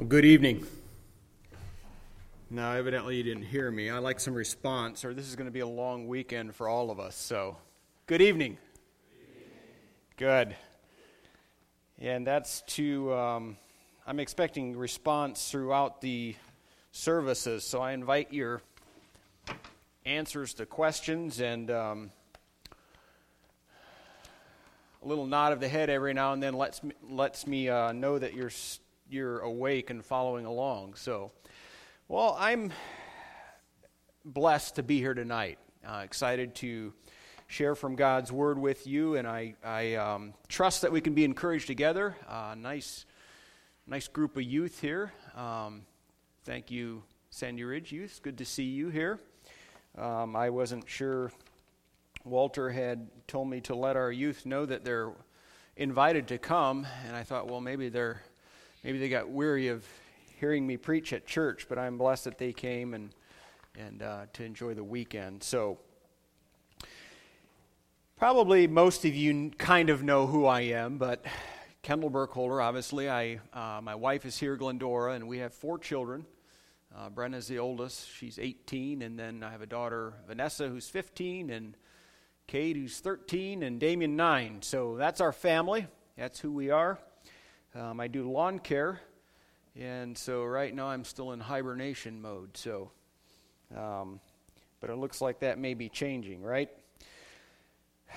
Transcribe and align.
Well, 0.00 0.08
good 0.08 0.24
evening. 0.24 0.66
Now, 2.48 2.72
evidently, 2.72 3.16
you 3.16 3.22
didn't 3.22 3.42
hear 3.42 3.70
me. 3.70 3.90
I 3.90 3.98
like 3.98 4.18
some 4.18 4.32
response, 4.32 5.04
or 5.04 5.12
this 5.12 5.28
is 5.28 5.36
going 5.36 5.46
to 5.46 5.52
be 5.52 5.60
a 5.60 5.66
long 5.66 6.08
weekend 6.08 6.54
for 6.54 6.70
all 6.70 6.90
of 6.90 6.98
us. 6.98 7.14
So, 7.14 7.58
good 8.06 8.22
evening. 8.22 8.56
Good. 10.16 10.56
And 11.98 12.26
that's 12.26 12.62
to, 12.62 13.12
um, 13.12 13.58
I'm 14.06 14.20
expecting 14.20 14.74
response 14.74 15.50
throughout 15.50 16.00
the 16.00 16.34
services. 16.92 17.62
So, 17.64 17.82
I 17.82 17.92
invite 17.92 18.32
your 18.32 18.62
answers 20.06 20.54
to 20.54 20.64
questions 20.64 21.42
and 21.42 21.70
um, 21.70 22.10
a 25.02 25.06
little 25.06 25.26
nod 25.26 25.52
of 25.52 25.60
the 25.60 25.68
head 25.68 25.90
every 25.90 26.14
now 26.14 26.32
and 26.32 26.42
then 26.42 26.54
lets 26.54 26.82
me, 26.82 26.94
lets 27.06 27.46
me 27.46 27.68
uh, 27.68 27.92
know 27.92 28.18
that 28.18 28.32
you're 28.32 28.48
you're 29.10 29.40
awake 29.40 29.90
and 29.90 30.04
following 30.04 30.46
along. 30.46 30.94
So, 30.94 31.32
well, 32.08 32.36
I'm 32.38 32.72
blessed 34.24 34.76
to 34.76 34.82
be 34.82 34.98
here 34.98 35.14
tonight. 35.14 35.58
Uh, 35.86 36.02
excited 36.04 36.54
to 36.56 36.92
share 37.48 37.74
from 37.74 37.96
God's 37.96 38.30
Word 38.30 38.58
with 38.58 38.86
you, 38.86 39.16
and 39.16 39.26
I, 39.26 39.54
I 39.64 39.94
um, 39.94 40.34
trust 40.48 40.82
that 40.82 40.92
we 40.92 41.00
can 41.00 41.14
be 41.14 41.24
encouraged 41.24 41.66
together. 41.66 42.16
Uh, 42.28 42.54
nice, 42.56 43.04
nice 43.86 44.06
group 44.06 44.36
of 44.36 44.44
youth 44.44 44.80
here. 44.80 45.12
Um, 45.36 45.82
thank 46.44 46.70
you, 46.70 47.02
Sandy 47.30 47.64
Ridge 47.64 47.90
Youth. 47.90 48.20
Good 48.22 48.38
to 48.38 48.44
see 48.44 48.64
you 48.64 48.90
here. 48.90 49.18
Um, 49.98 50.36
I 50.36 50.50
wasn't 50.50 50.88
sure. 50.88 51.32
Walter 52.24 52.70
had 52.70 53.08
told 53.26 53.48
me 53.48 53.60
to 53.62 53.74
let 53.74 53.96
our 53.96 54.12
youth 54.12 54.46
know 54.46 54.66
that 54.66 54.84
they're 54.84 55.10
invited 55.76 56.28
to 56.28 56.38
come, 56.38 56.86
and 57.06 57.16
I 57.16 57.24
thought, 57.24 57.50
well, 57.50 57.60
maybe 57.60 57.88
they're 57.88 58.22
maybe 58.82 58.98
they 58.98 59.08
got 59.08 59.28
weary 59.28 59.68
of 59.68 59.84
hearing 60.38 60.66
me 60.66 60.76
preach 60.76 61.12
at 61.12 61.26
church, 61.26 61.66
but 61.68 61.78
I'm 61.78 61.98
blessed 61.98 62.24
that 62.24 62.38
they 62.38 62.52
came 62.52 62.94
and 62.94 63.10
and 63.78 64.02
uh, 64.02 64.26
to 64.32 64.44
enjoy 64.44 64.74
the 64.74 64.84
weekend. 64.84 65.42
So 65.42 65.78
probably 68.16 68.66
most 68.66 69.04
of 69.04 69.14
you 69.14 69.50
kind 69.58 69.90
of 69.90 70.02
know 70.02 70.26
who 70.26 70.46
I 70.46 70.62
am, 70.62 70.98
but 70.98 71.24
Kendall 71.82 72.10
Burkholder, 72.10 72.60
obviously, 72.60 73.08
I 73.08 73.40
uh, 73.52 73.80
my 73.82 73.94
wife 73.94 74.26
is 74.26 74.38
here, 74.38 74.56
Glendora, 74.56 75.14
and 75.14 75.28
we 75.28 75.38
have 75.38 75.54
four 75.54 75.78
children. 75.78 76.26
Uh, 76.94 77.08
Brenna's 77.08 77.46
the 77.46 77.58
oldest; 77.58 78.08
she's 78.10 78.38
18, 78.38 79.02
and 79.02 79.18
then 79.18 79.42
I 79.42 79.50
have 79.50 79.62
a 79.62 79.66
daughter, 79.66 80.14
Vanessa, 80.26 80.68
who's 80.68 80.88
15, 80.88 81.50
and 81.50 81.76
Kate, 82.46 82.76
who's 82.76 82.98
13, 82.98 83.62
and 83.62 83.78
Damien, 83.78 84.16
9. 84.16 84.62
So 84.62 84.96
that's 84.96 85.20
our 85.20 85.32
family. 85.32 85.86
That's 86.18 86.40
who 86.40 86.52
we 86.52 86.70
are. 86.70 86.98
Um, 87.72 88.00
I 88.00 88.08
do 88.08 88.28
lawn 88.28 88.58
care, 88.58 89.00
and 89.76 90.18
so 90.18 90.42
right 90.42 90.74
now 90.74 90.88
I'm 90.88 91.04
still 91.04 91.30
in 91.30 91.38
hibernation 91.38 92.20
mode. 92.20 92.56
So, 92.56 92.90
um, 93.76 94.18
but 94.80 94.90
it 94.90 94.96
looks 94.96 95.20
like 95.20 95.38
that 95.40 95.56
may 95.56 95.74
be 95.74 95.88
changing, 95.88 96.42
right? 96.42 96.68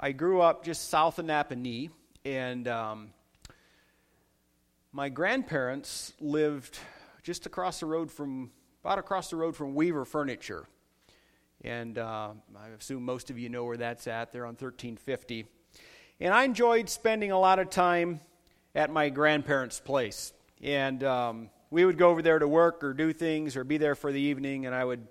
I 0.00 0.12
grew 0.12 0.42
up 0.42 0.62
just 0.62 0.90
south 0.90 1.18
of 1.18 1.24
Nappanee, 1.24 1.88
and 2.26 2.68
um, 2.68 3.10
my 4.92 5.08
grandparents 5.08 6.12
lived 6.20 6.78
just 7.22 7.46
across 7.46 7.80
the 7.80 7.86
road 7.86 8.10
from, 8.10 8.50
about 8.84 8.98
across 8.98 9.30
the 9.30 9.36
road 9.36 9.56
from 9.56 9.74
Weaver 9.74 10.04
Furniture. 10.04 10.66
And 11.62 11.96
uh, 11.96 12.32
I 12.58 12.68
assume 12.78 13.06
most 13.06 13.30
of 13.30 13.38
you 13.38 13.48
know 13.48 13.64
where 13.64 13.78
that's 13.78 14.06
at. 14.06 14.32
They're 14.32 14.44
on 14.44 14.52
1350. 14.54 15.46
And 16.20 16.34
I 16.34 16.44
enjoyed 16.44 16.90
spending 16.90 17.32
a 17.32 17.38
lot 17.38 17.58
of 17.58 17.70
time 17.70 18.20
at 18.74 18.90
my 18.90 19.08
grandparents' 19.08 19.80
place. 19.80 20.32
And 20.62 21.02
um, 21.04 21.50
we 21.70 21.84
would 21.84 21.98
go 21.98 22.10
over 22.10 22.22
there 22.22 22.38
to 22.38 22.48
work 22.48 22.84
or 22.84 22.92
do 22.92 23.12
things 23.12 23.56
or 23.56 23.64
be 23.64 23.78
there 23.78 23.94
for 23.94 24.12
the 24.12 24.20
evening, 24.20 24.66
and 24.66 24.74
I 24.74 24.84
would 24.84 25.06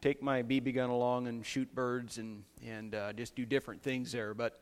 take 0.00 0.22
my 0.22 0.42
BB 0.42 0.74
gun 0.74 0.90
along 0.90 1.26
and 1.26 1.44
shoot 1.44 1.74
birds 1.74 2.18
and, 2.18 2.44
and 2.64 2.94
uh, 2.94 3.12
just 3.12 3.34
do 3.34 3.44
different 3.44 3.82
things 3.82 4.12
there. 4.12 4.34
But 4.34 4.60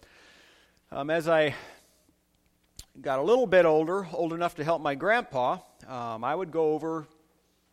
um, 0.91 1.11
as 1.11 1.29
I 1.29 1.55
got 3.01 3.19
a 3.19 3.23
little 3.23 3.47
bit 3.47 3.65
older, 3.65 4.07
old 4.13 4.33
enough 4.33 4.55
to 4.57 4.65
help 4.65 4.81
my 4.81 4.95
grandpa, 4.95 5.59
um, 5.89 6.25
I 6.25 6.35
would 6.35 6.51
go 6.51 6.73
over 6.73 7.07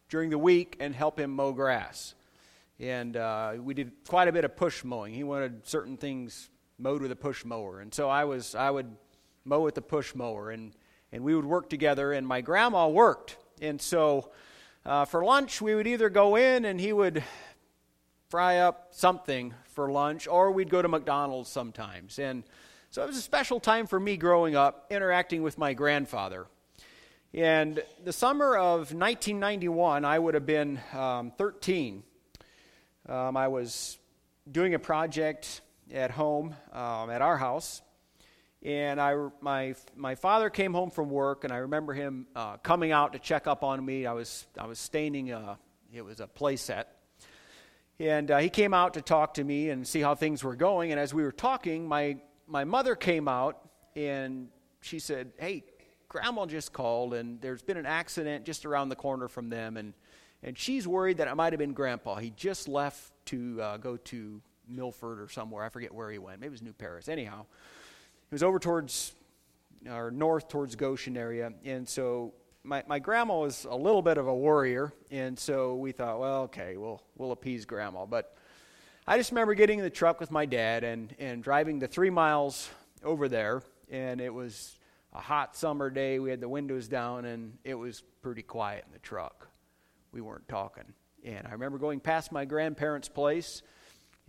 during 0.09 0.29
the 0.29 0.37
week 0.37 0.77
and 0.79 0.93
help 0.93 1.19
him 1.19 1.31
mow 1.31 1.51
grass. 1.51 2.15
And 2.79 3.15
uh, 3.15 3.53
we 3.59 3.73
did 3.73 3.91
quite 4.07 4.27
a 4.27 4.31
bit 4.31 4.43
of 4.43 4.55
push 4.55 4.83
mowing. 4.83 5.13
He 5.13 5.23
wanted 5.23 5.67
certain 5.67 5.97
things 5.97 6.49
mowed 6.79 7.01
with 7.01 7.11
a 7.11 7.15
push 7.15 7.45
mower. 7.45 7.79
And 7.79 7.93
so 7.93 8.09
I 8.09 8.25
was 8.25 8.55
I 8.55 8.71
would 8.71 8.87
mow 9.45 9.61
with 9.61 9.75
the 9.75 9.81
push 9.81 10.13
mower, 10.15 10.51
and, 10.51 10.73
and 11.11 11.23
we 11.23 11.35
would 11.35 11.45
work 11.45 11.69
together, 11.69 12.13
and 12.13 12.27
my 12.27 12.41
grandma 12.41 12.87
worked. 12.87 13.37
And 13.61 13.81
so 13.81 14.31
uh, 14.85 15.05
for 15.05 15.23
lunch, 15.23 15.61
we 15.61 15.75
would 15.75 15.87
either 15.87 16.09
go 16.09 16.35
in 16.35 16.65
and 16.65 16.79
he 16.79 16.93
would 16.93 17.23
fry 18.29 18.57
up 18.57 18.87
something 18.91 19.53
for 19.73 19.91
lunch, 19.91 20.27
or 20.27 20.51
we'd 20.51 20.69
go 20.69 20.81
to 20.81 20.87
McDonald's 20.87 21.49
sometimes. 21.49 22.17
And 22.17 22.43
so 22.89 23.03
it 23.03 23.07
was 23.07 23.17
a 23.17 23.21
special 23.21 23.59
time 23.59 23.87
for 23.87 23.99
me 23.99 24.17
growing 24.17 24.55
up, 24.55 24.87
interacting 24.89 25.43
with 25.43 25.57
my 25.57 25.73
grandfather. 25.73 26.47
And 27.33 27.81
the 28.03 28.11
summer 28.11 28.57
of 28.57 28.93
1991, 28.93 30.03
I 30.03 30.19
would 30.19 30.33
have 30.33 30.45
been 30.45 30.79
um, 30.93 31.31
13. 31.37 32.03
Um, 33.07 33.37
I 33.37 33.47
was 33.47 33.97
doing 34.51 34.73
a 34.73 34.79
project 34.79 35.61
at 35.93 36.11
home, 36.11 36.55
um, 36.73 37.09
at 37.09 37.21
our 37.21 37.37
house, 37.37 37.81
and 38.63 39.01
I, 39.01 39.15
my, 39.41 39.73
my 39.95 40.15
father 40.15 40.49
came 40.49 40.73
home 40.73 40.91
from 40.91 41.09
work, 41.09 41.43
and 41.43 41.51
I 41.51 41.57
remember 41.57 41.93
him 41.93 42.27
uh, 42.35 42.57
coming 42.57 42.91
out 42.91 43.13
to 43.13 43.19
check 43.19 43.47
up 43.47 43.63
on 43.63 43.83
me. 43.83 44.05
I 44.05 44.13
was, 44.13 44.45
I 44.57 44.67
was 44.67 44.77
staining, 44.77 45.31
a, 45.31 45.57
it 45.91 46.03
was 46.03 46.19
a 46.19 46.27
play 46.27 46.57
set. 46.57 46.95
And 47.99 48.29
uh, 48.29 48.37
he 48.37 48.49
came 48.49 48.73
out 48.73 48.95
to 48.95 49.01
talk 49.01 49.35
to 49.35 49.43
me 49.43 49.69
and 49.69 49.87
see 49.87 49.99
how 49.99 50.15
things 50.15 50.43
were 50.43 50.55
going. 50.55 50.91
And 50.91 50.99
as 50.99 51.13
we 51.13 51.23
were 51.23 51.31
talking, 51.31 51.87
my, 51.87 52.17
my 52.47 52.63
mother 52.63 52.95
came 52.95 53.27
out 53.27 53.59
and 53.95 54.49
she 54.81 54.99
said, 54.99 55.31
Hey, 55.39 55.63
Grandma 56.07 56.45
just 56.45 56.73
called, 56.73 57.13
and 57.13 57.39
there's 57.41 57.61
been 57.61 57.77
an 57.77 57.85
accident 57.85 58.45
just 58.45 58.65
around 58.65 58.89
the 58.89 58.95
corner 58.95 59.27
from 59.27 59.49
them. 59.49 59.77
And, 59.77 59.93
and 60.43 60.57
she's 60.57 60.87
worried 60.87 61.17
that 61.17 61.27
it 61.27 61.35
might 61.35 61.53
have 61.53 61.59
been 61.59 61.73
Grandpa. 61.73 62.17
He 62.17 62.31
just 62.31 62.67
left 62.67 63.11
to 63.27 63.61
uh, 63.61 63.77
go 63.77 63.97
to 63.97 64.41
Milford 64.67 65.19
or 65.19 65.29
somewhere. 65.29 65.63
I 65.63 65.69
forget 65.69 65.93
where 65.93 66.11
he 66.11 66.17
went. 66.17 66.41
Maybe 66.41 66.49
it 66.49 66.51
was 66.51 66.61
New 66.61 66.73
Paris. 66.73 67.07
Anyhow. 67.07 67.45
It 68.31 68.35
was 68.35 68.43
over 68.43 68.59
towards, 68.59 69.13
or 69.89 70.09
north 70.09 70.47
towards 70.47 70.77
Goshen 70.77 71.17
area. 71.17 71.51
And 71.65 71.85
so 71.85 72.33
my, 72.63 72.81
my 72.87 72.97
grandma 72.97 73.37
was 73.37 73.67
a 73.69 73.75
little 73.75 74.01
bit 74.01 74.17
of 74.17 74.27
a 74.27 74.33
warrior. 74.33 74.93
And 75.11 75.37
so 75.37 75.75
we 75.75 75.91
thought, 75.91 76.17
well, 76.17 76.43
okay, 76.43 76.77
we'll, 76.77 77.01
we'll 77.17 77.33
appease 77.33 77.65
grandma. 77.65 78.05
But 78.05 78.37
I 79.05 79.17
just 79.17 79.31
remember 79.31 79.53
getting 79.53 79.79
in 79.79 79.83
the 79.83 79.89
truck 79.89 80.21
with 80.21 80.31
my 80.31 80.45
dad 80.45 80.85
and, 80.85 81.13
and 81.19 81.43
driving 81.43 81.79
the 81.79 81.89
three 81.89 82.09
miles 82.09 82.69
over 83.03 83.27
there. 83.27 83.63
And 83.89 84.21
it 84.21 84.33
was 84.33 84.77
a 85.11 85.19
hot 85.19 85.57
summer 85.57 85.89
day. 85.89 86.19
We 86.19 86.29
had 86.29 86.39
the 86.39 86.47
windows 86.47 86.87
down, 86.87 87.25
and 87.25 87.57
it 87.65 87.75
was 87.75 88.01
pretty 88.21 88.43
quiet 88.43 88.85
in 88.87 88.93
the 88.93 88.99
truck. 88.99 89.49
We 90.13 90.21
weren't 90.21 90.47
talking. 90.47 90.85
And 91.25 91.45
I 91.45 91.51
remember 91.51 91.77
going 91.77 91.99
past 91.99 92.31
my 92.31 92.45
grandparents' 92.45 93.09
place, 93.09 93.61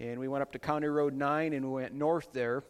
and 0.01 0.19
we 0.19 0.27
went 0.27 0.43
up 0.43 0.51
to 0.51 0.59
County 0.59 0.89
Road 0.89 1.15
9 1.15 1.53
and 1.53 1.67
we 1.67 1.83
went 1.83 1.95
north 1.95 2.33
there. 2.33 2.65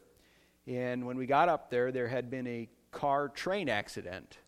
And 0.67 1.07
when 1.07 1.17
we 1.17 1.27
got 1.27 1.49
up 1.49 1.71
there, 1.71 1.91
there 1.91 2.09
had 2.09 2.31
been 2.31 2.47
a 2.47 2.69
car 2.91 3.29
train 3.29 3.69
accident. 3.69 4.39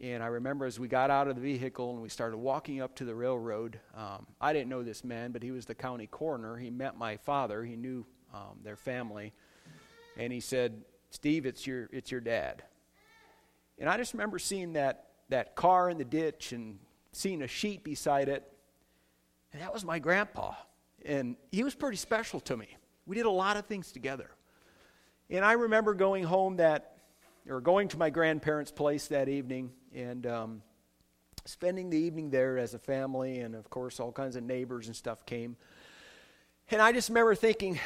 And 0.00 0.22
I 0.22 0.26
remember 0.26 0.66
as 0.66 0.80
we 0.80 0.88
got 0.88 1.10
out 1.10 1.28
of 1.28 1.36
the 1.36 1.40
vehicle 1.40 1.92
and 1.92 2.02
we 2.02 2.08
started 2.08 2.36
walking 2.36 2.80
up 2.80 2.96
to 2.96 3.04
the 3.04 3.14
railroad, 3.14 3.78
um, 3.96 4.26
I 4.40 4.52
didn't 4.52 4.68
know 4.68 4.82
this 4.82 5.04
man, 5.04 5.32
but 5.32 5.42
he 5.42 5.50
was 5.50 5.66
the 5.66 5.74
county 5.74 6.06
coroner. 6.06 6.56
He 6.56 6.70
met 6.70 6.96
my 6.96 7.16
father, 7.16 7.64
he 7.64 7.76
knew 7.76 8.06
um, 8.34 8.58
their 8.62 8.76
family. 8.76 9.32
And 10.16 10.32
he 10.32 10.40
said, 10.40 10.82
Steve, 11.10 11.46
it's 11.46 11.66
your, 11.66 11.88
it's 11.92 12.10
your 12.10 12.20
dad. 12.20 12.62
And 13.78 13.88
I 13.88 13.96
just 13.96 14.12
remember 14.12 14.38
seeing 14.38 14.74
that, 14.74 15.08
that 15.28 15.54
car 15.56 15.90
in 15.90 15.98
the 15.98 16.04
ditch 16.04 16.52
and 16.52 16.78
seeing 17.12 17.42
a 17.42 17.48
sheet 17.48 17.84
beside 17.84 18.28
it. 18.28 18.50
And 19.52 19.62
that 19.62 19.72
was 19.72 19.84
my 19.84 19.98
grandpa. 19.98 20.54
And 21.04 21.36
he 21.50 21.64
was 21.64 21.74
pretty 21.74 21.96
special 21.96 22.40
to 22.40 22.56
me. 22.56 22.76
We 23.06 23.16
did 23.16 23.26
a 23.26 23.30
lot 23.30 23.56
of 23.56 23.66
things 23.66 23.92
together. 23.92 24.30
And 25.32 25.46
I 25.46 25.52
remember 25.52 25.94
going 25.94 26.24
home 26.24 26.56
that, 26.56 26.98
or 27.48 27.62
going 27.62 27.88
to 27.88 27.96
my 27.96 28.10
grandparents' 28.10 28.70
place 28.70 29.06
that 29.06 29.30
evening 29.30 29.70
and 29.94 30.26
um, 30.26 30.62
spending 31.46 31.88
the 31.88 31.96
evening 31.96 32.28
there 32.28 32.58
as 32.58 32.74
a 32.74 32.78
family. 32.78 33.38
And 33.38 33.54
of 33.54 33.70
course, 33.70 33.98
all 33.98 34.12
kinds 34.12 34.36
of 34.36 34.42
neighbors 34.42 34.88
and 34.88 34.94
stuff 34.94 35.24
came. 35.24 35.56
And 36.70 36.82
I 36.82 36.92
just 36.92 37.08
remember 37.08 37.34
thinking, 37.34 37.80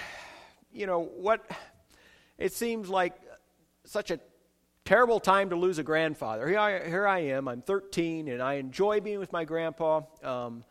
you 0.72 0.88
know, 0.88 1.02
what, 1.02 1.48
it 2.36 2.52
seems 2.52 2.88
like 2.88 3.14
such 3.84 4.10
a 4.10 4.18
terrible 4.84 5.20
time 5.20 5.50
to 5.50 5.56
lose 5.56 5.78
a 5.78 5.84
grandfather. 5.84 6.48
Here 6.48 6.58
I, 6.58 6.88
here 6.88 7.06
I 7.06 7.20
am, 7.20 7.46
I'm 7.46 7.62
13, 7.62 8.26
and 8.26 8.42
I 8.42 8.54
enjoy 8.54 9.00
being 9.00 9.20
with 9.20 9.32
my 9.32 9.44
grandpa. 9.44 10.00
Um, 10.20 10.64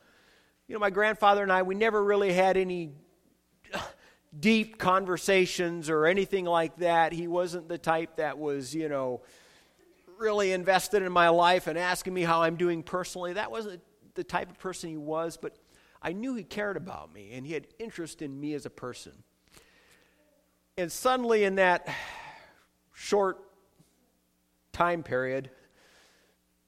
you 0.68 0.74
know, 0.74 0.80
my 0.80 0.90
grandfather 0.90 1.42
and 1.42 1.54
I, 1.54 1.62
we 1.62 1.76
never 1.76 2.04
really 2.04 2.34
had 2.34 2.58
any 2.58 2.92
deep 4.40 4.78
conversations 4.78 5.90
or 5.90 6.06
anything 6.06 6.46
like 6.46 6.78
that. 6.78 7.14
He 7.14 7.28
wasn't 7.28 7.70
the 7.70 7.78
type 7.78 8.18
that 8.18 8.38
was, 8.38 8.74
you 8.76 8.90
know, 8.90 9.22
really 10.18 10.52
invested 10.52 11.04
in 11.04 11.12
my 11.12 11.30
life 11.30 11.68
and 11.68 11.78
asking 11.78 12.14
me 12.14 12.22
how 12.24 12.42
I'm 12.42 12.56
doing 12.56 12.84
personally. 12.84 13.34
That 13.34 13.52
wasn't 13.52 13.82
the 14.16 14.24
type 14.24 14.50
of 14.50 14.60
person 14.60 14.90
he 14.90 14.98
was, 14.98 15.38
but 15.38 15.56
I 16.02 16.14
knew 16.14 16.36
he 16.36 16.44
cared 16.44 16.78
about 16.78 17.14
me 17.14 17.34
and 17.34 17.46
he 17.46 17.54
had 17.54 17.68
interest 17.80 18.22
in 18.22 18.40
me 18.40 18.54
as 18.54 18.66
a 18.66 18.70
person. 18.70 19.14
And 20.78 20.92
suddenly, 20.92 21.46
in 21.46 21.56
that 21.56 21.88
short 22.94 23.40
time 24.74 25.04
period, 25.04 25.50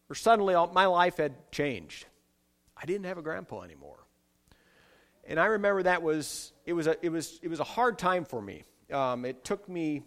or 0.10 0.16
suddenly 0.16 0.56
my 0.74 0.86
life 0.86 1.18
had 1.18 1.52
changed. 1.52 2.06
I 2.76 2.86
didn't 2.86 3.06
have 3.06 3.18
a 3.18 3.22
grandpa 3.22 3.62
anymore. 3.62 4.07
And 5.28 5.40
I 5.40 5.48
remember 5.48 5.84
that 5.84 6.02
was 6.02 6.54
it 6.66 6.74
was 6.74 6.88
a 6.88 7.06
it 7.06 7.10
was 7.10 7.40
it 7.44 7.50
was 7.50 7.60
a 7.60 7.66
hard 7.66 8.00
time 8.00 8.24
for 8.24 8.42
me. 8.42 8.64
Um, 8.92 9.26
it 9.26 9.44
took 9.44 9.68
me 9.68 10.04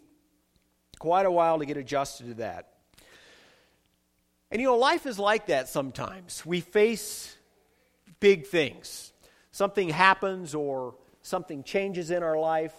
quite 0.99 1.27
a 1.27 1.31
while 1.31 1.59
to 1.59 1.67
get 1.67 1.77
adjusted 1.77 2.29
to 2.29 2.35
that. 2.35 2.73
And 4.51 4.61
you 4.61 4.67
know, 4.67 4.79
life 4.79 5.05
is 5.05 5.19
like 5.19 5.47
that 5.47 5.69
sometimes. 5.69 6.45
We 6.45 6.61
face 6.61 7.37
big 8.19 8.47
things. 8.47 9.13
Something 9.53 9.91
happens 9.91 10.55
or 10.55 10.95
something 11.23 11.65
changes 11.65 12.11
in 12.11 12.23
our 12.23 12.39
life, 12.39 12.75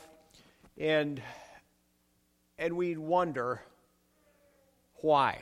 and 0.79 1.21
and 2.57 2.75
we 2.75 2.97
wonder 2.97 3.61
why. 4.95 5.37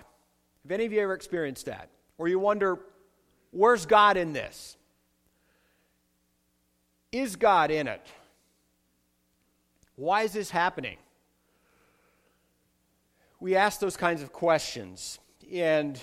Have 0.63 0.71
any 0.71 0.85
of 0.85 0.91
you 0.91 0.99
ever 0.99 1.13
experienced 1.13 1.67
that? 1.67 1.89
Or 2.17 2.27
you 2.27 2.39
wonder, 2.39 2.79
where's 3.51 3.85
God 3.85 4.17
in 4.17 4.33
this? 4.33 4.75
Is 7.11 7.35
God 7.35 7.71
in 7.71 7.87
it? 7.87 8.05
Why 9.95 10.23
is 10.23 10.33
this 10.33 10.51
happening? 10.51 10.97
We 13.39 13.55
ask 13.55 13.79
those 13.79 13.97
kinds 13.97 14.21
of 14.21 14.31
questions. 14.31 15.19
And 15.51 15.99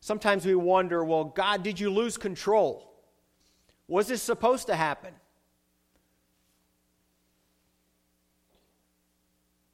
sometimes 0.00 0.46
we 0.46 0.54
wonder, 0.54 1.04
well, 1.04 1.24
God, 1.24 1.62
did 1.62 1.78
you 1.78 1.90
lose 1.90 2.16
control? 2.16 2.92
Was 3.88 4.08
this 4.08 4.22
supposed 4.22 4.68
to 4.68 4.76
happen? 4.76 5.12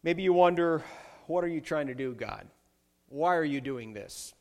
Maybe 0.03 0.23
you 0.23 0.33
wonder, 0.33 0.83
what 1.27 1.45
are 1.45 1.49
you 1.49 1.61
trying 1.61 1.89
to 1.89 1.95
do, 1.95 2.15
God? 2.15 2.47
Why 3.09 3.37
are 3.37 3.45
you 3.45 3.61
doing 3.61 3.93
this? 3.93 4.35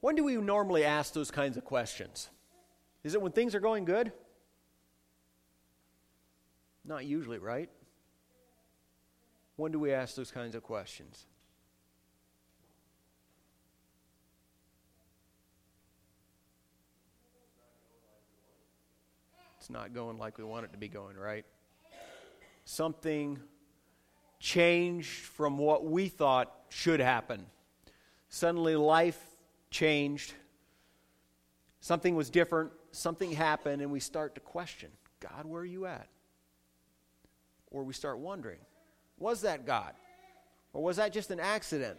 When 0.00 0.14
do 0.14 0.24
we 0.24 0.36
normally 0.36 0.84
ask 0.84 1.12
those 1.12 1.30
kinds 1.30 1.56
of 1.56 1.64
questions? 1.64 2.30
Is 3.06 3.14
it 3.14 3.22
when 3.22 3.30
things 3.30 3.54
are 3.54 3.60
going 3.60 3.84
good? 3.84 4.10
Not 6.84 7.04
usually, 7.04 7.38
right? 7.38 7.70
When 9.54 9.70
do 9.70 9.78
we 9.78 9.92
ask 9.92 10.16
those 10.16 10.32
kinds 10.32 10.56
of 10.56 10.64
questions? 10.64 11.24
It's 19.60 19.70
not 19.70 19.94
going 19.94 20.18
like 20.18 20.36
we 20.36 20.42
want 20.42 20.64
it 20.64 20.72
to 20.72 20.78
be 20.78 20.88
going, 20.88 21.16
right? 21.16 21.44
Something 22.64 23.38
changed 24.40 25.26
from 25.26 25.58
what 25.58 25.84
we 25.84 26.08
thought 26.08 26.52
should 26.70 26.98
happen. 26.98 27.46
Suddenly, 28.30 28.74
life 28.74 29.20
changed. 29.70 30.34
Something 31.78 32.16
was 32.16 32.30
different. 32.30 32.72
Something 32.96 33.30
happened, 33.30 33.82
and 33.82 33.92
we 33.92 34.00
start 34.00 34.34
to 34.36 34.40
question 34.40 34.88
God, 35.20 35.44
where 35.44 35.60
are 35.60 35.66
you 35.66 35.84
at? 35.84 36.08
Or 37.70 37.84
we 37.84 37.92
start 37.92 38.18
wondering, 38.18 38.58
was 39.18 39.42
that 39.42 39.66
God? 39.66 39.92
Or 40.72 40.82
was 40.82 40.96
that 40.96 41.12
just 41.12 41.30
an 41.30 41.38
accident? 41.38 41.98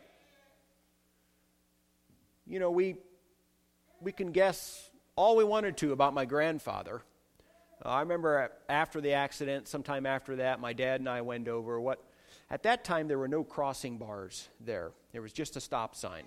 You 2.47 2.59
know, 2.59 2.71
we, 2.71 2.95
we 4.01 4.11
can 4.11 4.31
guess 4.31 4.89
all 5.15 5.35
we 5.35 5.43
wanted 5.43 5.77
to 5.77 5.91
about 5.91 6.15
my 6.15 6.25
grandfather. 6.25 7.03
Uh, 7.85 7.89
I 7.89 7.99
remember 7.99 8.51
after 8.67 8.99
the 8.99 9.13
accident, 9.13 9.67
sometime 9.67 10.07
after 10.07 10.37
that, 10.37 10.59
my 10.59 10.73
dad 10.73 10.99
and 10.99 11.07
I 11.07 11.21
went 11.21 11.47
over. 11.47 11.79
What 11.79 12.03
at 12.49 12.63
that 12.63 12.83
time, 12.83 13.07
there 13.07 13.19
were 13.19 13.27
no 13.27 13.43
crossing 13.43 13.99
bars 13.99 14.49
there, 14.59 14.89
there 15.11 15.21
was 15.21 15.31
just 15.31 15.57
a 15.57 15.61
stop 15.61 15.95
sign. 15.95 16.23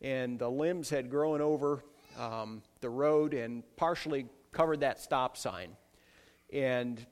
And 0.00 0.38
the 0.38 0.50
limbs 0.50 0.88
had 0.88 1.10
grown 1.10 1.42
over 1.42 1.84
um, 2.20 2.62
the 2.80 2.90
road 2.90 3.32
and 3.32 3.64
partially 3.76 4.26
covered 4.52 4.80
that 4.80 5.00
stop 5.00 5.36
sign. 5.36 5.70
And 6.52 7.04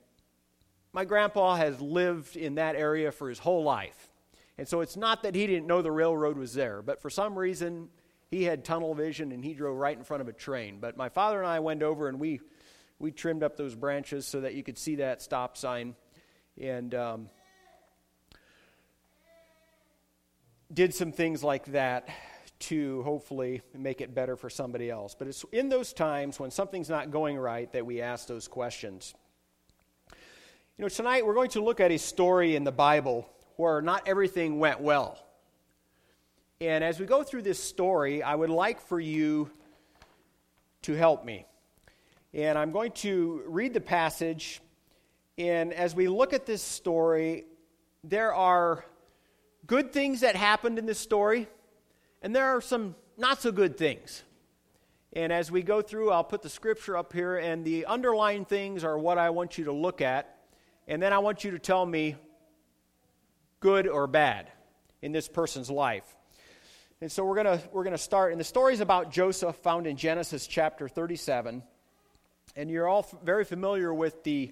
my 0.93 1.03
grandpa 1.03 1.55
has 1.55 1.81
lived 1.81 2.37
in 2.37 2.55
that 2.55 2.75
area 2.75 3.11
for 3.11 3.27
his 3.27 3.39
whole 3.39 3.63
life. 3.63 4.09
And 4.57 4.67
so 4.67 4.81
it's 4.81 4.95
not 4.97 5.23
that 5.23 5.35
he 5.35 5.47
didn't 5.47 5.67
know 5.67 5.81
the 5.81 5.91
railroad 5.91 6.37
was 6.37 6.53
there, 6.53 6.81
but 6.81 7.01
for 7.01 7.09
some 7.09 7.37
reason 7.37 7.89
he 8.29 8.43
had 8.43 8.63
tunnel 8.63 8.93
vision 8.93 9.31
and 9.31 9.43
he 9.43 9.53
drove 9.53 9.77
right 9.77 9.97
in 9.97 10.03
front 10.03 10.21
of 10.21 10.27
a 10.27 10.33
train. 10.33 10.77
But 10.79 10.95
my 10.95 11.09
father 11.09 11.39
and 11.39 11.47
I 11.47 11.59
went 11.59 11.81
over 11.81 12.07
and 12.07 12.19
we, 12.19 12.41
we 12.99 13.11
trimmed 13.11 13.41
up 13.41 13.57
those 13.57 13.73
branches 13.73 14.27
so 14.27 14.41
that 14.41 14.53
you 14.53 14.63
could 14.63 14.77
see 14.77 14.97
that 14.97 15.21
stop 15.21 15.57
sign. 15.57 15.95
And 16.61 16.93
um, 16.93 17.29
did 20.71 20.93
some 20.93 21.11
things 21.11 21.43
like 21.43 21.65
that 21.67 22.09
to 22.59 23.03
hopefully 23.03 23.61
make 23.73 24.01
it 24.01 24.13
better 24.13 24.35
for 24.35 24.49
somebody 24.49 24.89
else. 24.89 25.15
But 25.17 25.27
it's 25.27 25.45
in 25.51 25.69
those 25.69 25.93
times 25.93 26.39
when 26.39 26.51
something's 26.51 26.89
not 26.89 27.11
going 27.11 27.37
right 27.37 27.71
that 27.73 27.85
we 27.85 28.01
ask 28.01 28.27
those 28.27 28.47
questions. 28.47 29.13
You 30.77 30.85
know, 30.85 30.89
tonight 30.89 31.25
we're 31.25 31.33
going 31.33 31.49
to 31.51 31.63
look 31.63 31.79
at 31.79 31.91
a 31.91 31.97
story 31.97 32.55
in 32.55 32.63
the 32.63 32.71
Bible 32.71 33.29
where 33.55 33.81
not 33.81 34.07
everything 34.07 34.59
went 34.59 34.79
well. 34.79 35.17
And 36.61 36.83
as 36.83 36.99
we 36.99 37.05
go 37.05 37.23
through 37.23 37.43
this 37.43 37.61
story, 37.61 38.21
I 38.23 38.35
would 38.35 38.49
like 38.49 38.81
for 38.81 38.99
you 38.99 39.49
to 40.83 40.93
help 40.93 41.23
me. 41.23 41.45
And 42.33 42.57
I'm 42.57 42.71
going 42.71 42.91
to 42.93 43.43
read 43.47 43.73
the 43.73 43.81
passage. 43.81 44.61
And 45.37 45.73
as 45.73 45.95
we 45.95 46.07
look 46.07 46.33
at 46.33 46.45
this 46.45 46.61
story, 46.61 47.45
there 48.03 48.33
are 48.33 48.85
good 49.67 49.91
things 49.91 50.21
that 50.21 50.35
happened 50.35 50.77
in 50.79 50.85
this 50.85 50.99
story, 50.99 51.47
and 52.21 52.35
there 52.35 52.45
are 52.55 52.61
some 52.61 52.95
not 53.17 53.41
so 53.41 53.51
good 53.51 53.77
things. 53.77 54.23
And 55.13 55.33
as 55.33 55.51
we 55.51 55.63
go 55.63 55.81
through, 55.81 56.11
I'll 56.11 56.23
put 56.23 56.41
the 56.41 56.49
scripture 56.49 56.95
up 56.95 57.13
here, 57.13 57.37
and 57.37 57.65
the 57.65 57.85
underlying 57.85 58.45
things 58.45 58.83
are 58.83 58.97
what 58.97 59.17
I 59.17 59.31
want 59.31 59.57
you 59.57 59.65
to 59.65 59.73
look 59.73 60.01
at. 60.01 60.35
And 60.87 61.01
then 61.01 61.13
I 61.13 61.19
want 61.19 61.43
you 61.43 61.51
to 61.51 61.59
tell 61.59 61.85
me 61.85 62.15
good 63.59 63.87
or 63.87 64.07
bad 64.07 64.51
in 65.01 65.11
this 65.11 65.27
person's 65.27 65.69
life. 65.69 66.15
And 67.01 67.11
so 67.11 67.23
we're 67.23 67.41
going 67.41 67.59
we're 67.71 67.85
to 67.85 67.97
start. 67.97 68.31
And 68.31 68.39
the 68.39 68.45
story 68.45 68.73
is 68.73 68.81
about 68.81 69.11
Joseph, 69.11 69.55
found 69.57 69.87
in 69.87 69.95
Genesis 69.95 70.45
chapter 70.45 70.87
37. 70.87 71.63
And 72.55 72.69
you're 72.69 72.87
all 72.87 73.07
f- 73.09 73.15
very 73.23 73.45
familiar 73.45 73.93
with 73.93 74.23
the, 74.23 74.51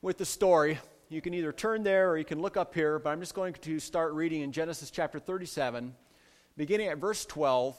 with 0.00 0.16
the 0.16 0.24
story. 0.24 0.78
You 1.08 1.20
can 1.20 1.34
either 1.34 1.52
turn 1.52 1.82
there 1.82 2.10
or 2.10 2.16
you 2.16 2.24
can 2.24 2.40
look 2.40 2.56
up 2.56 2.74
here, 2.74 2.98
but 2.98 3.10
I'm 3.10 3.20
just 3.20 3.34
going 3.34 3.52
to 3.52 3.78
start 3.80 4.14
reading 4.14 4.40
in 4.40 4.52
Genesis 4.52 4.90
chapter 4.90 5.18
37, 5.18 5.94
beginning 6.56 6.88
at 6.88 6.98
verse 6.98 7.24
12. 7.26 7.76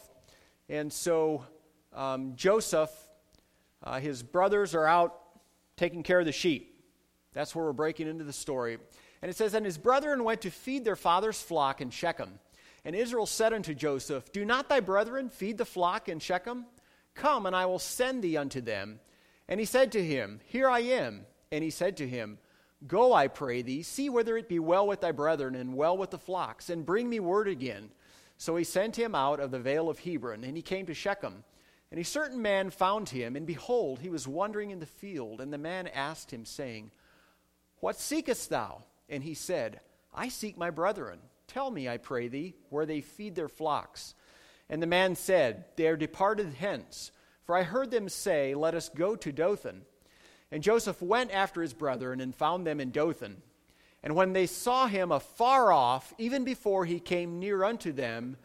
And 0.69 0.91
so 0.91 1.45
um, 1.93 2.33
Joseph, 2.35 2.91
uh, 3.83 3.99
his 3.99 4.23
brothers 4.23 4.75
are 4.75 4.85
out 4.85 5.19
taking 5.77 6.03
care 6.03 6.19
of 6.19 6.25
the 6.25 6.31
sheep. 6.31 6.81
That's 7.33 7.55
where 7.55 7.65
we're 7.65 7.73
breaking 7.73 8.07
into 8.07 8.23
the 8.23 8.33
story. 8.33 8.77
And 9.21 9.29
it 9.29 9.35
says, 9.35 9.53
And 9.53 9.65
his 9.65 9.77
brethren 9.77 10.23
went 10.23 10.41
to 10.41 10.51
feed 10.51 10.85
their 10.85 10.95
father's 10.95 11.41
flock 11.41 11.81
in 11.81 11.89
Shechem. 11.89 12.39
And 12.85 12.95
Israel 12.95 13.25
said 13.25 13.53
unto 13.53 13.73
Joseph, 13.73 14.31
Do 14.31 14.45
not 14.45 14.69
thy 14.69 14.79
brethren 14.79 15.29
feed 15.29 15.57
the 15.57 15.65
flock 15.65 16.09
in 16.09 16.19
Shechem? 16.19 16.65
Come, 17.15 17.45
and 17.45 17.55
I 17.55 17.65
will 17.65 17.79
send 17.79 18.23
thee 18.23 18.37
unto 18.37 18.61
them. 18.61 18.99
And 19.47 19.59
he 19.59 19.65
said 19.65 19.91
to 19.93 20.03
him, 20.03 20.39
Here 20.45 20.69
I 20.69 20.79
am. 20.79 21.25
And 21.51 21.63
he 21.63 21.69
said 21.69 21.97
to 21.97 22.07
him, 22.07 22.37
Go, 22.85 23.13
I 23.13 23.27
pray 23.27 23.61
thee, 23.61 23.83
see 23.83 24.09
whether 24.09 24.35
it 24.35 24.49
be 24.49 24.59
well 24.59 24.85
with 24.85 25.01
thy 25.01 25.11
brethren 25.11 25.55
and 25.55 25.75
well 25.75 25.97
with 25.97 26.09
the 26.09 26.17
flocks, 26.17 26.69
and 26.69 26.85
bring 26.85 27.09
me 27.09 27.19
word 27.19 27.47
again. 27.47 27.91
So 28.43 28.57
he 28.57 28.65
sent 28.65 28.97
him 28.97 29.15
out 29.15 29.39
of 29.39 29.51
the 29.51 29.59
vale 29.59 29.89
of 29.89 29.99
Hebron, 29.99 30.43
and 30.43 30.57
he 30.57 30.61
came 30.61 30.85
to 30.87 30.93
Shechem. 30.93 31.45
And 31.91 31.97
a 31.97 32.03
certain 32.03 32.41
man 32.41 32.71
found 32.71 33.07
him, 33.07 33.37
and 33.37 33.47
behold, 33.47 33.99
he 33.99 34.09
was 34.09 34.27
wandering 34.27 34.71
in 34.71 34.81
the 34.81 34.85
field. 34.85 35.39
And 35.39 35.53
the 35.53 35.57
man 35.57 35.87
asked 35.87 36.29
him, 36.29 36.43
saying, 36.43 36.91
What 37.79 37.97
seekest 37.97 38.49
thou? 38.49 38.83
And 39.07 39.23
he 39.23 39.33
said, 39.33 39.79
I 40.13 40.27
seek 40.27 40.57
my 40.57 40.71
brethren. 40.71 41.19
Tell 41.47 41.71
me, 41.71 41.87
I 41.87 41.95
pray 41.95 42.27
thee, 42.27 42.53
where 42.67 42.85
they 42.85 42.99
feed 42.99 43.35
their 43.35 43.47
flocks. 43.47 44.13
And 44.67 44.83
the 44.83 44.87
man 44.87 45.15
said, 45.15 45.63
They 45.77 45.87
are 45.87 45.95
departed 45.95 46.53
hence. 46.59 47.13
For 47.45 47.55
I 47.55 47.63
heard 47.63 47.91
them 47.91 48.09
say, 48.09 48.55
Let 48.55 48.75
us 48.75 48.89
go 48.89 49.15
to 49.15 49.31
Dothan. 49.31 49.83
And 50.51 50.61
Joseph 50.61 51.01
went 51.01 51.31
after 51.31 51.61
his 51.61 51.73
brethren 51.73 52.19
and 52.19 52.35
found 52.35 52.67
them 52.67 52.81
in 52.81 52.91
Dothan. 52.91 53.41
And 54.03 54.15
when 54.15 54.33
they 54.33 54.45
saw 54.45 54.87
him 54.87 55.11
afar 55.11 55.71
off, 55.71 56.13
even 56.17 56.43
before 56.43 56.83
he 56.83 56.99
came 56.99 57.39
near 57.39 57.63
unto 57.63 57.93
them, 57.93 58.35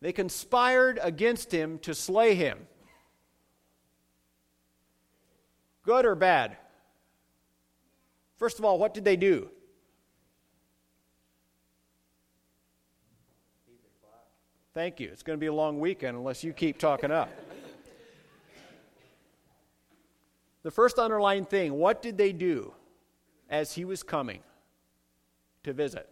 they 0.00 0.12
conspired 0.12 0.98
against 1.02 1.52
him 1.52 1.78
to 1.80 1.94
slay 1.94 2.34
him. 2.34 2.58
Good 5.84 6.06
or 6.06 6.14
bad? 6.14 6.56
First 8.36 8.58
of 8.58 8.64
all, 8.64 8.78
what 8.78 8.94
did 8.94 9.04
they 9.04 9.16
do? 9.16 9.50
Thank 14.74 15.00
you. 15.00 15.10
It's 15.12 15.22
going 15.22 15.36
to 15.36 15.40
be 15.40 15.46
a 15.46 15.52
long 15.52 15.78
weekend 15.78 16.16
unless 16.16 16.42
you 16.42 16.54
keep 16.54 16.78
talking 16.78 17.10
up. 17.10 17.28
the 20.62 20.70
first 20.70 20.98
underlying 20.98 21.44
thing 21.44 21.74
what 21.74 22.00
did 22.00 22.16
they 22.16 22.32
do 22.32 22.72
as 23.50 23.74
he 23.74 23.84
was 23.84 24.02
coming 24.02 24.40
to 25.64 25.72
visit? 25.72 26.08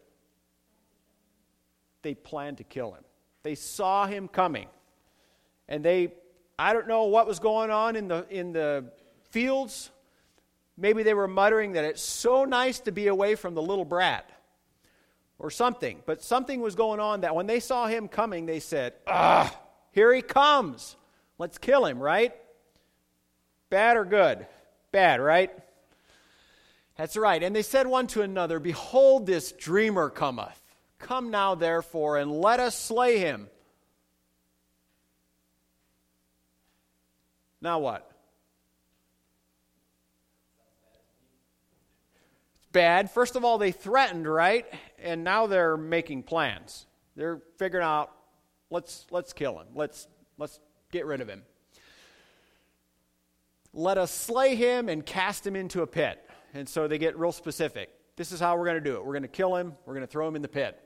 They 2.03 2.15
planned 2.15 2.59
to 2.59 2.65
kill 2.65 2.93
him. 2.93 3.05
They 3.43 3.55
saw 3.55 4.07
him 4.07 4.29
coming. 4.29 4.69
And 5.69 5.85
they, 5.85 6.13
I 6.59 6.73
don't 6.73 6.89
know 6.89 7.05
what 7.05 7.27
was 7.27 7.39
going 7.39 7.71
on 7.71 7.97
in 7.97 8.09
the, 8.09 8.27
in 8.31 8.53
the 8.53 8.87
fields. 9.31 9.91
Maybe 10.77 11.03
they 11.03 11.15
were 11.15 11.29
muttering 11.29 11.73
that 11.73 11.85
it's 11.85 12.03
so 12.03 12.45
nice 12.45 12.81
to 12.81 12.93
be 12.93 13.07
away 13.07 13.35
from 13.35 13.55
the 13.55 13.63
little 13.63 13.85
brat 13.85 14.31
or 15.39 15.51
something. 15.51 16.03
But 16.07 16.23
something 16.23 16.61
was 16.61 16.75
going 16.75 17.01
on 17.01 17.23
that 17.23 17.35
when 17.35 17.47
they 17.47 17.61
saw 17.61 17.87
him 17.87 18.09
coming, 18.09 18.47
they 18.47 18.61
said, 18.61 18.95
Ah, 19.07 19.59
here 19.93 20.13
he 20.15 20.23
comes. 20.23 20.97
Let's 21.39 21.59
kill 21.59 21.87
him, 21.87 21.99
right? 21.99 22.35
Bad 23.71 23.97
or 23.97 24.05
good? 24.05 24.47
Bad, 24.93 25.21
right? 25.21 25.51
That's 27.01 27.17
right. 27.17 27.43
And 27.43 27.57
they 27.57 27.63
said 27.63 27.87
one 27.87 28.09
to 28.09 28.21
another, 28.21 28.59
Behold, 28.59 29.25
this 29.25 29.53
dreamer 29.53 30.11
cometh. 30.11 30.61
Come 30.99 31.31
now, 31.31 31.55
therefore, 31.55 32.19
and 32.19 32.31
let 32.31 32.61
us 32.61 32.79
slay 32.79 33.17
him. 33.17 33.49
Now 37.63 37.79
what? 37.79 38.11
It's 42.59 42.67
bad. 42.71 43.11
First 43.11 43.35
of 43.35 43.47
all, 43.47 43.57
they 43.57 43.73
threatened, 43.73 44.31
right? 44.31 44.67
And 44.99 45.25
now 45.25 45.47
they're 45.47 45.79
making 45.79 46.25
plans. 46.25 46.85
They're 47.17 47.41
figuring 47.57 47.87
out, 47.87 48.13
let's 48.69 49.07
let's 49.11 49.33
kill 49.33 49.59
him. 49.59 49.69
Let's 49.75 50.07
let's 50.37 50.61
get 50.93 51.07
rid 51.07 51.23
of 51.23 51.31
him. 51.31 51.45
Let 53.73 53.97
us 53.97 54.11
slay 54.11 54.55
him 54.55 54.91
and 54.91 55.07
cast 55.07 55.47
him 55.47 55.57
into 55.57 55.81
a 55.81 55.87
pit. 55.87 56.27
And 56.55 56.69
so 56.69 56.89
they 56.89 56.99
get 56.99 57.19
real 57.19 57.33
specific. 57.33 57.91
This 58.17 58.33
is 58.33 58.41
how 58.41 58.57
we're 58.57 58.67
going 58.67 58.83
to 58.83 58.91
do 58.91 58.97
it. 58.97 59.05
We're 59.05 59.13
going 59.13 59.23
to 59.23 59.29
kill 59.29 59.57
him. 59.57 59.75
We're 59.87 59.95
going 59.95 60.07
to 60.07 60.11
throw 60.11 60.27
him 60.27 60.37
in 60.37 60.43
the 60.43 60.49
pit. 60.49 60.79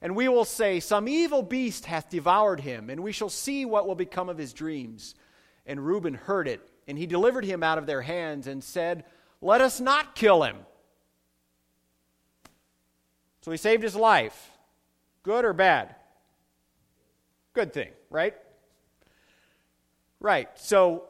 And 0.00 0.14
we 0.14 0.28
will 0.28 0.44
say, 0.44 0.80
Some 0.80 1.08
evil 1.08 1.42
beast 1.42 1.86
hath 1.86 2.08
devoured 2.08 2.60
him, 2.60 2.90
and 2.90 3.02
we 3.02 3.12
shall 3.12 3.28
see 3.28 3.64
what 3.64 3.86
will 3.86 3.94
become 3.94 4.28
of 4.28 4.38
his 4.38 4.52
dreams. 4.52 5.14
And 5.66 5.84
Reuben 5.84 6.14
heard 6.14 6.46
it, 6.46 6.60
and 6.86 6.96
he 6.96 7.06
delivered 7.06 7.44
him 7.44 7.62
out 7.62 7.78
of 7.78 7.86
their 7.86 8.02
hands 8.02 8.46
and 8.46 8.62
said, 8.62 9.04
Let 9.40 9.60
us 9.60 9.80
not 9.80 10.14
kill 10.14 10.42
him. 10.42 10.56
So 13.42 13.50
he 13.50 13.56
saved 13.56 13.82
his 13.82 13.96
life. 13.96 14.50
Good 15.22 15.44
or 15.44 15.52
bad? 15.52 15.94
Good 17.54 17.72
thing, 17.72 17.90
right? 18.10 18.34
Right. 20.20 20.48
So 20.58 21.04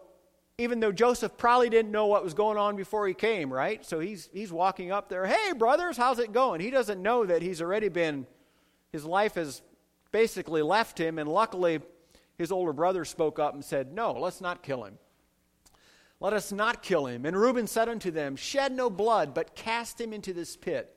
even 0.59 0.81
though 0.81 0.93
Joseph 0.93 1.37
probably 1.37 1.71
didn't 1.71 1.93
know 1.93 2.07
what 2.07 2.23
was 2.23 2.35
going 2.35 2.59
on 2.59 2.77
before 2.77 3.09
he 3.09 3.15
came, 3.15 3.53
right? 3.53 3.85
So 3.87 4.01
he's 4.01 4.29
he's 4.33 4.53
walking 4.53 4.93
up 4.93 5.09
there, 5.09 5.27
"Hey 5.27 5.53
brothers, 5.53 5.97
how's 5.97 6.19
it 6.19 6.33
going?" 6.33 6.61
He 6.61 6.71
doesn't 6.71 7.01
know 7.01 7.25
that 7.25 7.43
he's 7.43 7.63
already 7.63 7.89
been 7.89 8.27
his 8.93 9.05
life 9.05 9.35
has 9.35 9.63
basically 10.11 10.63
left 10.63 10.99
him, 10.99 11.19
and 11.19 11.29
luckily, 11.29 11.81
his 12.37 12.53
older 12.53 12.73
brother 12.73 13.05
spoke 13.05 13.39
up 13.39 13.55
and 13.55 13.65
said, 13.65 13.93
No, 13.93 14.13
let's 14.13 14.41
not 14.41 14.63
kill 14.63 14.85
him. 14.85 14.99
Let 16.21 16.33
us 16.33 16.51
not 16.51 16.83
kill 16.83 17.07
him. 17.07 17.27
And 17.27 17.37
Reuben 17.37 17.67
said 17.67 17.89
unto 17.89 18.11
them, 18.11 18.37
Shed 18.37 18.73
no 18.73 18.91
blood, 18.91 19.35
but 19.35 19.55
cast 19.55 20.01
him 20.01 20.13
into 20.13 20.33
this 20.33 20.57
pit 20.57 20.95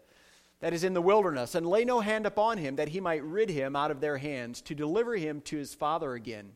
that 0.62 0.74
is 0.74 0.84
in 0.84 0.94
the 0.94 1.02
wilderness, 1.02 1.56
and 1.56 1.66
lay 1.66 1.84
no 1.84 2.00
hand 2.00 2.26
upon 2.26 2.58
him, 2.60 2.76
that 2.76 2.90
he 2.90 3.00
might 3.00 3.24
rid 3.24 3.50
him 3.50 3.76
out 3.76 3.92
of 3.92 4.00
their 4.00 4.18
hands, 4.18 4.62
to 4.62 4.76
deliver 4.76 5.16
him 5.16 5.42
to 5.42 5.58
his 5.58 5.74
father 5.74 6.14
again. 6.14 6.52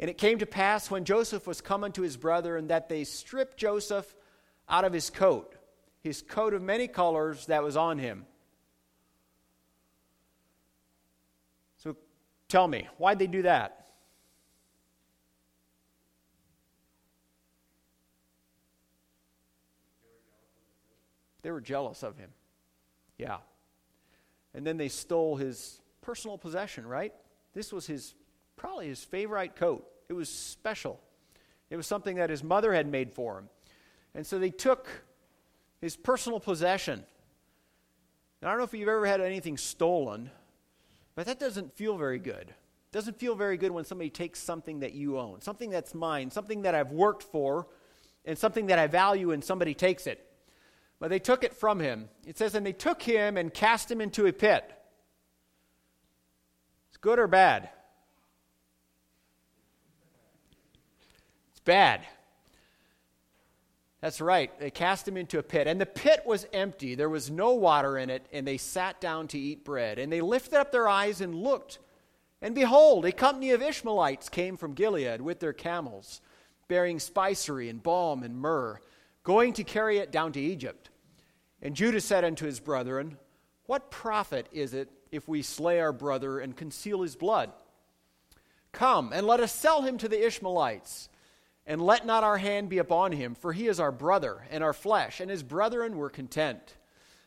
And 0.00 0.08
it 0.08 0.18
came 0.18 0.38
to 0.38 0.46
pass 0.46 0.90
when 0.90 1.04
Joseph 1.04 1.46
was 1.46 1.60
come 1.60 1.82
unto 1.82 2.02
his 2.02 2.16
brethren 2.16 2.68
that 2.68 2.88
they 2.88 3.04
stripped 3.04 3.56
Joseph 3.56 4.14
out 4.68 4.84
of 4.84 4.92
his 4.92 5.10
coat, 5.10 5.54
his 6.00 6.22
coat 6.22 6.54
of 6.54 6.62
many 6.62 6.86
colors 6.86 7.46
that 7.46 7.62
was 7.62 7.76
on 7.76 7.98
him 7.98 8.24
So 11.78 11.96
Tell 12.48 12.66
me, 12.66 12.88
why'd 12.98 13.18
they 13.18 13.26
do 13.26 13.42
that? 13.42 13.86
They 21.42 21.50
were 21.50 21.60
jealous 21.60 22.02
of 22.02 22.16
him. 22.16 22.30
Yeah. 23.16 23.38
And 24.54 24.66
then 24.66 24.76
they 24.76 24.88
stole 24.88 25.36
his 25.36 25.80
personal 26.02 26.36
possession, 26.36 26.86
right? 26.86 27.14
This 27.54 27.72
was 27.72 27.86
his 27.86 28.14
probably 28.58 28.88
his 28.88 29.02
favorite 29.02 29.56
coat. 29.56 29.86
It 30.08 30.12
was 30.12 30.28
special. 30.28 31.00
It 31.70 31.76
was 31.76 31.86
something 31.86 32.16
that 32.16 32.30
his 32.30 32.42
mother 32.42 32.72
had 32.72 32.86
made 32.86 33.12
for 33.12 33.38
him. 33.38 33.48
And 34.14 34.26
so 34.26 34.38
they 34.38 34.50
took 34.50 34.88
his 35.80 35.96
personal 35.96 36.40
possession. 36.40 37.04
I 38.42 38.48
don't 38.48 38.58
know 38.58 38.64
if 38.64 38.74
you've 38.74 38.88
ever 38.88 39.06
had 39.06 39.20
anything 39.20 39.56
stolen, 39.56 40.30
but 41.14 41.26
that 41.26 41.40
doesn't 41.40 41.76
feel 41.76 41.96
very 41.96 42.18
good. 42.18 42.48
It 42.50 42.92
doesn't 42.92 43.18
feel 43.18 43.34
very 43.34 43.56
good 43.56 43.70
when 43.70 43.84
somebody 43.84 44.10
takes 44.10 44.40
something 44.40 44.80
that 44.80 44.94
you 44.94 45.18
own, 45.18 45.40
something 45.40 45.70
that's 45.70 45.94
mine, 45.94 46.30
something 46.30 46.62
that 46.62 46.74
I've 46.74 46.92
worked 46.92 47.24
for, 47.24 47.66
and 48.24 48.38
something 48.38 48.66
that 48.66 48.78
I 48.78 48.86
value, 48.86 49.32
and 49.32 49.42
somebody 49.42 49.74
takes 49.74 50.06
it. 50.06 50.24
But 51.00 51.10
they 51.10 51.18
took 51.18 51.44
it 51.44 51.54
from 51.54 51.80
him. 51.80 52.08
It 52.26 52.38
says, 52.38 52.54
and 52.54 52.64
they 52.64 52.72
took 52.72 53.02
him 53.02 53.36
and 53.36 53.52
cast 53.52 53.90
him 53.90 54.00
into 54.00 54.26
a 54.26 54.32
pit. 54.32 54.70
It's 56.88 56.96
good 56.96 57.18
or 57.18 57.26
bad? 57.26 57.70
It's 61.48 61.56
bad. 61.68 62.00
That's 64.00 64.22
right. 64.22 64.58
They 64.58 64.70
cast 64.70 65.06
him 65.06 65.18
into 65.18 65.38
a 65.38 65.42
pit. 65.42 65.66
And 65.66 65.78
the 65.78 65.84
pit 65.84 66.22
was 66.24 66.46
empty. 66.52 66.94
There 66.94 67.10
was 67.10 67.30
no 67.30 67.52
water 67.52 67.98
in 67.98 68.08
it. 68.08 68.24
And 68.32 68.46
they 68.46 68.56
sat 68.56 69.02
down 69.02 69.28
to 69.28 69.38
eat 69.38 69.66
bread. 69.66 69.98
And 69.98 70.10
they 70.10 70.22
lifted 70.22 70.58
up 70.58 70.72
their 70.72 70.88
eyes 70.88 71.20
and 71.20 71.34
looked. 71.34 71.78
And 72.40 72.54
behold, 72.54 73.04
a 73.04 73.12
company 73.12 73.50
of 73.50 73.60
Ishmaelites 73.60 74.30
came 74.30 74.56
from 74.56 74.72
Gilead 74.72 75.20
with 75.20 75.40
their 75.40 75.52
camels, 75.52 76.22
bearing 76.68 77.00
spicery 77.00 77.68
and 77.68 77.82
balm 77.82 78.22
and 78.22 78.36
myrrh, 78.36 78.80
going 79.22 79.52
to 79.54 79.64
carry 79.64 79.98
it 79.98 80.10
down 80.10 80.32
to 80.32 80.40
Egypt. 80.40 80.88
And 81.60 81.74
Judah 81.74 82.00
said 82.00 82.24
unto 82.24 82.46
his 82.46 82.60
brethren, 82.60 83.18
What 83.66 83.90
profit 83.90 84.46
is 84.52 84.72
it 84.72 84.88
if 85.12 85.28
we 85.28 85.42
slay 85.42 85.80
our 85.80 85.92
brother 85.92 86.38
and 86.38 86.56
conceal 86.56 87.02
his 87.02 87.16
blood? 87.16 87.52
Come, 88.72 89.12
and 89.12 89.26
let 89.26 89.40
us 89.40 89.52
sell 89.52 89.82
him 89.82 89.98
to 89.98 90.08
the 90.08 90.24
Ishmaelites 90.24 91.10
and 91.68 91.82
let 91.82 92.06
not 92.06 92.24
our 92.24 92.38
hand 92.38 92.70
be 92.70 92.78
upon 92.78 93.12
him, 93.12 93.34
for 93.34 93.52
he 93.52 93.68
is 93.68 93.78
our 93.78 93.92
brother 93.92 94.42
and 94.50 94.64
our 94.64 94.72
flesh, 94.72 95.20
and 95.20 95.30
his 95.30 95.42
brethren 95.42 95.98
were 95.98 96.08
content. 96.08 96.76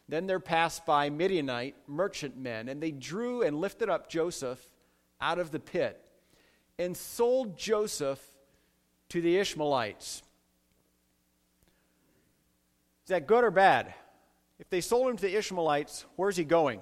Then 0.10 0.26
there 0.26 0.40
passed 0.40 0.84
by 0.84 1.12
Midianite 1.12 1.76
merchantmen, 1.88 2.68
and 2.68 2.82
they 2.82 2.90
drew 2.90 3.44
and 3.44 3.62
lifted 3.62 3.88
up 3.88 4.10
Joseph 4.10 4.60
out 5.22 5.38
of 5.38 5.52
the 5.52 5.60
pit 5.60 6.04
and 6.80 6.98
sold 6.98 7.56
Joseph 7.56 8.20
to 9.10 9.22
the 9.22 9.38
Ishmaelites. 9.38 10.24
Is 13.06 13.10
that 13.10 13.28
good 13.28 13.44
or 13.44 13.52
bad? 13.52 13.94
If 14.58 14.72
they 14.72 14.82
sold 14.82 15.08
him 15.08 15.18
to 15.18 15.22
the 15.22 15.36
Ishmaelites, 15.36 16.06
where's 16.16 16.36
he 16.36 16.44
going? 16.44 16.82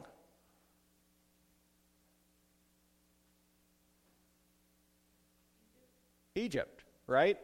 Egypt, 6.35 6.85
right? 7.05 7.37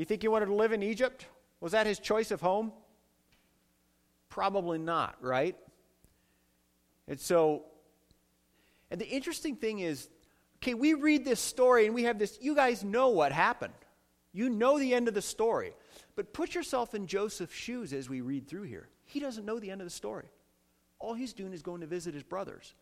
You 0.00 0.06
think 0.06 0.22
he 0.22 0.28
wanted 0.28 0.46
to 0.46 0.54
live 0.54 0.72
in 0.72 0.82
Egypt? 0.82 1.26
Was 1.60 1.72
that 1.72 1.86
his 1.86 1.98
choice 1.98 2.30
of 2.30 2.40
home? 2.40 2.72
Probably 4.30 4.78
not, 4.78 5.16
right? 5.20 5.54
And 7.06 7.20
so, 7.20 7.64
and 8.90 8.98
the 8.98 9.06
interesting 9.06 9.56
thing 9.56 9.80
is, 9.80 10.08
okay, 10.56 10.72
we 10.72 10.94
read 10.94 11.26
this 11.26 11.38
story 11.38 11.84
and 11.84 11.94
we 11.94 12.04
have 12.04 12.18
this, 12.18 12.38
you 12.40 12.54
guys 12.54 12.82
know 12.82 13.10
what 13.10 13.30
happened. 13.30 13.74
You 14.32 14.48
know 14.48 14.78
the 14.78 14.94
end 14.94 15.06
of 15.06 15.12
the 15.12 15.20
story. 15.20 15.74
But 16.16 16.32
put 16.32 16.54
yourself 16.54 16.94
in 16.94 17.06
Joseph's 17.06 17.54
shoes 17.54 17.92
as 17.92 18.08
we 18.08 18.22
read 18.22 18.48
through 18.48 18.62
here. 18.62 18.88
He 19.04 19.20
doesn't 19.20 19.44
know 19.44 19.58
the 19.58 19.70
end 19.70 19.82
of 19.82 19.86
the 19.86 19.90
story. 19.90 20.30
All 20.98 21.12
he's 21.12 21.34
doing 21.34 21.52
is 21.52 21.60
going 21.60 21.82
to 21.82 21.86
visit 21.86 22.14
his 22.14 22.22
brothers. 22.22 22.72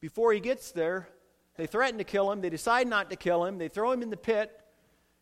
Before 0.00 0.32
he 0.32 0.40
gets 0.40 0.72
there, 0.72 1.10
they 1.58 1.66
threaten 1.66 1.98
to 1.98 2.04
kill 2.04 2.32
him. 2.32 2.40
They 2.40 2.48
decide 2.48 2.88
not 2.88 3.10
to 3.10 3.16
kill 3.16 3.44
him. 3.44 3.58
They 3.58 3.68
throw 3.68 3.92
him 3.92 4.00
in 4.00 4.08
the 4.08 4.16
pit. 4.16 4.58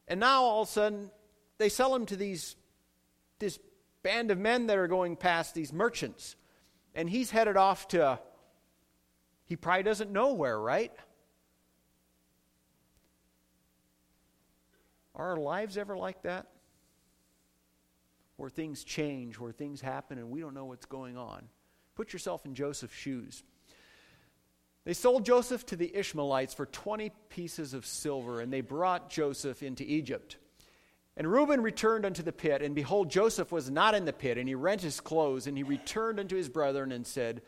And 0.08 0.20
now 0.20 0.42
all 0.42 0.62
of 0.62 0.68
a 0.68 0.72
sudden, 0.72 1.10
they 1.58 1.68
sell 1.68 1.94
him 1.94 2.06
to 2.06 2.16
these 2.16 2.56
this 3.38 3.58
band 4.02 4.30
of 4.30 4.38
men 4.38 4.66
that 4.68 4.78
are 4.78 4.86
going 4.86 5.16
past 5.16 5.54
these 5.54 5.72
merchants. 5.72 6.36
And 6.94 7.10
he's 7.10 7.30
headed 7.30 7.56
off 7.56 7.88
to 7.88 8.20
he 9.46 9.56
probably 9.56 9.82
doesn't 9.82 10.10
know 10.10 10.32
where, 10.32 10.58
right? 10.58 10.92
Are 15.14 15.30
our 15.30 15.36
lives 15.36 15.76
ever 15.76 15.96
like 15.96 16.22
that? 16.22 16.46
Where 18.36 18.50
things 18.50 18.82
change, 18.82 19.38
where 19.38 19.52
things 19.52 19.80
happen, 19.80 20.18
and 20.18 20.30
we 20.30 20.40
don't 20.40 20.54
know 20.54 20.64
what's 20.64 20.86
going 20.86 21.16
on. 21.16 21.48
Put 21.94 22.12
yourself 22.12 22.46
in 22.46 22.54
Joseph's 22.54 22.94
shoes. 22.94 23.44
They 24.84 24.92
sold 24.92 25.24
Joseph 25.24 25.64
to 25.66 25.76
the 25.76 25.96
Ishmaelites 25.96 26.52
for 26.52 26.66
20 26.66 27.10
pieces 27.30 27.72
of 27.72 27.86
silver, 27.86 28.40
and 28.40 28.52
they 28.52 28.60
brought 28.60 29.08
Joseph 29.08 29.62
into 29.62 29.82
Egypt. 29.82 30.36
And 31.16 31.30
Reuben 31.30 31.62
returned 31.62 32.04
unto 32.04 32.22
the 32.22 32.32
pit, 32.32 32.60
and 32.60 32.74
behold, 32.74 33.10
Joseph 33.10 33.50
was 33.50 33.70
not 33.70 33.94
in 33.94 34.04
the 34.04 34.12
pit, 34.12 34.36
and 34.36 34.48
he 34.48 34.54
rent 34.54 34.82
his 34.82 35.00
clothes, 35.00 35.46
and 35.46 35.56
he 35.56 35.62
returned 35.62 36.20
unto 36.20 36.36
his 36.36 36.48
brethren 36.48 36.92
and 36.92 37.06
said, 37.06 37.40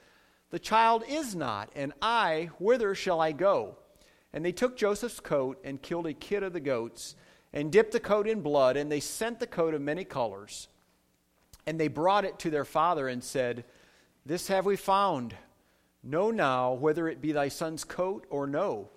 The 0.51 0.59
child 0.59 1.05
is 1.09 1.35
not, 1.35 1.71
and 1.75 1.93
I, 2.01 2.51
whither 2.59 2.95
shall 2.95 3.21
I 3.21 3.33
go? 3.33 3.77
And 4.33 4.45
they 4.45 4.53
took 4.53 4.77
Joseph's 4.77 5.21
coat 5.21 5.61
and 5.65 5.83
killed 5.83 6.07
a 6.07 6.15
kid 6.15 6.43
of 6.43 6.53
the 6.53 6.61
goats, 6.61 7.17
and 7.53 7.73
dipped 7.73 7.93
the 7.93 8.01
coat 8.01 8.27
in 8.27 8.41
blood, 8.41 8.77
and 8.77 8.91
they 8.91 9.01
sent 9.01 9.41
the 9.41 9.47
coat 9.47 9.75
of 9.75 9.83
many 9.83 10.05
colors. 10.05 10.69
And 11.67 11.79
they 11.79 11.89
brought 11.89 12.25
it 12.25 12.39
to 12.41 12.51
their 12.51 12.65
father 12.65 13.09
and 13.09 13.23
said, 13.23 13.65
This 14.25 14.49
have 14.49 14.65
we 14.65 14.77
found. 14.77 15.35
Know 16.07 16.31
now 16.31 16.73
whether 16.73 17.09
it 17.09 17.21
be 17.21 17.33
thy 17.33 17.49
son's 17.49 17.83
coat 17.83 18.27
or 18.31 18.47
no. 18.47 18.91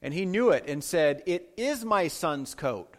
And 0.00 0.14
he 0.14 0.24
knew 0.24 0.50
it 0.50 0.64
and 0.68 0.82
said, 0.82 1.24
It 1.26 1.50
is 1.56 1.84
my 1.84 2.06
son's 2.06 2.54
coat. 2.54 2.96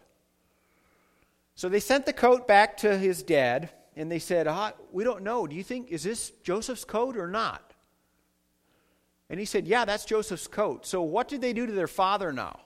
So 1.56 1.70
they 1.70 1.80
sent 1.80 2.06
the 2.06 2.12
coat 2.12 2.46
back 2.46 2.76
to 2.78 2.98
his 2.98 3.24
dad, 3.24 3.70
and 3.96 4.12
they 4.12 4.20
said, 4.20 4.48
ah, 4.48 4.74
We 4.92 5.06
don't 5.06 5.24
know. 5.24 5.48
Do 5.48 5.56
you 5.56 5.64
think, 5.64 5.92
is 5.92 6.04
this 6.04 6.32
Joseph's 6.44 6.84
coat 6.84 7.16
or 7.16 7.28
not? 7.28 7.74
And 9.30 9.40
he 9.40 9.46
said, 9.46 9.66
Yeah, 9.66 9.86
that's 9.86 10.04
Joseph's 10.04 10.48
coat. 10.48 10.86
So 10.86 11.02
what 11.02 11.30
did 11.30 11.40
they 11.40 11.54
do 11.54 11.66
to 11.66 11.72
their 11.72 11.88
father 11.88 12.34
now? 12.34 12.60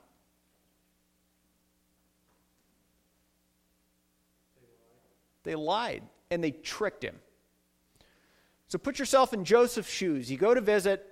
They 5.43 5.53
lied, 5.53 6.01
and 6.31 6.43
they 6.43 6.51
tricked 6.51 7.03
him. 7.03 7.19
So 8.69 8.77
put 8.77 8.99
yourself 8.99 9.33
in 9.33 9.43
Joseph's 9.43 9.91
shoes. 9.91 10.31
You 10.31 10.37
go 10.37 10.53
to 10.53 10.61
visit, 10.61 11.03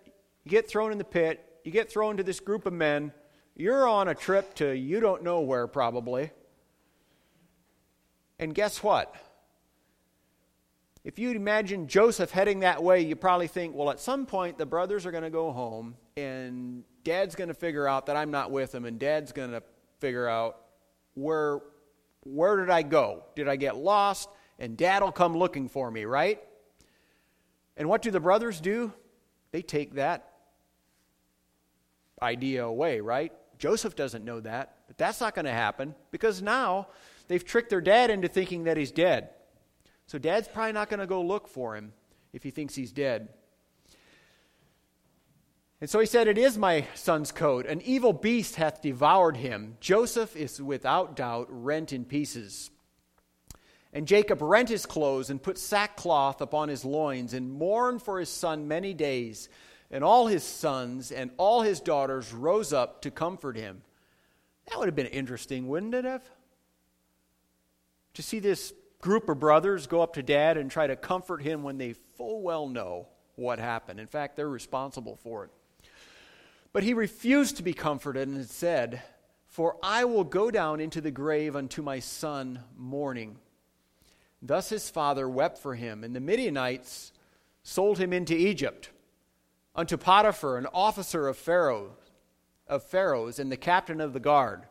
you 0.44 0.52
get 0.52 0.70
thrown 0.70 0.92
in 0.92 1.00
the 1.00 1.04
pit, 1.04 1.44
you 1.64 1.72
get 1.72 1.92
thrown 1.92 2.18
to 2.18 2.24
this 2.24 2.40
group 2.40 2.68
of 2.68 2.74
men. 2.74 3.12
You're 3.56 3.88
on 3.88 4.08
a 4.08 4.16
trip 4.16 4.54
to 4.56 4.72
you 4.72 5.00
don't 5.00 5.24
know 5.24 5.42
where, 5.42 5.66
probably. 5.66 6.32
And 8.38 8.54
guess 8.54 8.84
what? 8.84 9.14
If 11.04 11.18
you'd 11.18 11.36
imagine 11.36 11.88
Joseph 11.88 12.30
heading 12.30 12.60
that 12.60 12.84
way, 12.84 13.02
you 13.02 13.16
probably 13.16 13.48
think, 13.48 13.74
well, 13.74 13.90
at 13.90 14.00
some 14.00 14.28
point 14.28 14.60
the 14.60 14.66
brothers 14.68 15.08
are 15.08 15.12
going 15.12 15.24
to 15.24 15.32
go 15.32 15.52
home 15.52 15.96
and 16.16 16.84
dad's 17.04 17.34
going 17.34 17.48
to 17.48 17.56
figure 17.56 17.88
out 17.88 18.06
that 18.06 18.16
I'm 18.16 18.30
not 18.30 18.52
with 18.52 18.72
them 18.72 18.86
and 18.86 19.00
dad's 19.00 19.32
going 19.32 19.52
to 19.52 19.64
figure 20.00 20.28
out 20.28 20.58
where 21.16 21.62
where 22.24 22.58
did 22.58 22.70
I 22.70 22.84
go? 22.84 23.24
Did 23.36 23.48
I 23.48 23.56
get 23.56 23.78
lost? 23.78 24.30
And 24.60 24.78
dad'll 24.78 25.14
come 25.14 25.36
looking 25.36 25.70
for 25.70 25.90
me, 25.90 26.06
right? 26.06 26.42
And 27.78 27.88
what 27.88 28.02
do 28.02 28.12
the 28.12 28.20
brothers 28.20 28.60
do? 28.60 28.92
They 29.52 29.62
take 29.62 29.94
that 29.94 30.34
idea 32.22 32.66
away, 32.66 33.00
right? 33.00 33.32
Joseph 33.60 33.96
doesn't 33.96 34.26
know 34.26 34.40
that, 34.42 34.76
but 34.88 34.98
that's 34.98 35.22
not 35.22 35.36
going 35.36 35.46
to 35.46 35.52
happen 35.52 35.96
because 36.12 36.42
now 36.42 36.88
they've 37.28 37.44
tricked 37.44 37.70
their 37.70 37.82
dad 37.82 38.10
into 38.10 38.28
thinking 38.28 38.66
that 38.66 38.78
he's 38.78 38.92
dead. 38.92 39.30
So 40.08 40.18
dad's 40.18 40.48
probably 40.48 40.74
not 40.74 40.90
going 40.90 41.00
to 41.00 41.08
go 41.08 41.22
look 41.22 41.48
for 41.48 41.76
him 41.76 41.94
if 42.34 42.44
he 42.44 42.52
thinks 42.52 42.76
he's 42.76 42.92
dead. 42.92 43.30
And 45.80 45.90
so 45.90 46.00
he 46.00 46.06
said, 46.06 46.28
It 46.28 46.38
is 46.38 46.58
my 46.58 46.88
son's 46.96 47.32
coat. 47.32 47.66
An 47.68 47.82
evil 47.82 48.14
beast 48.14 48.56
hath 48.56 48.82
devoured 48.82 49.38
him. 49.38 49.78
Joseph 49.80 50.36
is 50.36 50.62
without 50.62 51.16
doubt 51.16 51.48
rent 51.50 51.94
in 51.94 52.06
pieces. 52.06 52.72
And 53.94 54.08
Jacob 54.08 54.42
rent 54.42 54.70
his 54.70 54.86
clothes 54.86 55.30
and 55.30 55.42
put 55.42 55.58
sackcloth 55.58 56.42
upon 56.42 56.70
his 56.70 56.84
loins 56.84 57.34
and 57.34 57.52
mourned 57.52 58.02
for 58.02 58.20
his 58.20 58.30
son 58.30 58.68
many 58.68 58.94
days. 58.94 59.50
And 59.90 60.04
all 60.04 60.28
his 60.28 60.44
sons 60.44 61.12
and 61.12 61.32
all 61.38 61.62
his 61.62 61.80
daughters 61.80 62.34
rose 62.34 62.74
up 62.74 63.02
to 63.04 63.12
comfort 63.12 63.56
him. 63.56 63.82
That 64.68 64.80
would 64.80 64.88
have 64.88 64.96
been 64.96 65.08
interesting, 65.08 65.68
wouldn't 65.68 65.94
it 65.94 66.06
have? 66.06 66.24
To 68.16 68.22
see 68.22 68.40
this 68.40 68.74
group 69.00 69.30
of 69.30 69.40
brothers 69.40 69.88
go 69.88 70.02
up 70.02 70.14
to 70.16 70.24
dad 70.24 70.58
and 70.58 70.70
try 70.70 70.88
to 70.88 70.96
comfort 70.96 71.42
him 71.42 71.64
when 71.64 71.78
they 71.78 71.94
full 71.94 72.42
well 72.42 72.68
know 72.68 73.08
what 73.36 73.60
happened. 73.60 74.00
In 74.00 74.08
fact, 74.08 74.36
they're 74.36 74.50
responsible 74.50 75.16
for 75.16 75.46
it. 75.46 75.52
But 76.74 76.84
he 76.84 76.94
refused 76.94 77.58
to 77.58 77.64
be 77.64 77.74
comforted 77.74 78.28
and 78.28 78.46
said, 78.46 79.02
For 79.46 79.78
I 79.82 80.06
will 80.06 80.24
go 80.24 80.52
down 80.52 80.80
into 80.80 81.00
the 81.00 81.12
grave 81.12 81.56
unto 81.56 81.82
my 81.82 82.00
son 82.00 82.60
mourning. 82.76 83.38
Thus 84.42 84.70
his 84.70 84.90
father 84.90 85.28
wept 85.28 85.58
for 85.58 85.76
him, 85.76 86.04
and 86.04 86.16
the 86.16 86.20
Midianites 86.20 87.12
sold 87.64 87.98
him 87.98 88.14
into 88.14 88.36
Egypt 88.36 88.92
unto 89.76 89.98
Potiphar, 89.98 90.58
an 90.58 90.68
officer 90.74 91.28
of 91.28 91.38
Pharaoh, 91.38 91.92
of 92.68 92.84
Pharaoh's, 92.84 93.40
and 93.40 93.52
the 93.52 93.58
captain 93.58 94.02
of 94.02 94.14
the 94.14 94.20
guard. 94.20 94.64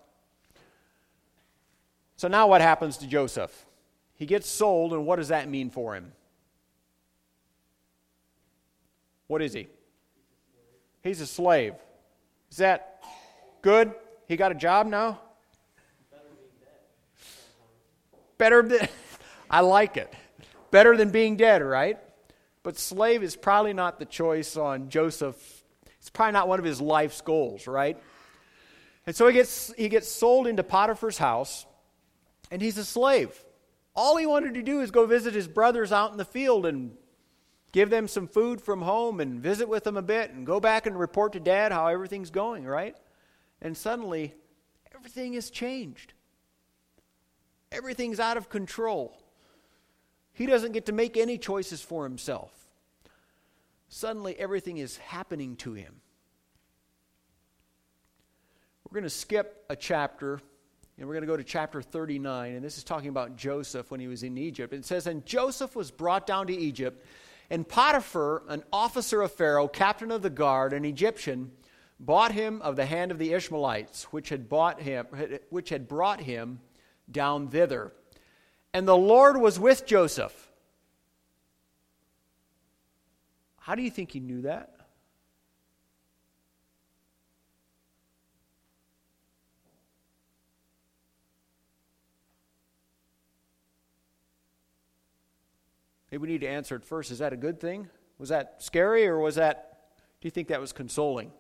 So 2.16 2.28
now 2.28 2.46
what 2.46 2.60
happens 2.60 2.96
to 2.98 3.06
Joseph? 3.06 3.66
He 4.14 4.26
gets 4.26 4.48
sold, 4.48 4.92
and 4.92 5.06
what 5.06 5.16
does 5.16 5.28
that 5.28 5.48
mean 5.48 5.70
for 5.70 5.94
him? 5.94 6.12
What 9.26 9.42
is 9.42 9.52
he? 9.52 9.68
He's 11.02 11.20
a 11.20 11.26
slave. 11.26 11.74
Is 12.50 12.56
that 12.58 13.02
good? 13.62 13.92
He 14.26 14.36
got 14.36 14.52
a 14.52 14.54
job 14.54 14.86
now? 14.86 15.20
Better 18.38 18.62
than. 18.62 18.88
I 19.50 19.60
like 19.60 19.96
it. 19.96 20.12
Better 20.70 20.96
than 20.96 21.10
being 21.10 21.36
dead, 21.36 21.62
right? 21.62 21.98
But 22.62 22.78
slave 22.78 23.22
is 23.22 23.36
probably 23.36 23.72
not 23.72 23.98
the 23.98 24.04
choice 24.04 24.56
on 24.56 24.88
Joseph. 24.88 25.36
It's 25.98 26.10
probably 26.10 26.32
not 26.32 26.48
one 26.48 26.58
of 26.58 26.64
his 26.64 26.80
life's 26.80 27.20
goals, 27.20 27.66
right? 27.66 27.96
And 29.06 29.14
so 29.14 29.28
he 29.28 29.32
gets, 29.32 29.72
he 29.74 29.88
gets 29.88 30.08
sold 30.08 30.46
into 30.46 30.64
Potiphar's 30.64 31.18
house, 31.18 31.64
and 32.50 32.60
he's 32.60 32.76
a 32.76 32.84
slave. 32.84 33.44
All 33.94 34.16
he 34.16 34.26
wanted 34.26 34.54
to 34.54 34.62
do 34.62 34.80
is 34.80 34.90
go 34.90 35.06
visit 35.06 35.34
his 35.34 35.48
brothers 35.48 35.92
out 35.92 36.10
in 36.10 36.16
the 36.16 36.24
field 36.24 36.66
and 36.66 36.96
give 37.72 37.88
them 37.88 38.08
some 38.08 38.26
food 38.26 38.60
from 38.60 38.82
home 38.82 39.20
and 39.20 39.40
visit 39.40 39.68
with 39.68 39.84
them 39.84 39.96
a 39.96 40.02
bit 40.02 40.32
and 40.32 40.44
go 40.44 40.60
back 40.60 40.86
and 40.86 40.98
report 40.98 41.32
to 41.34 41.40
dad 41.40 41.72
how 41.72 41.86
everything's 41.86 42.30
going, 42.30 42.64
right? 42.64 42.96
And 43.62 43.76
suddenly, 43.76 44.34
everything 44.94 45.34
has 45.34 45.50
changed. 45.50 46.12
Everything's 47.70 48.20
out 48.20 48.36
of 48.36 48.48
control. 48.48 49.16
He 50.36 50.44
doesn't 50.44 50.72
get 50.72 50.84
to 50.86 50.92
make 50.92 51.16
any 51.16 51.38
choices 51.38 51.80
for 51.80 52.04
himself. 52.04 52.52
Suddenly, 53.88 54.38
everything 54.38 54.76
is 54.76 54.98
happening 54.98 55.56
to 55.56 55.72
him. 55.72 56.02
We're 58.84 59.00
going 59.00 59.04
to 59.04 59.10
skip 59.10 59.64
a 59.70 59.76
chapter, 59.76 60.38
and 60.98 61.08
we're 61.08 61.14
going 61.14 61.22
to 61.22 61.26
go 61.26 61.38
to 61.38 61.42
chapter 61.42 61.80
39, 61.80 62.54
and 62.54 62.62
this 62.62 62.76
is 62.76 62.84
talking 62.84 63.08
about 63.08 63.36
Joseph 63.36 63.90
when 63.90 63.98
he 63.98 64.08
was 64.08 64.22
in 64.22 64.36
Egypt. 64.36 64.74
It 64.74 64.84
says, 64.84 65.06
And 65.06 65.24
Joseph 65.24 65.74
was 65.74 65.90
brought 65.90 66.26
down 66.26 66.48
to 66.48 66.54
Egypt, 66.54 67.02
and 67.48 67.66
Potiphar, 67.66 68.42
an 68.46 68.62
officer 68.70 69.22
of 69.22 69.32
Pharaoh, 69.32 69.68
captain 69.68 70.10
of 70.10 70.20
the 70.20 70.28
guard, 70.28 70.74
an 70.74 70.84
Egyptian, 70.84 71.50
bought 71.98 72.32
him 72.32 72.60
of 72.60 72.76
the 72.76 72.84
hand 72.84 73.10
of 73.10 73.16
the 73.16 73.32
Ishmaelites, 73.32 74.04
which 74.12 74.28
had, 74.28 74.50
bought 74.50 74.82
him, 74.82 75.06
which 75.48 75.70
had 75.70 75.88
brought 75.88 76.20
him 76.20 76.60
down 77.10 77.48
thither. 77.48 77.94
And 78.76 78.86
the 78.86 78.94
Lord 78.94 79.38
was 79.38 79.58
with 79.58 79.86
Joseph. 79.86 80.50
How 83.58 83.74
do 83.74 83.80
you 83.80 83.90
think 83.90 84.10
he 84.10 84.20
knew 84.20 84.42
that? 84.42 84.76
Maybe 96.12 96.20
we 96.20 96.28
need 96.28 96.42
to 96.42 96.46
answer 96.46 96.76
it 96.76 96.84
first. 96.84 97.10
Is 97.10 97.20
that 97.20 97.32
a 97.32 97.36
good 97.38 97.58
thing? 97.58 97.88
Was 98.18 98.28
that 98.28 98.56
scary 98.58 99.06
or 99.06 99.18
was 99.18 99.36
that, 99.36 99.78
do 100.20 100.26
you 100.26 100.30
think 100.30 100.48
that 100.48 100.60
was 100.60 100.74
consoling? 100.74 101.32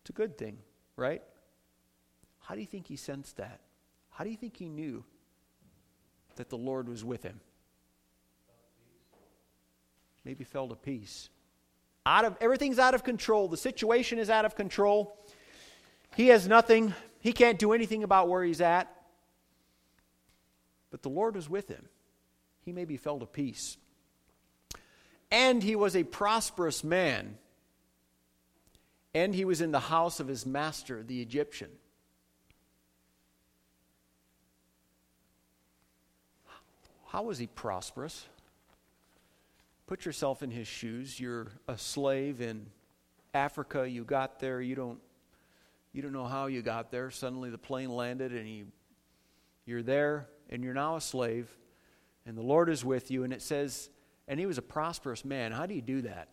It's 0.00 0.08
a 0.08 0.14
good 0.14 0.38
thing, 0.38 0.56
right? 0.96 1.20
How 2.38 2.54
do 2.54 2.62
you 2.62 2.66
think 2.66 2.86
he 2.86 2.96
sensed 2.96 3.36
that? 3.36 3.60
How 4.22 4.24
do 4.24 4.30
you 4.30 4.36
think 4.36 4.56
he 4.56 4.68
knew 4.68 5.02
that 6.36 6.48
the 6.48 6.56
Lord 6.56 6.88
was 6.88 7.04
with 7.04 7.24
him? 7.24 7.40
Maybe 10.24 10.44
felt 10.44 10.70
a 10.70 10.76
peace. 10.76 11.28
Out 12.06 12.24
of 12.24 12.36
everything's 12.40 12.78
out 12.78 12.94
of 12.94 13.02
control. 13.02 13.48
The 13.48 13.56
situation 13.56 14.20
is 14.20 14.30
out 14.30 14.44
of 14.44 14.54
control. 14.54 15.18
He 16.14 16.28
has 16.28 16.46
nothing. 16.46 16.94
He 17.18 17.32
can't 17.32 17.58
do 17.58 17.72
anything 17.72 18.04
about 18.04 18.28
where 18.28 18.44
he's 18.44 18.60
at. 18.60 18.94
But 20.92 21.02
the 21.02 21.08
Lord 21.08 21.34
was 21.34 21.50
with 21.50 21.66
him. 21.66 21.88
He 22.64 22.70
maybe 22.70 22.96
felt 22.98 23.24
a 23.24 23.26
peace. 23.26 23.76
And 25.32 25.60
he 25.64 25.74
was 25.74 25.96
a 25.96 26.04
prosperous 26.04 26.84
man. 26.84 27.38
And 29.14 29.34
he 29.34 29.44
was 29.44 29.60
in 29.60 29.72
the 29.72 29.80
house 29.80 30.20
of 30.20 30.28
his 30.28 30.46
master, 30.46 31.02
the 31.02 31.20
Egyptian. 31.20 31.70
How 37.12 37.24
was 37.24 37.36
he 37.36 37.46
prosperous? 37.46 38.24
Put 39.86 40.06
yourself 40.06 40.42
in 40.42 40.50
his 40.50 40.66
shoes. 40.66 41.20
You're 41.20 41.48
a 41.68 41.76
slave 41.76 42.40
in 42.40 42.64
Africa. 43.34 43.86
You 43.86 44.02
got 44.02 44.40
there. 44.40 44.62
You 44.62 44.74
don't, 44.74 44.98
you 45.92 46.00
don't 46.00 46.14
know 46.14 46.24
how 46.24 46.46
you 46.46 46.62
got 46.62 46.90
there. 46.90 47.10
Suddenly 47.10 47.50
the 47.50 47.58
plane 47.58 47.90
landed 47.90 48.32
and 48.32 48.48
you, 48.48 48.66
you're 49.66 49.82
there 49.82 50.26
and 50.48 50.64
you're 50.64 50.72
now 50.72 50.96
a 50.96 51.02
slave 51.02 51.54
and 52.24 52.34
the 52.34 52.42
Lord 52.42 52.70
is 52.70 52.82
with 52.82 53.10
you. 53.10 53.24
And 53.24 53.32
it 53.34 53.42
says, 53.42 53.90
and 54.26 54.40
he 54.40 54.46
was 54.46 54.56
a 54.56 54.62
prosperous 54.62 55.22
man. 55.22 55.52
How 55.52 55.66
do 55.66 55.74
you 55.74 55.82
do 55.82 56.00
that? 56.00 56.28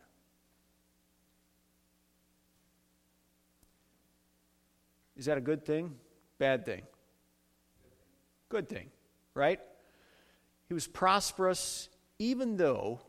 Is 5.17 5.25
that 5.25 5.37
a 5.37 5.41
good 5.41 5.65
thing? 5.65 5.95
Bad 6.37 6.65
thing? 6.65 6.83
Good 8.47 8.69
thing, 8.69 8.91
right? 9.33 9.59
He 10.69 10.73
was 10.73 10.87
prosperous 10.87 11.89
even 12.19 12.57
though 12.57 13.01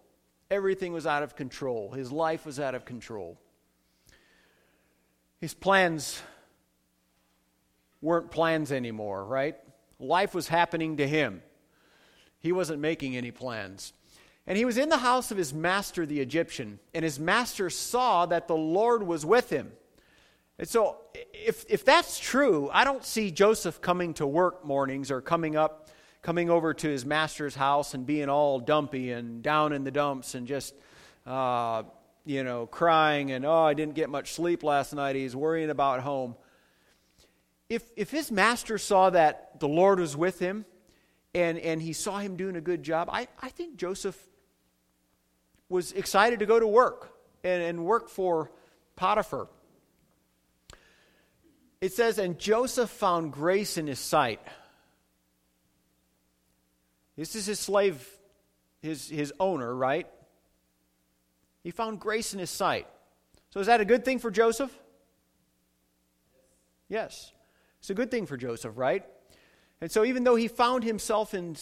everything 0.50 0.92
was 0.92 1.06
out 1.06 1.22
of 1.22 1.36
control. 1.36 1.92
His 1.92 2.10
life 2.10 2.46
was 2.46 2.58
out 2.58 2.74
of 2.74 2.84
control. 2.84 3.38
His 5.40 5.54
plans 5.54 6.20
weren't 8.00 8.30
plans 8.30 8.72
anymore, 8.72 9.24
right? 9.24 9.56
Life 9.98 10.34
was 10.34 10.48
happening 10.48 10.96
to 10.96 11.06
him. 11.06 11.42
He 12.40 12.52
wasn't 12.52 12.80
making 12.80 13.16
any 13.16 13.30
plans. 13.30 13.92
And 14.46 14.56
he 14.56 14.64
was 14.64 14.78
in 14.78 14.88
the 14.88 14.98
house 14.98 15.30
of 15.30 15.36
his 15.36 15.52
master, 15.52 16.06
the 16.06 16.20
Egyptian, 16.20 16.78
and 16.94 17.04
his 17.04 17.20
master 17.20 17.68
saw 17.68 18.24
that 18.26 18.48
the 18.48 18.56
Lord 18.56 19.02
was 19.02 19.26
with 19.26 19.50
him. 19.50 19.70
And 20.58 20.66
so, 20.66 20.96
if, 21.32 21.64
if 21.68 21.84
that's 21.84 22.18
true, 22.18 22.70
I 22.72 22.84
don't 22.84 23.04
see 23.04 23.30
Joseph 23.30 23.80
coming 23.80 24.14
to 24.14 24.26
work 24.26 24.64
mornings 24.64 25.10
or 25.10 25.20
coming 25.20 25.56
up 25.56 25.89
coming 26.22 26.50
over 26.50 26.74
to 26.74 26.88
his 26.88 27.06
master's 27.06 27.54
house 27.54 27.94
and 27.94 28.06
being 28.06 28.28
all 28.28 28.60
dumpy 28.60 29.12
and 29.12 29.42
down 29.42 29.72
in 29.72 29.84
the 29.84 29.90
dumps 29.90 30.34
and 30.34 30.46
just, 30.46 30.74
uh, 31.26 31.82
you 32.24 32.44
know, 32.44 32.66
crying 32.66 33.32
and, 33.32 33.46
oh, 33.46 33.62
I 33.62 33.74
didn't 33.74 33.94
get 33.94 34.10
much 34.10 34.32
sleep 34.32 34.62
last 34.62 34.94
night. 34.94 35.16
He's 35.16 35.34
worrying 35.34 35.70
about 35.70 36.00
home. 36.00 36.36
If, 37.68 37.84
if 37.96 38.10
his 38.10 38.30
master 38.30 38.78
saw 38.78 39.10
that 39.10 39.60
the 39.60 39.68
Lord 39.68 40.00
was 40.00 40.16
with 40.16 40.38
him 40.38 40.66
and, 41.34 41.58
and 41.58 41.80
he 41.80 41.92
saw 41.92 42.18
him 42.18 42.36
doing 42.36 42.56
a 42.56 42.60
good 42.60 42.82
job, 42.82 43.08
I, 43.10 43.28
I 43.40 43.48
think 43.48 43.76
Joseph 43.76 44.20
was 45.68 45.92
excited 45.92 46.40
to 46.40 46.46
go 46.46 46.58
to 46.58 46.66
work 46.66 47.14
and, 47.44 47.62
and 47.62 47.84
work 47.84 48.10
for 48.10 48.50
Potiphar. 48.96 49.48
It 51.80 51.94
says, 51.94 52.18
And 52.18 52.38
Joseph 52.38 52.90
found 52.90 53.32
grace 53.32 53.78
in 53.78 53.86
his 53.86 53.98
sight. 53.98 54.40
This 57.20 57.34
is 57.34 57.44
his 57.44 57.60
slave, 57.60 58.08
his, 58.80 59.10
his 59.10 59.30
owner, 59.38 59.74
right? 59.74 60.06
He 61.62 61.70
found 61.70 62.00
grace 62.00 62.32
in 62.32 62.38
his 62.38 62.48
sight. 62.48 62.86
So 63.50 63.60
is 63.60 63.66
that 63.66 63.78
a 63.78 63.84
good 63.84 64.06
thing 64.06 64.18
for 64.18 64.30
Joseph? 64.30 64.74
Yes. 66.88 67.30
It's 67.80 67.90
a 67.90 67.94
good 67.94 68.10
thing 68.10 68.24
for 68.24 68.38
Joseph, 68.38 68.72
right? 68.74 69.04
And 69.82 69.92
so 69.92 70.06
even 70.06 70.24
though 70.24 70.34
he 70.34 70.48
found 70.48 70.82
himself 70.82 71.34
in 71.34 71.56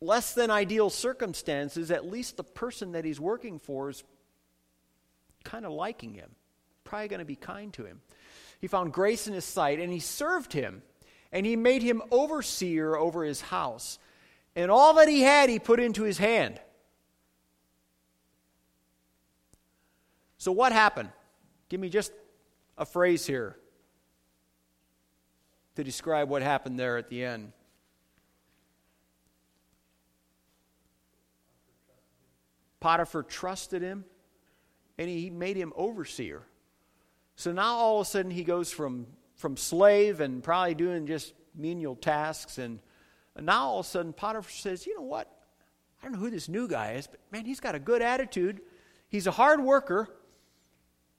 less 0.00 0.34
than 0.34 0.50
ideal 0.50 0.90
circumstances, 0.90 1.92
at 1.92 2.10
least 2.10 2.36
the 2.36 2.42
person 2.42 2.90
that 2.92 3.04
he's 3.04 3.20
working 3.20 3.60
for 3.60 3.88
is 3.88 4.02
kind 5.44 5.64
of 5.64 5.70
liking 5.70 6.12
him, 6.14 6.32
probably 6.82 7.06
going 7.06 7.20
to 7.20 7.24
be 7.24 7.36
kind 7.36 7.72
to 7.74 7.84
him. 7.84 8.00
He 8.60 8.66
found 8.66 8.92
grace 8.92 9.28
in 9.28 9.34
his 9.34 9.44
sight, 9.44 9.78
and 9.78 9.92
he 9.92 10.00
served 10.00 10.52
him, 10.52 10.82
and 11.30 11.46
he 11.46 11.54
made 11.54 11.84
him 11.84 12.02
overseer 12.10 12.96
over 12.96 13.22
his 13.22 13.42
house 13.42 14.00
and 14.54 14.70
all 14.70 14.94
that 14.94 15.08
he 15.08 15.22
had, 15.22 15.48
he 15.48 15.58
put 15.58 15.80
into 15.80 16.02
his 16.02 16.18
hand. 16.18 16.60
So, 20.38 20.52
what 20.52 20.72
happened? 20.72 21.10
Give 21.68 21.80
me 21.80 21.88
just 21.88 22.12
a 22.76 22.84
phrase 22.84 23.26
here 23.26 23.56
to 25.76 25.84
describe 25.84 26.28
what 26.28 26.42
happened 26.42 26.78
there 26.78 26.98
at 26.98 27.08
the 27.08 27.24
end. 27.24 27.52
Potiphar 32.80 33.22
trusted 33.22 33.80
him 33.80 34.04
and 34.98 35.08
he 35.08 35.30
made 35.30 35.56
him 35.56 35.72
overseer. 35.76 36.42
So 37.36 37.52
now 37.52 37.76
all 37.76 38.00
of 38.00 38.06
a 38.06 38.10
sudden 38.10 38.30
he 38.30 38.44
goes 38.44 38.70
from, 38.72 39.06
from 39.36 39.56
slave 39.56 40.20
and 40.20 40.42
probably 40.42 40.74
doing 40.74 41.06
just 41.06 41.32
menial 41.54 41.96
tasks 41.96 42.58
and 42.58 42.80
and 43.36 43.46
now 43.46 43.66
all 43.68 43.80
of 43.80 43.86
a 43.86 43.88
sudden 43.88 44.12
Potiphar 44.12 44.50
says, 44.50 44.86
you 44.86 44.94
know 44.94 45.02
what? 45.02 45.30
I 46.00 46.06
don't 46.06 46.14
know 46.14 46.18
who 46.18 46.30
this 46.30 46.48
new 46.48 46.68
guy 46.68 46.92
is, 46.92 47.06
but 47.06 47.20
man, 47.30 47.44
he's 47.44 47.60
got 47.60 47.74
a 47.74 47.78
good 47.78 48.02
attitude. 48.02 48.60
He's 49.08 49.26
a 49.26 49.30
hard 49.30 49.60
worker. 49.60 50.08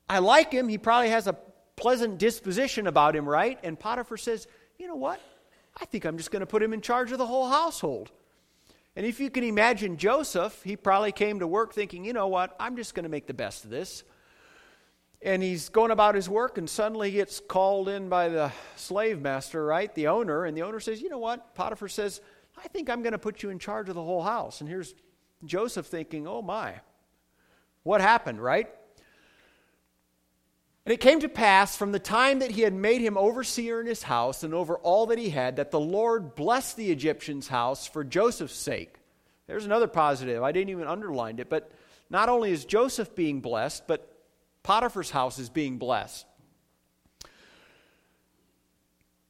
I 0.09 0.19
like 0.19 0.51
him. 0.51 0.67
He 0.67 0.77
probably 0.77 1.09
has 1.09 1.27
a 1.27 1.37
pleasant 1.75 2.17
disposition 2.17 2.87
about 2.87 3.15
him, 3.15 3.27
right? 3.27 3.57
And 3.63 3.79
Potiphar 3.79 4.17
says, 4.17 4.47
you 4.77 4.87
know 4.87 4.95
what? 4.95 5.21
I 5.79 5.85
think 5.85 6.05
I'm 6.05 6.17
just 6.17 6.31
going 6.31 6.41
to 6.41 6.45
put 6.45 6.61
him 6.61 6.73
in 6.73 6.81
charge 6.81 7.11
of 7.11 7.17
the 7.17 7.25
whole 7.25 7.47
household. 7.47 8.11
And 8.95 9.05
if 9.05 9.19
you 9.19 9.29
can 9.29 9.43
imagine 9.43 9.97
Joseph, 9.97 10.61
he 10.63 10.75
probably 10.75 11.11
came 11.11 11.39
to 11.39 11.47
work 11.47 11.73
thinking, 11.73 12.05
you 12.05 12.13
know 12.13 12.27
what? 12.27 12.55
I'm 12.59 12.75
just 12.75 12.93
going 12.93 13.03
to 13.03 13.09
make 13.09 13.25
the 13.25 13.33
best 13.33 13.63
of 13.63 13.71
this 13.71 14.03
and 15.23 15.41
he's 15.41 15.69
going 15.69 15.89
about 15.89 16.15
his 16.15 16.29
work 16.29 16.57
and 16.57 16.69
suddenly 16.69 17.09
he 17.09 17.17
gets 17.17 17.39
called 17.39 17.87
in 17.87 18.09
by 18.09 18.27
the 18.27 18.51
slave 18.75 19.21
master 19.21 19.65
right 19.65 19.95
the 19.95 20.07
owner 20.07 20.43
and 20.43 20.55
the 20.55 20.61
owner 20.61 20.79
says 20.79 21.01
you 21.01 21.09
know 21.09 21.17
what? 21.17 21.55
Potiphar 21.55 21.87
says 21.87 22.21
i 22.63 22.67
think 22.67 22.89
i'm 22.89 23.01
going 23.01 23.13
to 23.13 23.19
put 23.19 23.41
you 23.41 23.49
in 23.49 23.57
charge 23.57 23.89
of 23.89 23.95
the 23.95 24.03
whole 24.03 24.21
house. 24.21 24.59
And 24.59 24.69
here's 24.69 24.93
joseph 25.45 25.87
thinking 25.87 26.27
oh 26.27 26.41
my. 26.41 26.75
What 27.83 28.01
happened 28.01 28.41
right? 28.41 28.69
And 30.85 30.91
it 30.91 30.99
came 30.99 31.21
to 31.21 31.29
pass 31.29 31.77
from 31.77 31.93
the 31.93 31.99
time 31.99 32.39
that 32.39 32.51
he 32.51 32.61
had 32.61 32.73
made 32.73 32.99
him 32.99 33.17
overseer 33.17 33.79
in 33.79 33.87
his 33.87 34.03
house 34.03 34.43
and 34.43 34.53
over 34.53 34.77
all 34.77 35.05
that 35.07 35.17
he 35.17 35.29
had 35.29 35.55
that 35.55 35.71
the 35.71 35.79
lord 35.79 36.35
blessed 36.35 36.75
the 36.75 36.91
egyptian's 36.91 37.47
house 37.47 37.87
for 37.87 38.03
joseph's 38.03 38.55
sake. 38.55 38.95
There's 39.47 39.65
another 39.65 39.87
positive. 39.87 40.41
I 40.41 40.51
didn't 40.51 40.69
even 40.69 40.87
underline 40.87 41.39
it 41.39 41.49
but 41.49 41.71
not 42.09 42.27
only 42.27 42.51
is 42.51 42.65
joseph 42.65 43.15
being 43.15 43.39
blessed 43.39 43.87
but 43.87 44.12
Potiphar's 44.63 45.11
house 45.11 45.39
is 45.39 45.49
being 45.49 45.77
blessed. 45.77 46.25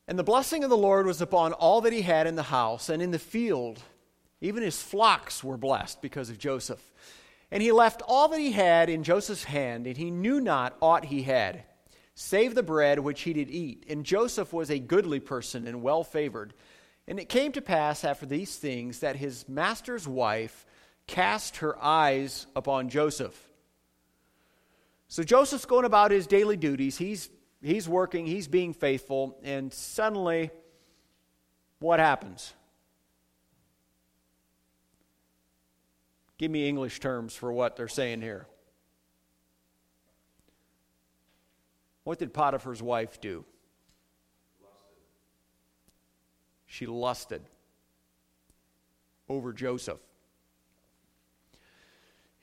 And 0.08 0.20
the 0.20 0.24
blessing 0.24 0.64
of 0.64 0.70
the 0.70 0.78
Lord 0.78 1.06
was 1.06 1.22
upon 1.22 1.54
all 1.54 1.82
that 1.82 1.94
he 1.94 2.02
had 2.02 2.28
in 2.28 2.36
the 2.36 2.44
house 2.44 2.90
and 2.90 3.02
in 3.02 3.12
the 3.12 3.20
field. 3.20 3.82
Even 4.42 4.62
his 4.62 4.82
flocks 4.82 5.44
were 5.44 5.58
blessed 5.58 6.02
because 6.02 6.30
of 6.30 6.38
Joseph. 6.38 6.92
And 7.50 7.64
he 7.64 7.72
left 7.72 8.02
all 8.08 8.28
that 8.30 8.40
he 8.40 8.52
had 8.52 8.90
in 8.90 9.04
Joseph's 9.04 9.46
hand, 9.46 9.88
and 9.88 9.96
he 9.96 10.12
knew 10.12 10.42
not 10.42 10.76
aught 10.82 11.06
he 11.06 11.22
had, 11.22 11.64
save 12.16 12.54
the 12.54 12.64
bread 12.64 13.00
which 13.00 13.22
he 13.22 13.32
did 13.32 13.50
eat. 13.50 13.86
And 13.88 14.04
Joseph 14.04 14.52
was 14.52 14.70
a 14.70 14.80
goodly 14.80 15.20
person 15.20 15.68
and 15.68 15.82
well 15.82 16.04
favored. 16.04 16.54
And 17.08 17.20
it 17.20 17.30
came 17.30 17.52
to 17.54 17.62
pass 17.62 18.04
after 18.04 18.26
these 18.26 18.56
things 18.56 19.00
that 19.00 19.16
his 19.16 19.48
master's 19.48 20.08
wife 20.08 20.66
cast 21.08 21.58
her 21.58 21.82
eyes 21.82 22.48
upon 22.56 22.90
Joseph. 22.90 23.53
So 25.14 25.22
Joseph's 25.22 25.66
going 25.66 25.86
about 25.86 26.10
his 26.10 26.26
daily 26.26 26.58
duties. 26.58 26.98
He's, 26.98 27.30
he's 27.62 27.88
working, 27.88 28.26
he's 28.26 28.48
being 28.48 28.74
faithful, 28.74 29.38
and 29.44 29.72
suddenly, 29.72 30.50
what 31.78 32.00
happens? 32.00 32.56
Give 36.40 36.50
me 36.50 36.68
English 36.68 37.00
terms 37.00 37.36
for 37.36 37.54
what 37.54 37.76
they're 37.76 37.88
saying 37.88 38.24
here. 38.24 38.48
What 42.06 42.18
did 42.18 42.34
Potiphar's 42.34 42.82
wife 42.82 43.22
do? 43.22 43.46
She 46.66 46.88
lusted 46.88 47.44
over 49.30 49.54
Joseph. 49.54 50.00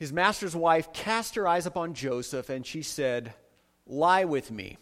His 0.01 0.15
master's 0.15 0.57
wife 0.57 0.95
cast 0.95 1.35
her 1.35 1.47
eyes 1.47 1.67
upon 1.67 1.93
Joseph 1.93 2.49
and 2.49 2.67
she 2.67 2.81
said, 2.81 3.35
Lie 3.87 4.25
with 4.25 4.51
me. 4.51 4.79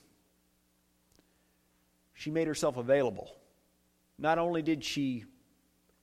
She 2.15 2.31
made 2.31 2.47
herself 2.47 2.77
available. 2.77 3.29
Not 4.17 4.39
only 4.39 4.63
did 4.63 4.85
she 4.85 5.25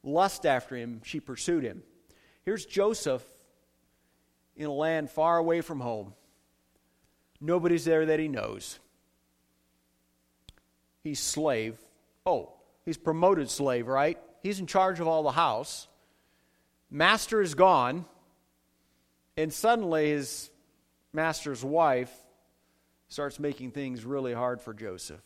lust 0.03 0.45
after 0.45 0.75
him, 0.75 0.99
she 1.05 1.21
pursued 1.21 1.63
him. 1.63 1.81
Here's 2.43 2.65
Joseph 2.65 3.23
in 4.57 4.65
a 4.65 4.73
land 4.73 5.09
far 5.09 5.37
away 5.37 5.61
from 5.61 5.79
home. 5.79 6.13
Nobody's 7.39 7.85
there 7.85 8.05
that 8.05 8.19
he 8.19 8.27
knows. 8.27 8.79
He's 11.05 11.21
slave. 11.21 11.77
Oh, 12.25 12.51
he's 12.83 12.97
promoted 12.97 13.49
slave, 13.49 13.87
right? 13.87 14.19
He's 14.43 14.59
in 14.59 14.67
charge 14.67 14.99
of 14.99 15.07
all 15.07 15.23
the 15.23 15.31
house. 15.31 15.87
Master 16.91 17.41
is 17.41 17.55
gone. 17.55 18.03
And 19.37 19.53
suddenly 19.53 20.09
his 20.09 20.49
master's 21.11 21.63
wife 21.63 22.11
starts 23.07 23.39
making 23.39 23.71
things 23.71 24.05
really 24.05 24.33
hard 24.33 24.61
for 24.61 24.73
Joseph. 24.73 25.21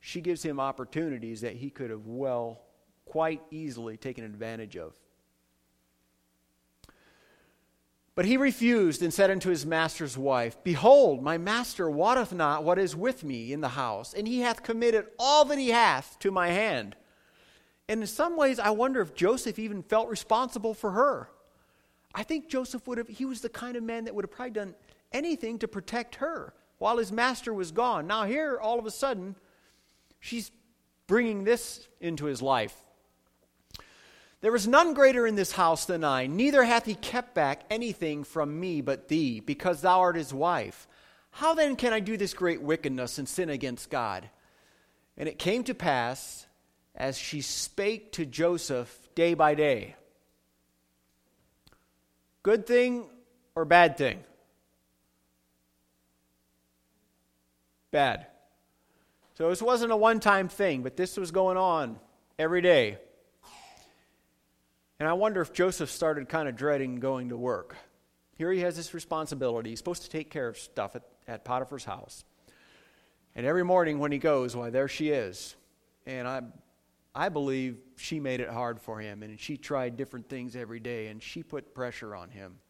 She 0.00 0.20
gives 0.20 0.42
him 0.42 0.60
opportunities 0.60 1.40
that 1.40 1.54
he 1.54 1.70
could 1.70 1.90
have 1.90 2.06
well, 2.06 2.60
quite 3.04 3.42
easily 3.50 3.96
taken 3.96 4.24
advantage 4.24 4.76
of. 4.76 4.94
But 8.14 8.24
he 8.24 8.36
refused 8.36 9.02
and 9.02 9.14
said 9.14 9.30
unto 9.30 9.48
his 9.48 9.64
master's 9.64 10.18
wife, 10.18 10.56
Behold, 10.64 11.22
my 11.22 11.38
master 11.38 11.88
wotteth 11.88 12.32
not 12.32 12.64
what 12.64 12.78
is 12.78 12.96
with 12.96 13.22
me 13.22 13.52
in 13.52 13.60
the 13.60 13.68
house, 13.68 14.12
and 14.12 14.26
he 14.26 14.40
hath 14.40 14.64
committed 14.64 15.06
all 15.20 15.44
that 15.44 15.58
he 15.58 15.68
hath 15.68 16.18
to 16.18 16.32
my 16.32 16.48
hand. 16.48 16.96
And 17.88 18.00
in 18.00 18.06
some 18.08 18.36
ways, 18.36 18.58
I 18.58 18.70
wonder 18.70 19.00
if 19.00 19.14
Joseph 19.14 19.58
even 19.58 19.84
felt 19.84 20.08
responsible 20.08 20.74
for 20.74 20.90
her. 20.90 21.30
I 22.18 22.24
think 22.24 22.48
Joseph 22.48 22.84
would 22.88 22.98
have, 22.98 23.06
he 23.06 23.24
was 23.24 23.42
the 23.42 23.48
kind 23.48 23.76
of 23.76 23.84
man 23.84 24.06
that 24.06 24.14
would 24.14 24.24
have 24.24 24.32
probably 24.32 24.50
done 24.50 24.74
anything 25.12 25.60
to 25.60 25.68
protect 25.68 26.16
her 26.16 26.52
while 26.78 26.98
his 26.98 27.12
master 27.12 27.54
was 27.54 27.70
gone. 27.70 28.08
Now, 28.08 28.24
here, 28.24 28.58
all 28.60 28.80
of 28.80 28.86
a 28.86 28.90
sudden, 28.90 29.36
she's 30.18 30.50
bringing 31.06 31.44
this 31.44 31.86
into 32.00 32.24
his 32.24 32.42
life. 32.42 32.74
There 34.40 34.56
is 34.56 34.66
none 34.66 34.94
greater 34.94 35.28
in 35.28 35.36
this 35.36 35.52
house 35.52 35.84
than 35.84 36.02
I, 36.02 36.26
neither 36.26 36.64
hath 36.64 36.86
he 36.86 36.96
kept 36.96 37.36
back 37.36 37.62
anything 37.70 38.24
from 38.24 38.58
me 38.58 38.80
but 38.80 39.06
thee, 39.06 39.38
because 39.38 39.80
thou 39.80 40.00
art 40.00 40.16
his 40.16 40.34
wife. 40.34 40.88
How 41.30 41.54
then 41.54 41.76
can 41.76 41.92
I 41.92 42.00
do 42.00 42.16
this 42.16 42.34
great 42.34 42.60
wickedness 42.60 43.18
and 43.18 43.28
sin 43.28 43.48
against 43.48 43.90
God? 43.90 44.28
And 45.16 45.28
it 45.28 45.38
came 45.38 45.62
to 45.64 45.74
pass, 45.74 46.48
as 46.96 47.16
she 47.16 47.42
spake 47.42 48.10
to 48.14 48.26
Joseph 48.26 49.08
day 49.14 49.34
by 49.34 49.54
day. 49.54 49.94
Good 52.48 52.66
thing 52.66 53.04
or 53.54 53.66
bad 53.66 53.98
thing? 53.98 54.24
Bad. 57.90 58.26
So 59.34 59.50
this 59.50 59.60
wasn't 59.60 59.92
a 59.92 59.96
one 59.98 60.18
time 60.18 60.48
thing, 60.48 60.82
but 60.82 60.96
this 60.96 61.18
was 61.18 61.30
going 61.30 61.58
on 61.58 61.98
every 62.38 62.62
day. 62.62 62.96
And 64.98 65.06
I 65.06 65.12
wonder 65.12 65.42
if 65.42 65.52
Joseph 65.52 65.90
started 65.90 66.30
kind 66.30 66.48
of 66.48 66.56
dreading 66.56 67.00
going 67.00 67.28
to 67.28 67.36
work. 67.36 67.76
Here 68.38 68.50
he 68.50 68.60
has 68.60 68.76
this 68.76 68.94
responsibility. 68.94 69.68
He's 69.68 69.78
supposed 69.80 70.04
to 70.04 70.08
take 70.08 70.30
care 70.30 70.48
of 70.48 70.56
stuff 70.56 70.96
at, 70.96 71.02
at 71.26 71.44
Potiphar's 71.44 71.84
house. 71.84 72.24
And 73.36 73.44
every 73.44 73.62
morning 73.62 73.98
when 73.98 74.10
he 74.10 74.16
goes, 74.16 74.56
why, 74.56 74.70
there 74.70 74.88
she 74.88 75.10
is. 75.10 75.54
And 76.06 76.26
I, 76.26 76.40
I 77.18 77.30
believe 77.30 77.78
she 77.96 78.20
made 78.20 78.38
it 78.38 78.48
hard 78.48 78.80
for 78.80 79.00
him, 79.00 79.24
and 79.24 79.40
she 79.40 79.56
tried 79.56 79.96
different 79.96 80.28
things 80.28 80.54
every 80.54 80.78
day, 80.78 81.08
and 81.08 81.20
she 81.20 81.42
put 81.42 81.74
pressure 81.74 82.14
on 82.14 82.30
him. 82.30 82.60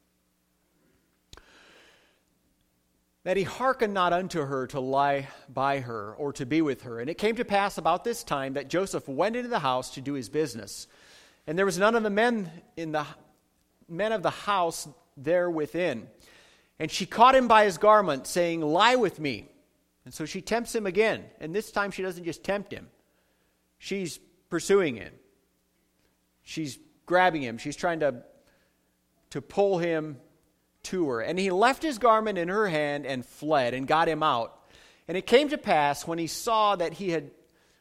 That 3.24 3.36
he 3.36 3.42
hearkened 3.42 3.92
not 3.92 4.14
unto 4.14 4.40
her 4.40 4.66
to 4.68 4.80
lie 4.80 5.28
by 5.52 5.80
her 5.80 6.14
or 6.14 6.32
to 6.32 6.46
be 6.46 6.62
with 6.62 6.84
her. 6.84 6.98
And 6.98 7.10
it 7.10 7.18
came 7.18 7.36
to 7.36 7.44
pass 7.44 7.76
about 7.76 8.04
this 8.04 8.24
time 8.24 8.54
that 8.54 8.70
Joseph 8.70 9.06
went 9.06 9.36
into 9.36 9.50
the 9.50 9.58
house 9.58 9.90
to 9.90 10.00
do 10.00 10.14
his 10.14 10.30
business. 10.30 10.86
And 11.46 11.58
there 11.58 11.66
was 11.66 11.76
none 11.76 11.94
of 11.94 12.02
the 12.02 12.08
men 12.08 12.50
in 12.74 12.92
the 12.92 13.04
men 13.86 14.12
of 14.12 14.22
the 14.22 14.30
house 14.30 14.88
there 15.18 15.50
within. 15.50 16.08
And 16.78 16.90
she 16.90 17.04
caught 17.04 17.34
him 17.34 17.48
by 17.48 17.66
his 17.66 17.76
garment, 17.76 18.26
saying, 18.26 18.62
Lie 18.62 18.96
with 18.96 19.20
me. 19.20 19.50
And 20.06 20.14
so 20.14 20.24
she 20.24 20.40
tempts 20.40 20.74
him 20.74 20.86
again. 20.86 21.24
And 21.38 21.54
this 21.54 21.70
time 21.70 21.90
she 21.90 22.00
doesn't 22.00 22.24
just 22.24 22.42
tempt 22.42 22.72
him, 22.72 22.88
she's 23.76 24.18
pursuing 24.48 24.96
him. 24.96 25.12
She's 26.42 26.78
grabbing 27.06 27.42
him. 27.42 27.58
She's 27.58 27.76
trying 27.76 28.00
to, 28.00 28.22
to 29.30 29.40
pull 29.40 29.78
him 29.78 30.18
to 30.84 31.08
her. 31.08 31.20
And 31.20 31.38
he 31.38 31.50
left 31.50 31.82
his 31.82 31.98
garment 31.98 32.38
in 32.38 32.48
her 32.48 32.68
hand 32.68 33.06
and 33.06 33.24
fled 33.24 33.74
and 33.74 33.86
got 33.86 34.08
him 34.08 34.22
out. 34.22 34.54
And 35.06 35.16
it 35.16 35.26
came 35.26 35.48
to 35.48 35.58
pass 35.58 36.06
when 36.06 36.18
he 36.18 36.26
saw 36.26 36.76
that 36.76 36.94
he 36.94 37.10
had, 37.10 37.30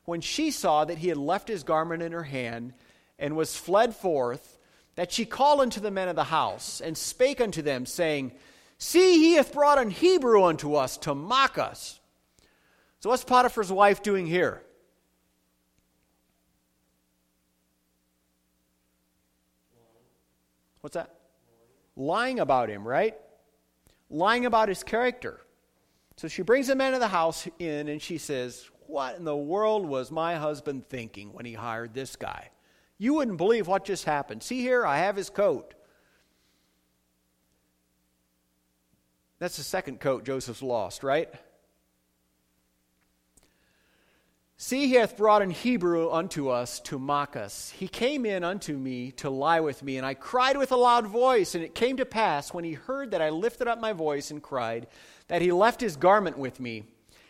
when 0.05 0.21
she 0.21 0.51
saw 0.51 0.85
that 0.85 0.97
he 0.97 1.09
had 1.09 1.17
left 1.17 1.47
his 1.47 1.63
garment 1.63 2.01
in 2.01 2.11
her 2.13 2.23
hand, 2.23 2.73
and 3.19 3.35
was 3.35 3.55
fled 3.55 3.95
forth, 3.95 4.57
that 4.95 5.11
she 5.11 5.25
called 5.25 5.59
unto 5.59 5.79
the 5.79 5.91
men 5.91 6.07
of 6.07 6.15
the 6.15 6.23
house, 6.25 6.81
and 6.81 6.97
spake 6.97 7.41
unto 7.41 7.61
them, 7.61 7.85
saying, 7.85 8.31
See, 8.77 9.17
he 9.17 9.33
hath 9.33 9.53
brought 9.53 9.79
an 9.79 9.89
Hebrew 9.89 10.43
unto 10.43 10.75
us 10.75 10.97
to 10.99 11.15
mock 11.15 11.57
us. 11.57 11.99
So, 12.99 13.09
what's 13.09 13.23
Potiphar's 13.23 13.71
wife 13.71 14.03
doing 14.03 14.27
here? 14.27 14.61
What's 20.87 20.95
that? 20.95 21.13
Lying 21.97 22.39
about 22.39 22.69
him, 22.69 22.87
right? 22.87 23.13
Lying 24.09 24.45
about 24.45 24.69
his 24.69 24.83
character. 24.85 25.41
So 26.15 26.29
she 26.29 26.43
brings 26.43 26.67
the 26.67 26.75
men 26.75 26.93
of 26.93 27.01
the 27.01 27.09
house 27.09 27.45
in 27.59 27.89
and 27.89 28.01
she 28.01 28.17
says, 28.17 28.69
What 28.85 29.17
in 29.17 29.25
the 29.25 29.35
world 29.35 29.85
was 29.85 30.11
my 30.11 30.35
husband 30.35 30.87
thinking 30.87 31.33
when 31.33 31.43
he 31.43 31.51
hired 31.51 31.93
this 31.93 32.15
guy? 32.15 32.51
You 32.97 33.15
wouldn't 33.15 33.35
believe 33.35 33.67
what 33.67 33.83
just 33.83 34.05
happened. 34.05 34.43
See 34.43 34.61
here, 34.61 34.85
I 34.85 34.99
have 34.99 35.17
his 35.17 35.29
coat. 35.29 35.73
That's 39.39 39.57
the 39.57 39.63
second 39.63 39.99
coat 39.99 40.23
Joseph's 40.23 40.63
lost, 40.63 41.03
right? 41.03 41.33
See, 44.59 44.87
he 44.87 44.95
hath 44.95 45.17
brought 45.17 45.43
an 45.43 45.51
Hebrew 45.51 46.09
unto 46.11 46.49
us 46.49 46.79
to 46.81 46.97
mock 46.97 47.35
us. 47.35 47.69
He 47.69 47.87
came 47.87 48.25
in 48.25 48.43
unto 48.43 48.75
me 48.75 49.11
to 49.13 49.29
lie 49.29 49.59
with 49.59 49.83
me, 49.83 49.97
and 49.97 50.05
I 50.05 50.15
cried 50.15 50.57
with 50.57 50.71
a 50.71 50.75
loud 50.75 51.05
voice. 51.05 51.53
And 51.53 51.63
it 51.63 51.75
came 51.75 51.97
to 51.97 52.05
pass, 52.05 52.51
when 52.51 52.63
he 52.63 52.73
heard 52.73 53.11
that 53.11 53.21
I 53.21 53.29
lifted 53.29 53.67
up 53.67 53.79
my 53.79 53.93
voice 53.93 54.31
and 54.31 54.41
cried, 54.41 54.87
that 55.27 55.43
he 55.43 55.51
left 55.51 55.79
his 55.79 55.95
garment 55.95 56.39
with 56.39 56.59
me 56.59 56.85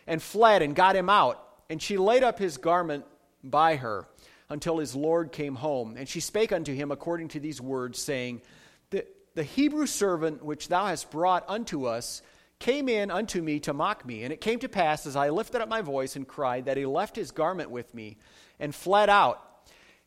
and 0.06 0.22
fled 0.22 0.62
and 0.62 0.74
got 0.74 0.96
him 0.96 1.10
out. 1.10 1.46
And 1.68 1.82
she 1.82 1.98
laid 1.98 2.22
up 2.22 2.38
his 2.38 2.56
garment 2.56 3.04
by 3.44 3.76
her 3.76 4.06
until 4.48 4.78
his 4.78 4.96
Lord 4.96 5.30
came 5.30 5.56
home. 5.56 5.96
And 5.98 6.08
she 6.08 6.20
spake 6.20 6.50
unto 6.50 6.72
him 6.72 6.90
according 6.90 7.28
to 7.28 7.40
these 7.40 7.60
words, 7.60 8.00
saying, 8.00 8.40
The, 8.88 9.04
the 9.34 9.42
Hebrew 9.42 9.84
servant 9.84 10.42
which 10.42 10.68
thou 10.68 10.86
hast 10.86 11.10
brought 11.10 11.44
unto 11.46 11.84
us 11.84 12.22
came 12.58 12.88
in 12.88 13.10
unto 13.10 13.40
me 13.40 13.60
to 13.60 13.72
mock 13.72 14.04
me. 14.04 14.24
And 14.24 14.32
it 14.32 14.40
came 14.40 14.58
to 14.60 14.68
pass, 14.68 15.06
as 15.06 15.16
I 15.16 15.30
lifted 15.30 15.60
up 15.60 15.68
my 15.68 15.80
voice 15.80 16.16
and 16.16 16.26
cried, 16.26 16.66
that 16.66 16.76
he 16.76 16.86
left 16.86 17.16
his 17.16 17.30
garment 17.30 17.70
with 17.70 17.94
me 17.94 18.16
and 18.58 18.74
fled 18.74 19.08
out. 19.10 19.44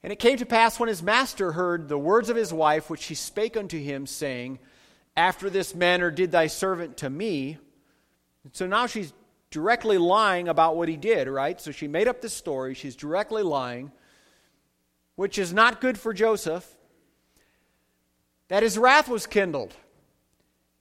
And 0.03 0.11
it 0.11 0.19
came 0.19 0.37
to 0.37 0.45
pass 0.45 0.79
when 0.79 0.89
his 0.89 1.03
master 1.03 1.51
heard 1.51 1.87
the 1.87 1.97
words 1.97 2.29
of 2.29 2.35
his 2.35 2.51
wife, 2.51 2.89
which 2.89 3.01
she 3.01 3.15
spake 3.15 3.55
unto 3.55 3.79
him, 3.79 4.07
saying, 4.07 4.59
After 5.15 5.49
this 5.49 5.75
manner 5.75 6.11
did 6.11 6.31
thy 6.31 6.47
servant 6.47 6.97
to 6.97 7.09
me. 7.09 7.57
So 8.53 8.67
now 8.67 8.87
she's 8.87 9.13
directly 9.51 9.97
lying 9.97 10.47
about 10.47 10.75
what 10.75 10.89
he 10.89 10.97
did, 10.97 11.27
right? 11.27 11.59
So 11.61 11.71
she 11.71 11.87
made 11.87 12.07
up 12.07 12.21
this 12.21 12.33
story. 12.33 12.73
She's 12.73 12.95
directly 12.95 13.43
lying 13.43 13.91
which 15.21 15.37
is 15.37 15.53
not 15.53 15.81
good 15.81 15.99
for 15.99 16.13
Joseph, 16.13 16.67
that 18.47 18.63
his 18.63 18.75
wrath 18.75 19.07
was 19.07 19.27
kindled. 19.27 19.75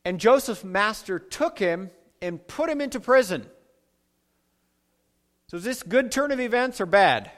And 0.05 0.19
Joseph's 0.19 0.65
master 0.65 1.19
took 1.19 1.59
him 1.59 1.91
and 2.23 2.47
put 2.47 2.71
him 2.71 2.81
into 2.81 3.01
prison. 3.01 3.47
So 5.49 5.57
is 5.57 5.65
this 5.65 5.83
good 5.83 6.13
turn 6.13 6.33
of 6.33 6.41
events 6.41 6.81
or 6.81 6.87
bad? 6.87 7.31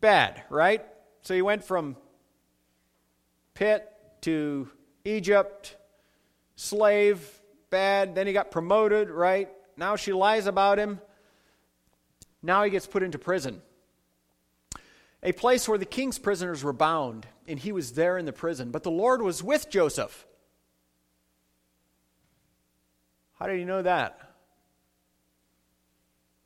Bad, 0.00 0.42
right? 0.50 0.84
So 1.22 1.34
he 1.34 1.42
went 1.42 1.64
from 1.64 1.96
pit 3.54 3.88
to 4.22 4.68
Egypt, 5.04 5.76
slave, 6.56 7.28
bad. 7.70 8.14
Then 8.14 8.26
he 8.26 8.32
got 8.32 8.50
promoted, 8.50 9.10
right? 9.10 9.48
Now 9.76 9.96
she 9.96 10.12
lies 10.12 10.46
about 10.46 10.78
him. 10.78 11.00
Now 12.42 12.64
he 12.64 12.70
gets 12.70 12.86
put 12.86 13.02
into 13.02 13.18
prison 13.18 13.62
a 15.22 15.32
place 15.32 15.68
where 15.68 15.78
the 15.78 15.84
king's 15.84 16.18
prisoners 16.18 16.64
were 16.64 16.72
bound, 16.72 17.26
and 17.46 17.58
he 17.58 17.72
was 17.72 17.92
there 17.92 18.18
in 18.18 18.26
the 18.26 18.32
prison. 18.32 18.70
But 18.70 18.82
the 18.82 18.90
Lord 18.90 19.22
was 19.22 19.42
with 19.42 19.70
Joseph. 19.70 20.26
How 23.42 23.48
did 23.48 23.58
he 23.58 23.64
know 23.64 23.82
that? 23.82 24.20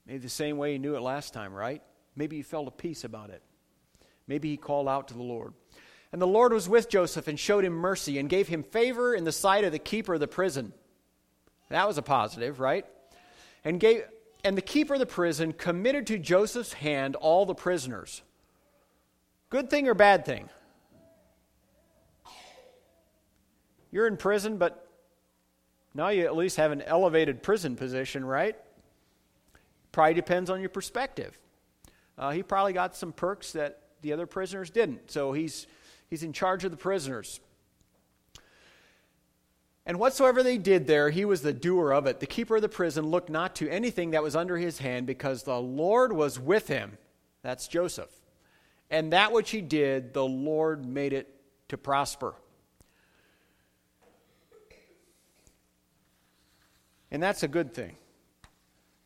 Maybe 0.06 0.16
the 0.16 0.30
same 0.30 0.56
way 0.56 0.72
he 0.72 0.78
knew 0.78 0.96
it 0.96 1.02
last 1.02 1.34
time, 1.34 1.52
right? 1.52 1.82
Maybe 2.16 2.36
he 2.36 2.42
felt 2.42 2.68
a 2.68 2.70
peace 2.70 3.04
about 3.04 3.28
it. 3.28 3.42
Maybe 4.26 4.48
he 4.48 4.56
called 4.56 4.88
out 4.88 5.08
to 5.08 5.14
the 5.14 5.22
Lord. 5.22 5.52
And 6.10 6.22
the 6.22 6.26
Lord 6.26 6.54
was 6.54 6.70
with 6.70 6.88
Joseph 6.88 7.28
and 7.28 7.38
showed 7.38 7.66
him 7.66 7.74
mercy 7.74 8.18
and 8.18 8.30
gave 8.30 8.48
him 8.48 8.62
favor 8.62 9.14
in 9.14 9.24
the 9.24 9.32
sight 9.32 9.64
of 9.64 9.72
the 9.72 9.78
keeper 9.78 10.14
of 10.14 10.20
the 10.20 10.26
prison. 10.26 10.72
That 11.68 11.86
was 11.86 11.98
a 11.98 12.02
positive, 12.02 12.60
right? 12.60 12.86
And 13.62 13.78
gave 13.78 14.04
and 14.42 14.56
the 14.56 14.62
keeper 14.62 14.94
of 14.94 15.00
the 15.00 15.04
prison 15.04 15.52
committed 15.52 16.06
to 16.06 16.18
Joseph's 16.18 16.72
hand 16.72 17.14
all 17.14 17.44
the 17.44 17.54
prisoners. 17.54 18.22
Good 19.50 19.68
thing 19.68 19.86
or 19.86 19.92
bad 19.92 20.24
thing? 20.24 20.48
You're 23.90 24.06
in 24.06 24.16
prison, 24.16 24.56
but 24.56 24.85
now 25.96 26.08
you 26.08 26.24
at 26.24 26.36
least 26.36 26.56
have 26.56 26.72
an 26.72 26.82
elevated 26.82 27.42
prison 27.42 27.74
position, 27.76 28.24
right? 28.24 28.56
Probably 29.92 30.14
depends 30.14 30.50
on 30.50 30.60
your 30.60 30.68
perspective. 30.68 31.38
Uh, 32.18 32.30
he 32.30 32.42
probably 32.42 32.72
got 32.72 32.94
some 32.94 33.12
perks 33.12 33.52
that 33.52 33.80
the 34.02 34.12
other 34.12 34.26
prisoners 34.26 34.70
didn't. 34.70 35.10
So 35.10 35.32
he's, 35.32 35.66
he's 36.08 36.22
in 36.22 36.32
charge 36.32 36.64
of 36.64 36.70
the 36.70 36.76
prisoners. 36.76 37.40
And 39.86 39.98
whatsoever 39.98 40.42
they 40.42 40.58
did 40.58 40.86
there, 40.86 41.10
he 41.10 41.24
was 41.24 41.42
the 41.42 41.52
doer 41.52 41.92
of 41.92 42.06
it. 42.06 42.20
The 42.20 42.26
keeper 42.26 42.56
of 42.56 42.62
the 42.62 42.68
prison 42.68 43.06
looked 43.06 43.30
not 43.30 43.54
to 43.56 43.68
anything 43.70 44.10
that 44.10 44.22
was 44.22 44.34
under 44.34 44.56
his 44.56 44.78
hand 44.78 45.06
because 45.06 45.44
the 45.44 45.60
Lord 45.60 46.12
was 46.12 46.38
with 46.38 46.68
him. 46.68 46.98
That's 47.42 47.68
Joseph. 47.68 48.10
And 48.90 49.12
that 49.12 49.32
which 49.32 49.50
he 49.50 49.60
did, 49.60 50.12
the 50.12 50.24
Lord 50.24 50.84
made 50.84 51.12
it 51.12 51.32
to 51.68 51.78
prosper. 51.78 52.34
And 57.10 57.22
that's 57.22 57.42
a 57.42 57.48
good 57.48 57.74
thing. 57.74 57.96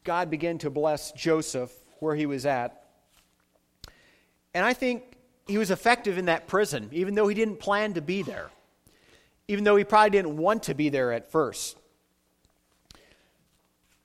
God 0.04 0.30
began 0.30 0.58
to 0.58 0.70
bless 0.70 1.12
Joseph 1.12 1.72
where 1.98 2.14
he 2.14 2.26
was 2.26 2.46
at. 2.46 2.84
And 4.54 4.64
I 4.64 4.72
think 4.72 5.16
he 5.46 5.58
was 5.58 5.70
effective 5.70 6.18
in 6.18 6.26
that 6.26 6.46
prison, 6.46 6.88
even 6.92 7.14
though 7.14 7.28
he 7.28 7.34
didn't 7.34 7.60
plan 7.60 7.94
to 7.94 8.00
be 8.00 8.22
there, 8.22 8.50
even 9.48 9.64
though 9.64 9.76
he 9.76 9.84
probably 9.84 10.10
didn't 10.10 10.36
want 10.36 10.64
to 10.64 10.74
be 10.74 10.88
there 10.88 11.12
at 11.12 11.30
first. 11.30 11.76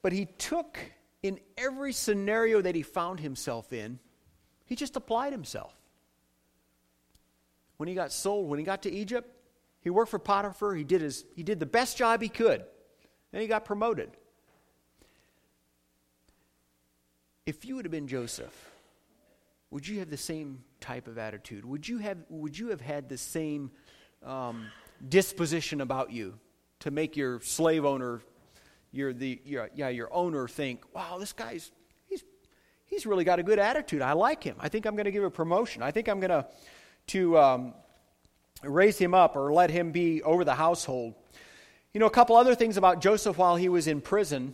But 0.01 0.11
he 0.11 0.25
took 0.37 0.77
in 1.23 1.39
every 1.57 1.93
scenario 1.93 2.61
that 2.61 2.75
he 2.75 2.83
found 2.83 3.19
himself 3.19 3.73
in, 3.73 3.99
he 4.65 4.75
just 4.75 4.95
applied 4.95 5.31
himself. 5.31 5.73
When 7.77 7.89
he 7.89 7.95
got 7.95 8.11
sold, 8.11 8.49
when 8.49 8.59
he 8.59 8.65
got 8.65 8.83
to 8.83 8.91
Egypt, 8.91 9.29
he 9.81 9.89
worked 9.89 10.11
for 10.11 10.19
Potiphar. 10.19 10.75
He 10.75 10.83
did, 10.83 11.01
his, 11.01 11.25
he 11.35 11.43
did 11.43 11.59
the 11.59 11.65
best 11.65 11.97
job 11.97 12.21
he 12.21 12.29
could. 12.29 12.63
Then 13.35 13.41
he 13.41 13.49
got 13.49 13.65
promoted. 13.65 14.11
If 17.45 17.65
you 17.65 17.75
would 17.75 17.83
have 17.83 17.91
been 17.91 18.07
Joseph, 18.07 18.71
would 19.71 19.85
you 19.85 19.99
have 19.99 20.09
the 20.09 20.15
same 20.15 20.63
type 20.79 21.09
of 21.09 21.17
attitude? 21.17 21.65
Would 21.65 21.85
you 21.85 21.97
have, 21.97 22.19
would 22.29 22.57
you 22.57 22.69
have 22.69 22.79
had 22.79 23.09
the 23.09 23.17
same 23.17 23.71
um, 24.23 24.67
disposition 25.09 25.81
about 25.81 26.13
you 26.13 26.39
to 26.79 26.91
make 26.91 27.17
your 27.17 27.41
slave 27.41 27.83
owner, 27.83 28.21
your, 28.93 29.11
the, 29.11 29.41
your, 29.43 29.69
yeah, 29.75 29.89
your 29.89 30.07
owner 30.13 30.47
think, 30.47 30.85
wow, 30.95 31.17
this 31.17 31.33
guy's, 31.33 31.73
he's, 32.07 32.23
he's 32.85 33.05
really 33.05 33.25
got 33.25 33.39
a 33.39 33.43
good 33.43 33.59
attitude. 33.59 34.01
I 34.01 34.13
like 34.13 34.45
him. 34.45 34.55
I 34.61 34.69
think 34.69 34.85
I'm 34.85 34.95
going 34.95 35.07
to 35.07 35.11
give 35.11 35.25
a 35.25 35.29
promotion. 35.29 35.83
I 35.83 35.91
think 35.91 36.07
I'm 36.07 36.21
going 36.21 36.29
to, 36.29 36.47
to 37.07 37.37
um, 37.37 37.73
raise 38.63 38.97
him 38.97 39.13
up 39.13 39.35
or 39.35 39.51
let 39.51 39.71
him 39.71 39.91
be 39.91 40.23
over 40.23 40.45
the 40.45 40.55
household. 40.55 41.15
You 41.95 41.99
know, 41.99 42.07
a 42.07 42.11
couple 42.11 42.35
other 42.35 42.55
things 42.55 42.75
about 42.75 42.99
Joseph 42.99 43.37
while 43.37 43.55
he 43.55 43.69
was 43.69 43.87
in 43.87 44.01
prison. 44.01 44.53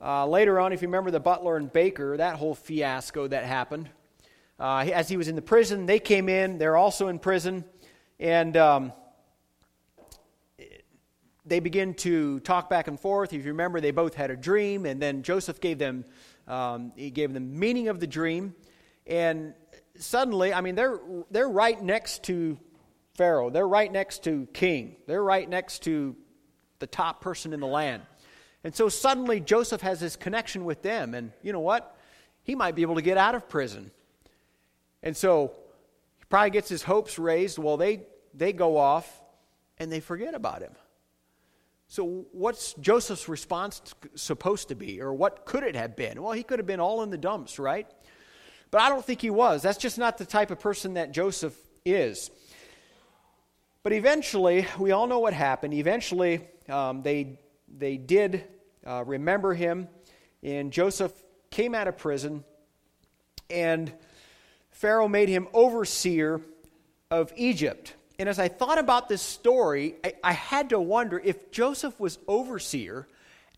Uh, 0.00 0.26
later 0.26 0.58
on, 0.58 0.72
if 0.72 0.82
you 0.82 0.88
remember 0.88 1.12
the 1.12 1.20
butler 1.20 1.56
and 1.56 1.72
baker, 1.72 2.16
that 2.16 2.34
whole 2.34 2.56
fiasco 2.56 3.28
that 3.28 3.44
happened. 3.44 3.88
Uh, 4.58 4.78
as 4.92 5.08
he 5.08 5.16
was 5.16 5.28
in 5.28 5.36
the 5.36 5.40
prison, 5.40 5.86
they 5.86 6.00
came 6.00 6.28
in. 6.28 6.58
They're 6.58 6.76
also 6.76 7.06
in 7.06 7.20
prison. 7.20 7.64
And 8.18 8.56
um, 8.56 8.92
they 11.46 11.60
begin 11.60 11.94
to 11.94 12.40
talk 12.40 12.68
back 12.68 12.88
and 12.88 12.98
forth. 12.98 13.32
If 13.32 13.44
you 13.44 13.52
remember, 13.52 13.80
they 13.80 13.92
both 13.92 14.16
had 14.16 14.32
a 14.32 14.36
dream. 14.36 14.84
And 14.84 15.00
then 15.00 15.22
Joseph 15.22 15.60
gave 15.60 15.78
them, 15.78 16.04
um, 16.48 16.90
he 16.96 17.12
gave 17.12 17.32
them 17.32 17.56
meaning 17.56 17.86
of 17.86 18.00
the 18.00 18.08
dream. 18.08 18.52
And 19.06 19.54
suddenly, 19.96 20.52
I 20.52 20.60
mean, 20.60 20.74
they're, 20.74 20.98
they're 21.30 21.48
right 21.48 21.80
next 21.80 22.24
to 22.24 22.58
Pharaoh. 23.14 23.48
They're 23.48 23.68
right 23.68 23.92
next 23.92 24.24
to 24.24 24.48
king. 24.52 24.96
They're 25.06 25.22
right 25.22 25.48
next 25.48 25.84
to 25.84 26.16
the 26.84 26.88
top 26.88 27.22
person 27.22 27.54
in 27.54 27.60
the 27.60 27.66
land. 27.66 28.02
And 28.62 28.74
so 28.74 28.90
suddenly 28.90 29.40
Joseph 29.40 29.80
has 29.80 30.00
this 30.00 30.16
connection 30.16 30.66
with 30.66 30.82
them. 30.82 31.14
And 31.14 31.32
you 31.42 31.50
know 31.50 31.60
what? 31.60 31.96
He 32.42 32.54
might 32.54 32.74
be 32.74 32.82
able 32.82 32.96
to 32.96 33.02
get 33.02 33.16
out 33.16 33.34
of 33.34 33.48
prison. 33.48 33.90
And 35.02 35.16
so 35.16 35.52
he 36.18 36.24
probably 36.28 36.50
gets 36.50 36.68
his 36.68 36.82
hopes 36.82 37.18
raised. 37.18 37.56
Well, 37.56 37.78
they, 37.78 38.02
they 38.34 38.52
go 38.52 38.76
off 38.76 39.22
and 39.78 39.90
they 39.90 40.00
forget 40.00 40.34
about 40.34 40.60
him. 40.60 40.72
So, 41.88 42.26
what's 42.32 42.74
Joseph's 42.74 43.28
response 43.30 43.80
supposed 44.14 44.68
to 44.68 44.74
be? 44.74 45.00
Or 45.00 45.14
what 45.14 45.46
could 45.46 45.62
it 45.62 45.76
have 45.76 45.96
been? 45.96 46.22
Well, 46.22 46.32
he 46.32 46.42
could 46.42 46.58
have 46.58 46.66
been 46.66 46.80
all 46.80 47.02
in 47.02 47.08
the 47.08 47.18
dumps, 47.18 47.58
right? 47.58 47.86
But 48.70 48.82
I 48.82 48.90
don't 48.90 49.04
think 49.04 49.22
he 49.22 49.30
was. 49.30 49.62
That's 49.62 49.78
just 49.78 49.96
not 49.96 50.18
the 50.18 50.26
type 50.26 50.50
of 50.50 50.60
person 50.60 50.94
that 50.94 51.12
Joseph 51.12 51.56
is. 51.84 52.30
But 53.82 53.92
eventually, 53.92 54.66
we 54.78 54.92
all 54.92 55.06
know 55.06 55.18
what 55.18 55.34
happened. 55.34 55.74
Eventually, 55.74 56.48
um, 56.68 57.02
they, 57.02 57.38
they 57.68 57.96
did 57.96 58.44
uh, 58.86 59.04
remember 59.04 59.54
him, 59.54 59.88
and 60.42 60.72
Joseph 60.72 61.12
came 61.50 61.74
out 61.74 61.88
of 61.88 61.96
prison, 61.96 62.44
and 63.50 63.92
Pharaoh 64.70 65.08
made 65.08 65.28
him 65.28 65.48
overseer 65.52 66.40
of 67.10 67.32
Egypt. 67.36 67.94
And 68.18 68.28
as 68.28 68.38
I 68.38 68.48
thought 68.48 68.78
about 68.78 69.08
this 69.08 69.22
story, 69.22 69.96
I, 70.04 70.14
I 70.22 70.32
had 70.32 70.70
to 70.70 70.80
wonder 70.80 71.20
if 71.22 71.50
Joseph 71.50 71.98
was 71.98 72.18
overseer, 72.28 73.06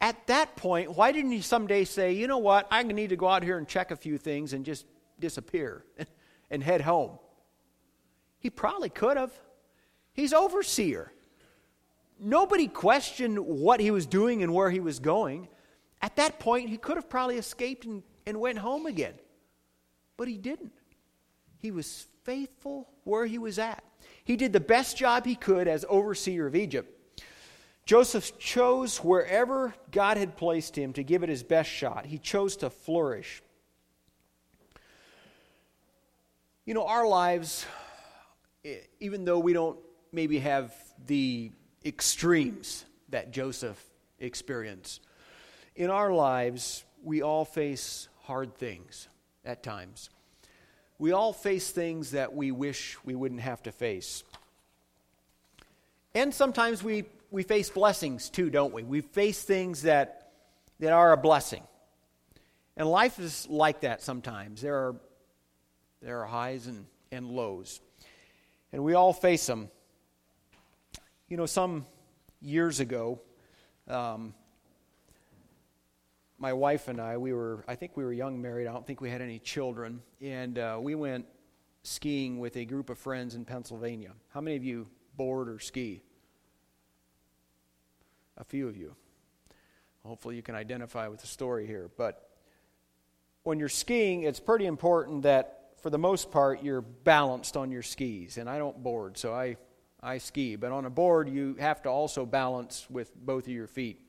at 0.01 0.27
that 0.27 0.57
point, 0.57 0.95
why 0.95 1.13
didn't 1.13 1.33
he 1.33 1.41
someday 1.41 1.85
say, 1.85 2.13
you 2.13 2.27
know 2.27 2.39
what, 2.39 2.67
I 2.71 2.83
need 2.83 3.11
to 3.11 3.17
go 3.17 3.29
out 3.29 3.43
here 3.43 3.57
and 3.57 3.67
check 3.67 3.91
a 3.91 3.97
few 3.97 4.19
things 4.19 4.53
and 4.53 4.65
just 4.65 4.85
disappear 5.19 5.85
and 6.51 6.63
head 6.63 6.83
home? 6.83 7.19
He 8.39 8.51
probably 8.51 8.91
could 8.91 9.17
have. 9.17 9.33
He's 10.13 10.33
overseer. 10.33 11.13
Nobody 12.19 12.67
questioned 12.67 13.39
what 13.39 13.81
he 13.81 13.91
was 13.91 14.07
doing 14.07 14.43
and 14.43 14.55
where 14.55 14.71
he 14.71 14.81
was 14.81 14.99
going. 14.99 15.49
At 16.01 16.17
that 16.17 16.39
point, 16.39 16.71
he 16.71 16.79
could 16.79 16.97
have 16.97 17.09
probably 17.09 17.37
escaped 17.37 17.85
and, 17.85 18.03
and 18.27 18.41
went 18.41 18.59
home 18.59 18.87
again. 18.87 19.15
But 20.17 20.29
he 20.29 20.39
didn't. 20.39 20.73
He 21.59 21.71
was 21.71 22.07
faithful 22.25 22.89
where 23.05 23.27
he 23.27 23.39
was 23.39 23.59
at. 23.59 23.83
He 24.25 24.37
did 24.37 24.53
the 24.53 24.61
best 24.61 24.97
job 24.97 25.27
he 25.27 25.35
could 25.35 25.69
as 25.69 25.85
overseer 25.89 26.47
of 26.47 26.57
Egypt. 26.57 26.93
Joseph 27.85 28.37
chose 28.39 28.99
wherever 28.99 29.75
God 29.93 30.17
had 30.17 30.37
placed 30.37 30.77
him 30.77 30.93
to 30.95 31.05
give 31.05 31.23
it 31.23 31.29
his 31.29 31.45
best 31.45 31.71
shot. 31.71 32.05
He 32.07 32.19
chose 32.19 32.57
to 32.57 32.71
flourish. 32.71 33.43
You 36.65 36.75
know, 36.75 36.87
our 36.87 37.07
lives, 37.07 37.65
even 38.99 39.25
though 39.25 39.39
we 39.39 39.53
don't 39.53 39.79
maybe 40.11 40.41
have 40.41 40.75
the 41.07 41.53
extremes 41.87 42.85
that 43.11 43.31
Joseph 43.31 43.83
experienced. 44.19 45.01
In 45.77 45.91
our 45.91 46.13
lives, 46.13 46.85
we 47.03 47.23
all 47.23 47.45
face 47.45 48.09
hard 48.23 48.57
things 48.57 49.09
at 49.45 49.63
times. 49.63 50.11
We 50.99 51.13
all 51.13 51.33
face 51.33 51.71
things 51.71 52.13
that 52.13 52.35
we 52.35 52.51
wish 52.51 52.97
we 53.05 53.15
wouldn't 53.15 53.43
have 53.43 53.63
to 53.65 53.73
face. 53.73 54.25
And 56.15 56.35
sometimes 56.35 56.83
we, 56.83 57.05
we 57.31 57.43
face 57.43 57.69
blessings 57.71 58.31
too, 58.31 58.51
don't 58.51 58.73
we? 58.73 58.83
We 58.83 59.03
face 59.03 59.43
things 59.43 59.83
that, 59.83 60.33
that 60.81 60.93
are 60.93 61.13
a 61.13 61.17
blessing. 61.17 61.63
And 62.77 62.89
life 62.89 63.19
is 63.19 63.47
like 63.49 63.81
that 63.81 64.03
sometimes. 64.03 64.63
There 64.63 64.75
are, 64.75 64.97
there 66.03 66.21
are 66.23 66.27
highs 66.27 66.67
and, 66.67 66.87
and 67.13 67.31
lows. 67.31 67.81
And 68.73 68.83
we 68.83 68.95
all 68.95 69.13
face 69.13 69.47
them. 69.47 69.71
You 71.29 71.37
know, 71.37 71.47
some 71.47 71.87
years 72.41 72.79
ago, 72.79 73.21
um, 73.89 74.33
my 76.39 76.53
wife 76.53 76.87
and 76.87 77.01
I, 77.01 77.17
we 77.17 77.33
were, 77.33 77.65
I 77.67 77.75
think 77.75 77.97
we 77.97 78.05
were 78.05 78.13
young 78.13 78.41
married. 78.41 78.69
I 78.69 78.73
don't 78.73 78.87
think 78.87 79.01
we 79.01 79.11
had 79.11 79.21
any 79.21 79.41
children. 79.41 80.03
And 80.21 80.57
uh, 80.57 80.79
we 80.81 80.95
went 80.95 81.27
skiing 81.83 82.39
with 82.39 82.57
a 82.57 82.65
group 82.65 82.91
of 82.91 82.99
friends 82.99 83.35
in 83.35 83.45
Pennsylvania. 83.45 84.13
How 84.29 84.41
many 84.41 84.55
of 84.55 84.63
you 84.63 84.87
board 85.17 85.49
or 85.49 85.59
ski? 85.59 86.01
A 88.39 88.45
few 88.45 88.69
of 88.69 88.77
you. 88.77 88.95
Hopefully, 90.05 90.37
you 90.37 90.43
can 90.43 90.55
identify 90.55 91.09
with 91.09 91.23
the 91.23 91.27
story 91.27 91.67
here. 91.67 91.91
But 91.97 92.31
when 93.43 93.59
you're 93.59 93.69
skiing, 93.69 94.23
it's 94.23 94.39
pretty 94.39 94.67
important 94.67 95.23
that, 95.23 95.73
for 95.83 95.91
the 95.91 95.99
most 95.99 96.31
part, 96.31 96.63
you're 96.63 96.83
balanced 96.83 97.57
on 97.57 97.73
your 97.73 97.83
skis. 97.83 98.37
And 98.37 98.49
I 98.49 98.59
don't 98.59 98.81
board, 98.81 99.19
so 99.19 99.35
I 99.35 99.57
I 100.03 100.19
ski. 100.19 100.57
But 100.57 100.73
on 100.73 100.85
a 100.85 100.91
board, 100.91 101.29
you 101.29 101.57
have 101.59 101.83
to 101.83 101.89
also 101.89 102.27
balance 102.27 102.87
with 102.91 103.15
both 103.15 103.47
of 103.47 103.53
your 103.53 103.67
feet. 103.67 104.01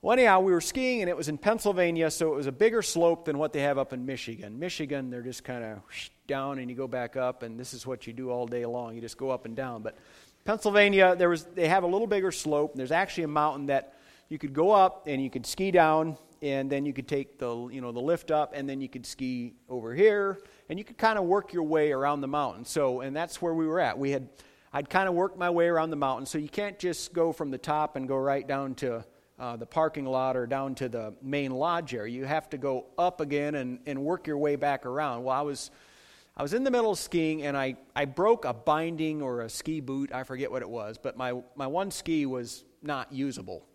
Well, 0.00 0.12
anyhow, 0.12 0.40
we 0.40 0.52
were 0.52 0.60
skiing 0.60 1.00
and 1.00 1.10
it 1.10 1.16
was 1.16 1.28
in 1.28 1.38
Pennsylvania, 1.38 2.10
so 2.10 2.32
it 2.32 2.36
was 2.36 2.46
a 2.46 2.52
bigger 2.52 2.82
slope 2.82 3.24
than 3.24 3.36
what 3.36 3.52
they 3.52 3.62
have 3.62 3.78
up 3.78 3.92
in 3.92 4.06
Michigan. 4.06 4.58
Michigan, 4.58 5.10
they're 5.10 5.22
just 5.22 5.42
kind 5.42 5.64
of 5.64 5.80
down 6.28 6.60
and 6.60 6.70
you 6.70 6.76
go 6.76 6.86
back 6.86 7.16
up, 7.16 7.42
and 7.42 7.58
this 7.58 7.74
is 7.74 7.84
what 7.84 8.06
you 8.06 8.12
do 8.12 8.30
all 8.30 8.46
day 8.46 8.64
long. 8.64 8.94
You 8.94 9.00
just 9.00 9.18
go 9.18 9.30
up 9.30 9.44
and 9.44 9.56
down. 9.56 9.82
But 9.82 9.96
Pennsylvania, 10.44 11.16
there 11.16 11.28
was, 11.28 11.44
they 11.46 11.66
have 11.66 11.82
a 11.82 11.86
little 11.88 12.06
bigger 12.06 12.30
slope. 12.30 12.72
And 12.72 12.78
there's 12.78 12.92
actually 12.92 13.24
a 13.24 13.28
mountain 13.28 13.66
that 13.66 13.94
you 14.28 14.38
could 14.38 14.52
go 14.52 14.70
up 14.70 15.08
and 15.08 15.20
you 15.20 15.30
could 15.30 15.46
ski 15.46 15.72
down, 15.72 16.16
and 16.42 16.70
then 16.70 16.86
you 16.86 16.92
could 16.92 17.08
take 17.08 17.38
the, 17.38 17.66
you 17.66 17.80
know, 17.80 17.90
the 17.90 18.00
lift 18.00 18.30
up, 18.30 18.52
and 18.54 18.68
then 18.68 18.80
you 18.80 18.88
could 18.88 19.04
ski 19.04 19.54
over 19.68 19.92
here, 19.94 20.38
and 20.68 20.78
you 20.78 20.84
could 20.84 20.96
kind 20.96 21.18
of 21.18 21.24
work 21.24 21.52
your 21.52 21.64
way 21.64 21.90
around 21.90 22.20
the 22.20 22.28
mountain. 22.28 22.64
So, 22.64 23.00
and 23.00 23.16
that's 23.16 23.42
where 23.42 23.54
we 23.54 23.66
were 23.66 23.80
at. 23.80 23.98
We 23.98 24.12
had 24.12 24.28
I'd 24.78 24.88
kind 24.88 25.08
of 25.08 25.16
work 25.16 25.36
my 25.36 25.50
way 25.50 25.66
around 25.66 25.90
the 25.90 25.96
mountain. 25.96 26.24
So 26.24 26.38
you 26.38 26.48
can't 26.48 26.78
just 26.78 27.12
go 27.12 27.32
from 27.32 27.50
the 27.50 27.58
top 27.58 27.96
and 27.96 28.06
go 28.06 28.16
right 28.16 28.46
down 28.46 28.76
to 28.76 29.04
uh, 29.36 29.56
the 29.56 29.66
parking 29.66 30.06
lot 30.06 30.36
or 30.36 30.46
down 30.46 30.76
to 30.76 30.88
the 30.88 31.14
main 31.20 31.50
lodge 31.50 31.94
area. 31.94 32.14
You 32.14 32.26
have 32.26 32.48
to 32.50 32.58
go 32.58 32.86
up 32.96 33.20
again 33.20 33.56
and, 33.56 33.80
and 33.86 34.04
work 34.04 34.28
your 34.28 34.38
way 34.38 34.54
back 34.54 34.86
around. 34.86 35.24
Well, 35.24 35.36
I 35.36 35.40
was, 35.40 35.72
I 36.36 36.44
was 36.44 36.54
in 36.54 36.62
the 36.62 36.70
middle 36.70 36.92
of 36.92 36.98
skiing 37.00 37.42
and 37.42 37.56
I, 37.56 37.76
I 37.96 38.04
broke 38.04 38.44
a 38.44 38.52
binding 38.52 39.20
or 39.20 39.40
a 39.40 39.48
ski 39.48 39.80
boot. 39.80 40.12
I 40.12 40.22
forget 40.22 40.48
what 40.48 40.62
it 40.62 40.70
was, 40.70 40.96
but 40.96 41.16
my, 41.16 41.32
my 41.56 41.66
one 41.66 41.90
ski 41.90 42.24
was 42.24 42.64
not 42.80 43.12
usable. 43.12 43.66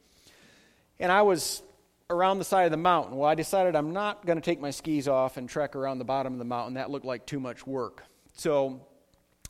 And 1.02 1.12
I 1.12 1.24
was 1.24 1.64
around 2.10 2.38
the 2.38 2.46
side 2.46 2.64
of 2.64 2.72
the 2.72 2.78
mountain. 2.78 3.18
Well, 3.18 3.30
I 3.30 3.36
decided 3.36 3.76
I'm 3.76 3.92
not 3.92 4.26
going 4.26 4.38
to 4.38 4.42
take 4.42 4.62
my 4.62 4.72
skis 4.72 5.10
off 5.10 5.36
and 5.36 5.50
trek 5.50 5.76
around 5.76 5.98
the 5.98 6.06
bottom 6.06 6.32
of 6.32 6.40
the 6.40 6.46
mountain. 6.46 6.76
That 6.76 6.90
looked 6.90 7.06
like 7.06 7.26
too 7.26 7.42
much 7.42 7.68
work. 7.68 8.06
So 8.36 8.88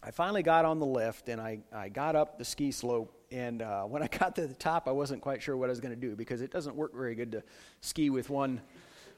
I 0.05 0.11
finally 0.11 0.43
got 0.43 0.65
on 0.65 0.79
the 0.79 0.85
lift 0.85 1.29
and 1.29 1.39
I, 1.39 1.59
I 1.73 1.87
got 1.87 2.17
up 2.17 2.37
the 2.37 2.43
ski 2.43 2.71
slope 2.71 3.15
And 3.31 3.61
uh, 3.61 3.83
when 3.83 4.03
I 4.03 4.07
got 4.07 4.35
to 4.35 4.45
the 4.45 4.53
top, 4.53 4.87
I 4.87 4.91
wasn't 4.91 5.21
quite 5.21 5.41
sure 5.41 5.55
what 5.55 5.67
I 5.67 5.69
was 5.69 5.79
going 5.79 5.95
to 5.95 5.99
do 5.99 6.15
because 6.15 6.41
it 6.41 6.51
doesn't 6.51 6.75
work 6.75 6.93
very 6.93 7.15
good 7.15 7.31
to 7.31 7.43
ski 7.79 8.09
with 8.09 8.29
one, 8.29 8.59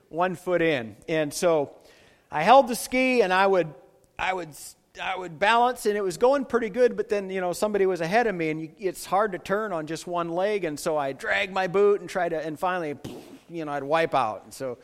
one 0.09 0.35
foot 0.35 0.61
in. 0.61 0.95
And 1.09 1.33
so 1.33 1.71
I 2.31 2.43
held 2.43 2.67
the 2.67 2.75
ski 2.75 3.21
and 3.21 3.33
I 3.33 3.47
would, 3.47 3.73
I 4.19 4.33
would, 4.33 4.49
I 5.01 5.17
would 5.17 5.39
balance 5.39 5.87
and 5.87 5.97
it 5.97 6.03
was 6.03 6.17
going 6.17 6.45
pretty 6.45 6.69
good. 6.69 6.95
But 6.95 7.09
then, 7.09 7.31
you 7.31 7.41
know, 7.41 7.51
somebody 7.51 7.87
was 7.87 7.99
ahead 7.99 8.27
of 8.27 8.35
me 8.35 8.51
and 8.51 8.61
you, 8.61 8.69
it's 8.77 9.05
hard 9.05 9.31
to 9.31 9.39
turn 9.39 9.73
on 9.73 9.87
just 9.87 10.05
one 10.05 10.29
leg. 10.29 10.65
And 10.65 10.79
so 10.79 10.97
I 10.97 11.13
dragged 11.13 11.51
my 11.51 11.65
boot 11.65 11.99
and 11.99 12.07
tried 12.07 12.29
to, 12.29 12.39
and 12.39 12.59
finally, 12.59 12.95
you 13.49 13.65
know, 13.65 13.71
I'd 13.71 13.83
wipe 13.83 14.13
out. 14.13 14.43
And 14.43 14.53
so, 14.53 14.77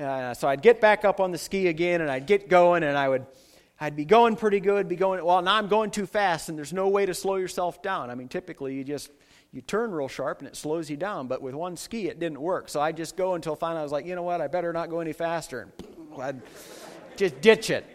uh, 0.00 0.34
so 0.34 0.48
I'd 0.48 0.62
get 0.62 0.80
back 0.80 1.04
up 1.04 1.20
on 1.20 1.30
the 1.30 1.38
ski 1.38 1.68
again 1.68 2.00
and 2.00 2.10
I'd 2.10 2.26
get 2.26 2.48
going 2.48 2.82
and 2.82 2.98
I 2.98 3.08
would, 3.08 3.24
I'd 3.80 3.94
be 3.94 4.04
going 4.04 4.34
pretty 4.34 4.58
good, 4.58 4.88
be 4.88 4.96
going, 4.96 5.24
well, 5.24 5.40
now 5.40 5.54
I'm 5.54 5.68
going 5.68 5.90
too 5.90 6.06
fast, 6.06 6.48
and 6.48 6.58
there's 6.58 6.72
no 6.72 6.88
way 6.88 7.06
to 7.06 7.14
slow 7.14 7.36
yourself 7.36 7.80
down. 7.80 8.10
I 8.10 8.16
mean, 8.16 8.26
typically 8.28 8.74
you 8.74 8.82
just, 8.82 9.10
you 9.52 9.60
turn 9.60 9.92
real 9.92 10.08
sharp 10.08 10.40
and 10.40 10.48
it 10.48 10.56
slows 10.56 10.90
you 10.90 10.96
down, 10.96 11.28
but 11.28 11.40
with 11.40 11.54
one 11.54 11.76
ski 11.76 12.08
it 12.08 12.18
didn't 12.18 12.40
work. 12.40 12.68
So 12.68 12.80
I 12.80 12.92
just 12.92 13.16
go 13.16 13.34
until 13.34 13.54
finally 13.54 13.80
I 13.80 13.82
was 13.84 13.92
like, 13.92 14.04
you 14.04 14.14
know 14.14 14.22
what, 14.22 14.40
I 14.40 14.48
better 14.48 14.72
not 14.72 14.90
go 14.90 15.00
any 15.00 15.12
faster. 15.12 15.60
And 15.60 15.72
I'd 16.22 16.42
just 17.16 17.40
ditch 17.40 17.70
it. 17.70 17.86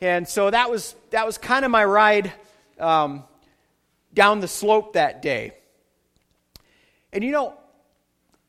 And 0.00 0.28
so 0.28 0.50
that 0.50 0.70
was, 0.70 0.94
that 1.10 1.26
was 1.26 1.38
kind 1.38 1.64
of 1.64 1.70
my 1.70 1.84
ride 1.84 2.32
um, 2.78 3.24
down 4.14 4.40
the 4.40 4.48
slope 4.48 4.92
that 4.92 5.22
day. 5.22 5.52
And 7.12 7.24
you 7.24 7.32
know, 7.32 7.54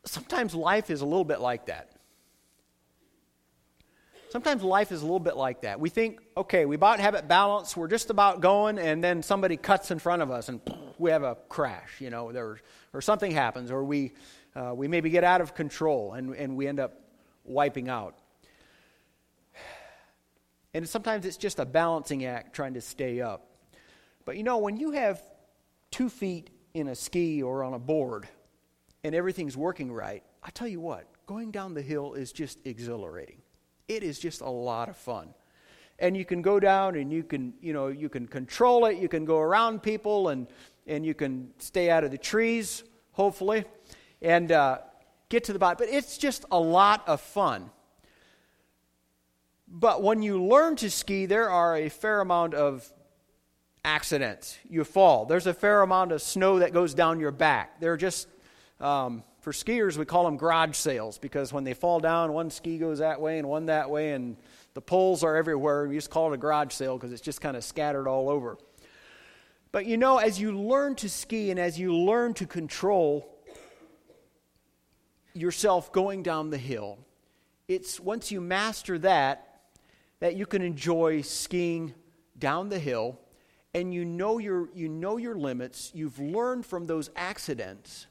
sometimes 0.05 0.53
life 0.53 0.89
is 0.89 1.01
a 1.01 1.05
little 1.05 1.25
bit 1.25 1.41
like 1.41 1.65
that. 1.67 1.91
Sometimes 4.38 4.61
life 4.61 4.91
is 4.91 5.01
a 5.01 5.03
little 5.03 5.19
bit 5.19 5.35
like 5.35 5.61
that. 5.61 5.79
We 5.79 5.89
think, 5.89 6.19
okay, 6.38 6.67
we 6.67 6.75
about 6.75 6.99
have 6.99 7.15
it 7.15 7.27
balanced, 7.27 7.75
we're 7.75 7.88
just 7.88 8.11
about 8.11 8.39
going, 8.39 8.77
and 8.77 9.03
then 9.03 9.23
somebody 9.23 9.57
cuts 9.57 9.89
in 9.89 9.97
front 9.97 10.21
of 10.21 10.29
us 10.29 10.47
and 10.47 10.61
we 10.99 11.09
have 11.09 11.23
a 11.23 11.39
crash, 11.49 11.99
you 11.99 12.11
know, 12.11 12.31
there, 12.31 12.59
or 12.93 13.01
something 13.01 13.31
happens, 13.31 13.71
or 13.71 13.83
we, 13.83 14.13
uh, 14.55 14.73
we 14.75 14.88
maybe 14.88 15.09
get 15.09 15.23
out 15.23 15.41
of 15.41 15.55
control 15.55 16.13
and, 16.13 16.35
and 16.35 16.55
we 16.55 16.67
end 16.67 16.79
up 16.79 17.01
wiping 17.45 17.89
out. 17.89 18.13
And 20.75 20.88
sometimes 20.88 21.25
it's 21.25 21.38
just 21.38 21.57
a 21.57 21.65
balancing 21.65 22.23
act 22.25 22.53
trying 22.53 22.75
to 22.75 22.81
stay 22.81 23.21
up. 23.21 23.47
But 24.23 24.38
you 24.38 24.43
know, 24.43 24.59
when 24.59 24.77
you 24.77 24.91
have 24.91 25.19
two 25.89 26.09
feet 26.09 26.51
in 26.75 26.89
a 26.89 26.93
ski 26.93 27.41
or 27.41 27.63
on 27.63 27.73
a 27.73 27.79
board 27.79 28.27
and 29.03 29.15
everything's 29.15 29.57
working 29.57 29.91
right, 29.91 30.21
I 30.43 30.51
tell 30.51 30.67
you 30.67 30.79
what, 30.79 31.07
going 31.25 31.49
down 31.49 31.73
the 31.73 31.81
hill 31.81 32.13
is 32.13 32.31
just 32.31 32.59
exhilarating 32.63 33.41
it 33.88 34.03
is 34.03 34.19
just 34.19 34.41
a 34.41 34.49
lot 34.49 34.89
of 34.89 34.97
fun. 34.97 35.29
And 35.99 36.15
you 36.15 36.25
can 36.25 36.41
go 36.41 36.59
down 36.59 36.95
and 36.95 37.11
you 37.11 37.23
can 37.23 37.53
you 37.61 37.73
know 37.73 37.88
you 37.88 38.09
can 38.09 38.27
control 38.27 38.85
it. 38.85 38.97
You 38.97 39.07
can 39.07 39.25
go 39.25 39.39
around 39.39 39.81
people 39.81 40.29
and 40.29 40.47
and 40.85 41.05
you 41.05 41.13
can 41.13 41.49
stay 41.57 41.89
out 41.89 42.03
of 42.03 42.11
the 42.11 42.17
trees 42.17 42.83
hopefully 43.13 43.65
and 44.21 44.51
uh, 44.51 44.77
get 45.29 45.43
to 45.45 45.53
the 45.53 45.59
bottom. 45.59 45.77
But 45.79 45.93
it's 45.93 46.17
just 46.17 46.45
a 46.51 46.59
lot 46.59 47.07
of 47.07 47.19
fun. 47.19 47.71
But 49.67 50.03
when 50.03 50.21
you 50.21 50.43
learn 50.43 50.75
to 50.77 50.91
ski 50.91 51.25
there 51.25 51.49
are 51.49 51.75
a 51.75 51.89
fair 51.89 52.21
amount 52.21 52.53
of 52.53 52.88
accidents. 53.83 54.57
You 54.69 54.83
fall. 54.83 55.25
There's 55.25 55.47
a 55.47 55.53
fair 55.53 55.81
amount 55.81 56.11
of 56.11 56.21
snow 56.21 56.59
that 56.59 56.73
goes 56.73 56.93
down 56.93 57.19
your 57.19 57.31
back. 57.31 57.79
There 57.79 57.93
are 57.93 57.97
just 57.97 58.27
um, 58.79 59.23
for 59.48 59.54
skiers, 59.54 59.95
we 59.95 60.04
call 60.04 60.26
them 60.26 60.36
garage 60.36 60.76
sales 60.76 61.18
because 61.18 61.54
when 61.54 61.64
they 61.64 61.74
fall 61.74 62.02
down, 62.02 62.34
one 62.34 62.50
ski 62.50 62.78
goes 62.78 63.00
that 63.00 63.22
way 63.22 63.39
and 63.39 63.48
one 63.48 63.68
that 63.68 63.89
way, 63.89 64.12
and 64.12 64.36
the 64.74 64.82
poles 64.82 65.24
are 65.24 65.38
everywhere. 65.38 65.88
We 65.88 65.95
just 65.95 66.10
call 66.10 66.34
it 66.34 66.36
a 66.36 66.38
garage 66.38 66.74
sale 66.74 66.98
because 66.98 67.14
it's 67.14 67.22
just 67.22 67.39
kind 67.39 67.56
of 67.56 67.64
scattered 67.64 68.10
all 68.10 68.28
over. 68.28 68.58
But 69.72 69.86
you 69.86 69.95
know, 69.95 70.18
as 70.18 70.38
you 70.38 70.52
learn 70.52 70.95
to 70.95 71.08
ski 71.08 71.50
and 71.50 71.58
as 71.62 71.80
you 71.80 71.95
learn 71.95 72.34
to 72.34 72.45
control 72.45 73.38
yourself 75.34 75.93
going 75.93 76.24
down 76.24 76.50
the 76.50 76.58
hill, 76.58 76.98
it's 77.70 78.02
once 78.02 78.30
you 78.34 78.41
master 78.41 79.00
that, 79.00 79.62
that 80.20 80.36
you 80.36 80.45
can 80.45 80.62
enjoy 80.62 81.22
skiing 81.22 81.93
down 82.38 82.68
the 82.68 82.80
hill 82.80 83.18
and 83.74 83.93
you 83.93 84.04
know 84.04 84.39
your, 84.39 84.68
you 84.74 84.89
know 84.89 85.16
your 85.16 85.36
limits. 85.36 85.89
You've 85.93 86.20
learned 86.20 86.66
from 86.66 86.86
those 86.86 87.12
accidents 87.16 88.08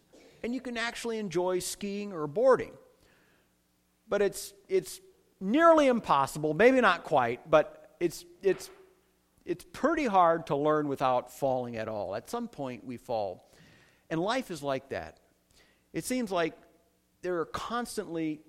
and 0.47 0.55
you 0.55 0.61
can 0.61 0.77
actually 0.77 1.19
enjoy 1.19 1.59
skiing 1.59 2.13
or 2.13 2.29
boarding. 2.29 2.71
But 4.07 4.23
it's, 4.23 4.55
it's 4.69 5.01
nearly 5.41 5.89
impossible, 5.89 6.55
maybe 6.55 6.81
not 6.81 7.03
quite, 7.03 7.51
but 7.51 7.97
it's, 7.99 8.25
it's, 8.45 8.71
it's 9.45 9.65
pretty 9.73 10.07
hard 10.07 10.47
to 10.47 10.55
learn 10.55 10.87
without 10.87 11.33
falling 11.33 11.75
at 11.75 11.89
all. 11.89 12.15
At 12.15 12.31
some 12.31 12.47
point, 12.47 12.85
we 12.85 12.97
fall. 12.97 13.51
And 14.09 14.21
life 14.21 14.53
is 14.53 14.63
like 14.63 14.91
that. 14.91 15.19
It 15.93 16.05
seems 16.05 16.31
like 16.31 16.55
there 17.23 17.41
are 17.41 17.47
constantly 17.47 18.41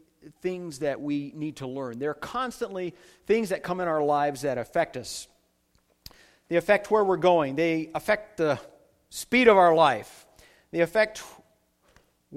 things 0.43 0.78
that 0.80 1.02
we 1.02 1.34
need 1.36 1.56
to 1.56 1.68
learn. 1.68 1.98
There 1.98 2.12
are 2.12 2.14
constantly 2.14 2.93
things 3.26 3.50
that 3.50 3.64
come 3.64 3.82
in 3.82 3.88
our 3.88 4.04
lives 4.04 4.43
that 4.43 4.60
affect 4.60 4.98
us. 4.98 5.28
They 6.48 6.58
affect 6.58 6.91
where 6.91 7.04
we're 7.04 7.18
going, 7.18 7.56
they 7.56 7.89
affect 7.95 8.38
the 8.38 8.60
speed 9.10 9.48
of 9.48 9.58
our 9.58 9.74
life, 9.74 10.28
they 10.70 10.82
affect 10.82 11.24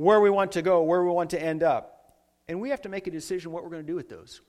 where 0.00 0.18
we 0.18 0.30
want 0.30 0.52
to 0.52 0.62
go, 0.62 0.82
where 0.82 1.04
we 1.04 1.10
want 1.10 1.28
to 1.30 1.42
end 1.42 1.62
up. 1.62 2.14
And 2.48 2.58
we 2.58 2.70
have 2.70 2.80
to 2.82 2.88
make 2.88 3.06
a 3.06 3.10
decision 3.10 3.52
what 3.52 3.62
we're 3.62 3.68
going 3.68 3.82
to 3.82 3.86
do 3.86 3.94
with 3.94 4.08
those. 4.08 4.40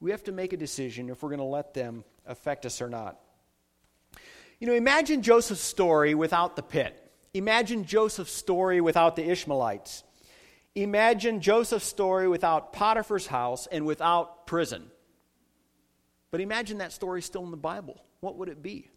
We 0.00 0.10
have 0.10 0.22
to 0.24 0.32
make 0.32 0.52
a 0.52 0.56
decision 0.58 1.08
if 1.08 1.22
we're 1.22 1.30
going 1.30 1.38
to 1.38 1.44
let 1.44 1.72
them 1.72 2.04
affect 2.26 2.66
us 2.66 2.82
or 2.82 2.90
not. 2.90 3.18
You 4.60 4.66
know, 4.66 4.74
imagine 4.74 5.22
Joseph's 5.22 5.62
story 5.62 6.14
without 6.14 6.56
the 6.56 6.62
pit. 6.62 7.10
Imagine 7.32 7.86
Joseph's 7.86 8.32
story 8.32 8.82
without 8.82 9.16
the 9.16 9.26
Ishmaelites. 9.26 10.04
Imagine 10.74 11.40
Joseph's 11.40 11.86
story 11.86 12.28
without 12.28 12.74
Potiphar's 12.74 13.26
house 13.26 13.66
and 13.66 13.86
without 13.86 14.46
prison. 14.46 14.90
But 16.30 16.42
imagine 16.42 16.78
that 16.78 16.92
story 16.92 17.22
still 17.22 17.44
in 17.44 17.50
the 17.50 17.56
Bible. 17.56 18.04
What 18.20 18.36
would 18.36 18.50
it 18.50 18.62
be? 18.62 18.90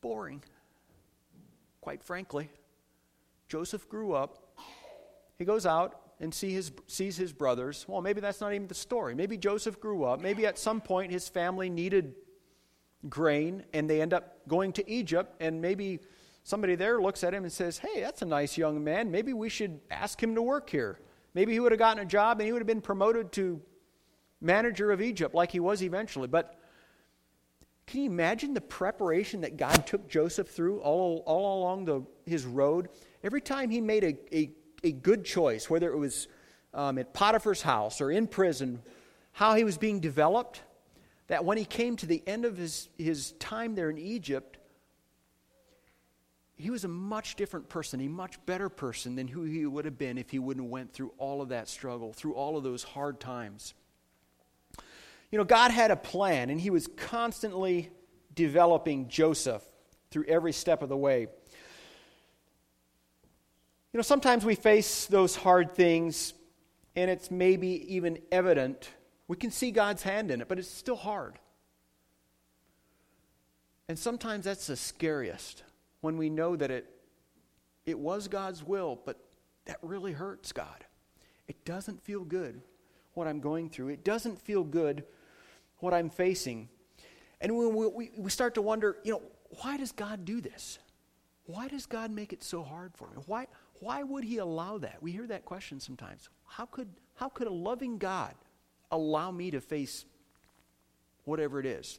Boring, 0.00 0.42
quite 1.80 2.02
frankly. 2.02 2.50
Joseph 3.50 3.88
grew 3.88 4.12
up. 4.12 4.54
He 5.36 5.44
goes 5.44 5.66
out 5.66 6.00
and 6.20 6.32
see 6.32 6.52
his, 6.52 6.70
sees 6.86 7.16
his 7.16 7.32
brothers. 7.32 7.84
Well, 7.88 8.00
maybe 8.00 8.20
that's 8.20 8.40
not 8.40 8.54
even 8.54 8.68
the 8.68 8.74
story. 8.74 9.12
Maybe 9.14 9.36
Joseph 9.36 9.80
grew 9.80 10.04
up. 10.04 10.20
Maybe 10.20 10.46
at 10.46 10.56
some 10.56 10.80
point 10.80 11.10
his 11.10 11.28
family 11.28 11.68
needed 11.68 12.14
grain 13.08 13.64
and 13.72 13.90
they 13.90 14.00
end 14.00 14.14
up 14.14 14.46
going 14.46 14.72
to 14.74 14.88
Egypt. 14.88 15.34
And 15.40 15.60
maybe 15.60 15.98
somebody 16.44 16.76
there 16.76 17.02
looks 17.02 17.24
at 17.24 17.34
him 17.34 17.42
and 17.42 17.52
says, 17.52 17.78
Hey, 17.78 18.00
that's 18.00 18.22
a 18.22 18.26
nice 18.26 18.56
young 18.56 18.84
man. 18.84 19.10
Maybe 19.10 19.32
we 19.32 19.48
should 19.48 19.80
ask 19.90 20.22
him 20.22 20.36
to 20.36 20.42
work 20.42 20.70
here. 20.70 21.00
Maybe 21.34 21.52
he 21.52 21.58
would 21.58 21.72
have 21.72 21.78
gotten 21.80 22.00
a 22.00 22.06
job 22.06 22.38
and 22.38 22.46
he 22.46 22.52
would 22.52 22.60
have 22.60 22.68
been 22.68 22.80
promoted 22.80 23.32
to 23.32 23.60
manager 24.40 24.92
of 24.92 25.02
Egypt 25.02 25.34
like 25.34 25.50
he 25.50 25.60
was 25.60 25.82
eventually. 25.82 26.28
But 26.28 26.56
can 27.88 28.02
you 28.02 28.06
imagine 28.06 28.54
the 28.54 28.60
preparation 28.60 29.40
that 29.40 29.56
God 29.56 29.88
took 29.88 30.08
Joseph 30.08 30.50
through 30.50 30.78
all, 30.78 31.24
all 31.26 31.60
along 31.60 31.86
the, 31.86 32.02
his 32.24 32.46
road? 32.46 32.90
Every 33.22 33.40
time 33.40 33.70
he 33.70 33.80
made 33.80 34.04
a, 34.04 34.36
a, 34.36 34.50
a 34.82 34.92
good 34.92 35.24
choice, 35.24 35.68
whether 35.68 35.92
it 35.92 35.96
was 35.96 36.28
um, 36.72 36.98
at 36.98 37.12
Potiphar's 37.12 37.62
house 37.62 38.00
or 38.00 38.10
in 38.10 38.26
prison, 38.26 38.82
how 39.32 39.54
he 39.54 39.64
was 39.64 39.78
being 39.78 40.00
developed, 40.00 40.62
that 41.28 41.44
when 41.44 41.58
he 41.58 41.64
came 41.64 41.96
to 41.96 42.06
the 42.06 42.22
end 42.26 42.44
of 42.44 42.56
his, 42.56 42.88
his 42.98 43.32
time 43.32 43.74
there 43.74 43.90
in 43.90 43.98
Egypt, 43.98 44.58
he 46.56 46.70
was 46.70 46.84
a 46.84 46.88
much 46.88 47.36
different 47.36 47.68
person, 47.68 48.00
a 48.00 48.08
much 48.08 48.44
better 48.46 48.68
person 48.68 49.16
than 49.16 49.28
who 49.28 49.44
he 49.44 49.64
would 49.64 49.84
have 49.84 49.96
been 49.96 50.18
if 50.18 50.30
he 50.30 50.38
wouldn't 50.38 50.66
have 50.66 50.70
went 50.70 50.92
through 50.92 51.12
all 51.18 51.40
of 51.40 51.50
that 51.50 51.68
struggle, 51.68 52.12
through 52.12 52.34
all 52.34 52.56
of 52.56 52.64
those 52.64 52.82
hard 52.82 53.18
times. 53.18 53.74
You 55.30 55.38
know, 55.38 55.44
God 55.44 55.70
had 55.70 55.90
a 55.90 55.96
plan, 55.96 56.50
and 56.50 56.60
He 56.60 56.70
was 56.70 56.88
constantly 56.96 57.90
developing 58.34 59.08
Joseph 59.08 59.62
through 60.10 60.24
every 60.26 60.52
step 60.52 60.82
of 60.82 60.88
the 60.88 60.96
way. 60.96 61.28
You 63.92 63.98
know, 63.98 64.02
sometimes 64.02 64.44
we 64.44 64.54
face 64.54 65.06
those 65.06 65.34
hard 65.34 65.74
things, 65.74 66.32
and 66.94 67.10
it's 67.10 67.30
maybe 67.30 67.94
even 67.94 68.18
evident. 68.30 68.88
We 69.26 69.36
can 69.36 69.50
see 69.50 69.72
God's 69.72 70.02
hand 70.02 70.30
in 70.30 70.40
it, 70.40 70.48
but 70.48 70.58
it's 70.58 70.70
still 70.70 70.96
hard. 70.96 71.38
And 73.88 73.98
sometimes 73.98 74.44
that's 74.44 74.68
the 74.68 74.76
scariest 74.76 75.64
when 76.00 76.16
we 76.16 76.30
know 76.30 76.54
that 76.54 76.70
it, 76.70 76.86
it 77.84 77.98
was 77.98 78.28
God's 78.28 78.62
will, 78.62 79.00
but 79.04 79.18
that 79.64 79.78
really 79.82 80.12
hurts 80.12 80.52
God. 80.52 80.84
It 81.48 81.64
doesn't 81.64 82.00
feel 82.00 82.22
good 82.22 82.60
what 83.14 83.26
I'm 83.26 83.40
going 83.40 83.68
through. 83.68 83.88
It 83.88 84.04
doesn't 84.04 84.40
feel 84.40 84.62
good 84.62 85.04
what 85.78 85.92
I'm 85.92 86.10
facing. 86.10 86.68
And 87.40 87.56
when 87.56 87.74
we, 87.74 88.10
we, 88.16 88.30
start 88.30 88.54
to 88.54 88.62
wonder, 88.62 88.98
you 89.02 89.14
know, 89.14 89.22
why 89.62 89.76
does 89.76 89.90
God 89.90 90.24
do 90.24 90.40
this? 90.40 90.78
Why 91.46 91.66
does 91.66 91.86
God 91.86 92.12
make 92.12 92.32
it 92.32 92.44
so 92.44 92.62
hard 92.62 92.92
for 92.94 93.08
me? 93.08 93.22
Why, 93.26 93.48
why 93.80 94.02
would 94.02 94.24
He 94.24 94.38
allow 94.38 94.78
that? 94.78 95.02
We 95.02 95.12
hear 95.12 95.26
that 95.26 95.44
question 95.44 95.80
sometimes. 95.80 96.28
How 96.46 96.66
could, 96.66 96.88
how 97.14 97.28
could 97.28 97.46
a 97.46 97.52
loving 97.52 97.98
God 97.98 98.34
allow 98.90 99.30
me 99.30 99.50
to 99.50 99.60
face 99.60 100.04
whatever 101.24 101.58
it 101.58 101.66
is? 101.66 101.98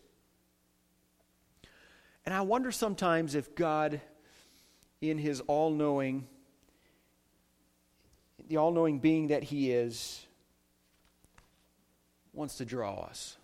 And 2.26 2.36
I 2.36 2.42
wonder 2.42 2.72
sometimes 2.72 3.36
if 3.36 3.56
God, 3.56 4.00
in 5.02 5.18
his 5.18 5.42
all 5.42 5.72
knowing, 5.72 6.28
the 8.48 8.58
all 8.58 8.72
knowing 8.72 9.00
being 9.00 9.28
that 9.28 9.44
he 9.44 9.72
is, 9.72 10.26
wants 12.34 12.58
to 12.58 12.66
draw 12.66 13.02
us, 13.02 13.38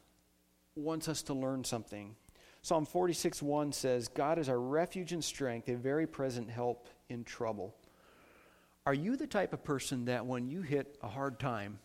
wants 0.75 1.09
us 1.09 1.23
to 1.23 1.33
learn 1.33 1.63
something. 1.63 2.15
Psalm 2.61 2.85
46 2.85 3.41
1 3.41 3.71
says, 3.71 4.07
God 4.09 4.37
is 4.37 4.47
our 4.47 4.59
refuge 4.59 5.11
and 5.11 5.23
strength, 5.23 5.69
a 5.69 5.75
very 5.75 6.05
present 6.05 6.49
help 6.49 6.87
in 7.09 7.23
trouble. 7.23 7.75
Are 8.87 8.93
you 8.93 9.17
the 9.17 9.27
type 9.27 9.51
of 9.51 9.65
person 9.65 10.05
that 10.05 10.25
when 10.25 10.47
you 10.47 10.61
hit 10.61 10.97
a 11.03 11.09
hard 11.09 11.41
time, 11.41 11.77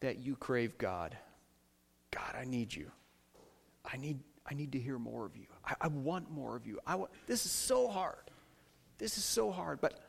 that 0.00 0.18
you 0.18 0.34
crave 0.34 0.76
God? 0.78 1.16
God, 2.10 2.34
I 2.36 2.42
need 2.42 2.74
you. 2.74 2.90
I 3.84 3.98
need, 3.98 4.18
I 4.50 4.54
need 4.54 4.72
to 4.72 4.80
hear 4.80 4.98
more 4.98 5.24
of 5.24 5.36
you. 5.36 5.46
I, 5.64 5.74
I 5.82 5.86
want 5.86 6.28
more 6.28 6.56
of 6.56 6.66
you. 6.66 6.80
I 6.84 6.96
want, 6.96 7.12
this 7.28 7.46
is 7.46 7.52
so 7.52 7.86
hard. 7.86 8.32
This 8.98 9.16
is 9.16 9.22
so 9.22 9.52
hard. 9.52 9.80
But 9.80 10.00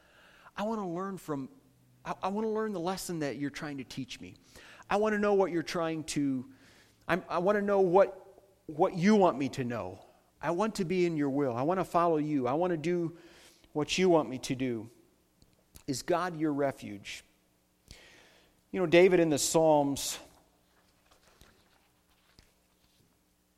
I 0.58 0.64
want 0.64 0.82
to 0.82 0.88
learn 0.88 1.20
from, 1.20 1.48
I, 2.04 2.16
I 2.24 2.30
want 2.30 2.48
to 2.48 2.52
learn 2.52 2.74
the 2.74 2.80
lesson 2.80 3.20
that 3.20 3.36
you're 3.36 3.52
trying 3.52 3.78
to 3.78 3.84
teach 3.84 4.20
me. 4.20 4.34
I 4.90 4.96
want 4.96 5.14
to 5.14 5.20
know 5.20 5.36
what 5.36 5.52
you're 5.52 5.62
trying 5.62 6.06
to, 6.06 6.44
I'm, 7.08 7.24
I 7.30 7.38
want 7.38 7.56
to 7.56 7.62
know 7.64 7.82
what, 7.82 8.42
what 8.66 8.98
you 8.98 9.16
want 9.16 9.38
me 9.38 9.48
to 9.50 9.64
know. 9.64 10.00
I 10.42 10.50
want 10.50 10.74
to 10.76 10.86
be 10.86 11.06
in 11.06 11.16
your 11.16 11.30
will. 11.30 11.56
I 11.56 11.62
want 11.62 11.80
to 11.80 11.86
follow 11.86 12.18
you. 12.18 12.48
I 12.48 12.54
want 12.54 12.72
to 12.72 12.78
do 12.78 13.16
what 13.74 13.96
you 14.00 14.10
want 14.10 14.28
me 14.28 14.40
to 14.40 14.56
do. 14.56 14.90
Is 15.90 16.04
God 16.04 16.40
your 16.40 16.54
refuge? 16.54 17.24
You 18.72 18.80
know, 18.80 18.86
David 18.86 19.20
in 19.20 19.32
the 19.32 19.40
Psalms 19.40 20.20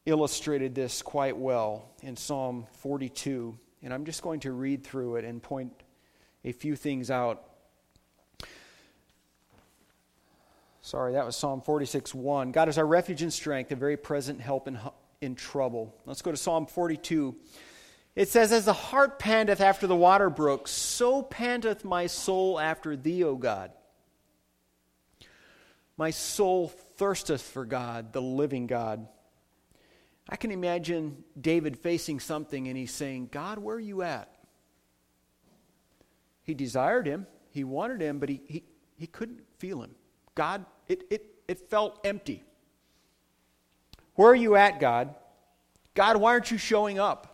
illustrated 0.06 0.74
this 0.74 1.02
quite 1.02 1.36
well 1.36 1.90
in 2.02 2.16
Psalm 2.16 2.68
42. 2.78 3.58
And 3.84 3.94
I'm 3.94 4.06
just 4.06 4.22
going 4.22 4.40
to 4.42 4.54
read 4.54 4.86
through 4.86 5.18
it 5.18 5.26
and 5.26 5.44
point 5.44 5.74
a 6.46 6.54
few 6.54 6.78
things 6.78 7.12
out. 7.12 7.44
Sorry, 10.82 11.12
that 11.12 11.26
was 11.26 11.36
Psalm 11.36 11.60
46 11.60 12.16
1. 12.16 12.54
God 12.54 12.70
is 12.70 12.78
our 12.78 12.88
refuge 12.88 13.24
and 13.24 13.34
strength, 13.34 13.74
a 13.74 13.76
very 13.76 13.98
present 13.98 14.40
help 14.40 14.70
in, 14.70 14.80
in 15.20 15.36
trouble. 15.36 15.94
Let's 16.06 16.22
go 16.22 16.32
to 16.32 16.38
Psalm 16.38 16.66
42. 16.66 17.36
It 18.16 18.30
says, 18.30 18.52
As 18.52 18.66
the 18.66 18.74
hart 18.74 19.20
panteth 19.20 19.62
after 19.62 19.88
the 19.88 19.96
water 19.96 20.30
brooks, 20.30 20.72
so 20.72 21.22
panteth 21.22 21.86
my 21.86 22.08
soul 22.08 22.60
after 22.60 22.96
thee, 22.96 23.24
O 23.24 23.36
God. 23.36 23.72
My 25.98 26.10
soul 26.10 26.68
thirsteth 26.68 27.42
for 27.42 27.66
God, 27.66 28.12
the 28.12 28.22
living 28.22 28.68
God. 28.68 29.08
I 30.28 30.36
can 30.36 30.52
imagine 30.52 31.24
David 31.40 31.78
facing 31.78 32.20
something 32.20 32.68
and 32.68 32.78
he's 32.78 32.94
saying, 32.94 33.30
God, 33.32 33.60
where 33.60 33.76
are 33.76 33.80
you 33.80 34.02
at? 34.02 34.34
He 36.44 36.54
desired 36.54 37.06
him, 37.06 37.28
he 37.52 37.64
wanted 37.64 38.02
him, 38.02 38.20
but 38.20 38.30
he, 38.30 38.42
he, 38.48 38.64
he 38.98 39.08
couldn't 39.08 39.42
feel 39.58 39.84
him. 39.84 39.92
God, 40.36 40.66
it, 40.88 41.04
it, 41.10 41.26
it 41.48 41.70
felt 41.70 42.00
empty. 42.06 42.44
Where 44.16 44.30
are 44.30 44.36
you 44.36 44.56
at, 44.56 44.80
God? 44.80 45.16
God, 45.94 46.18
why 46.18 46.32
aren't 46.32 46.52
you 46.52 46.58
showing 46.58 46.98
up? 46.98 47.31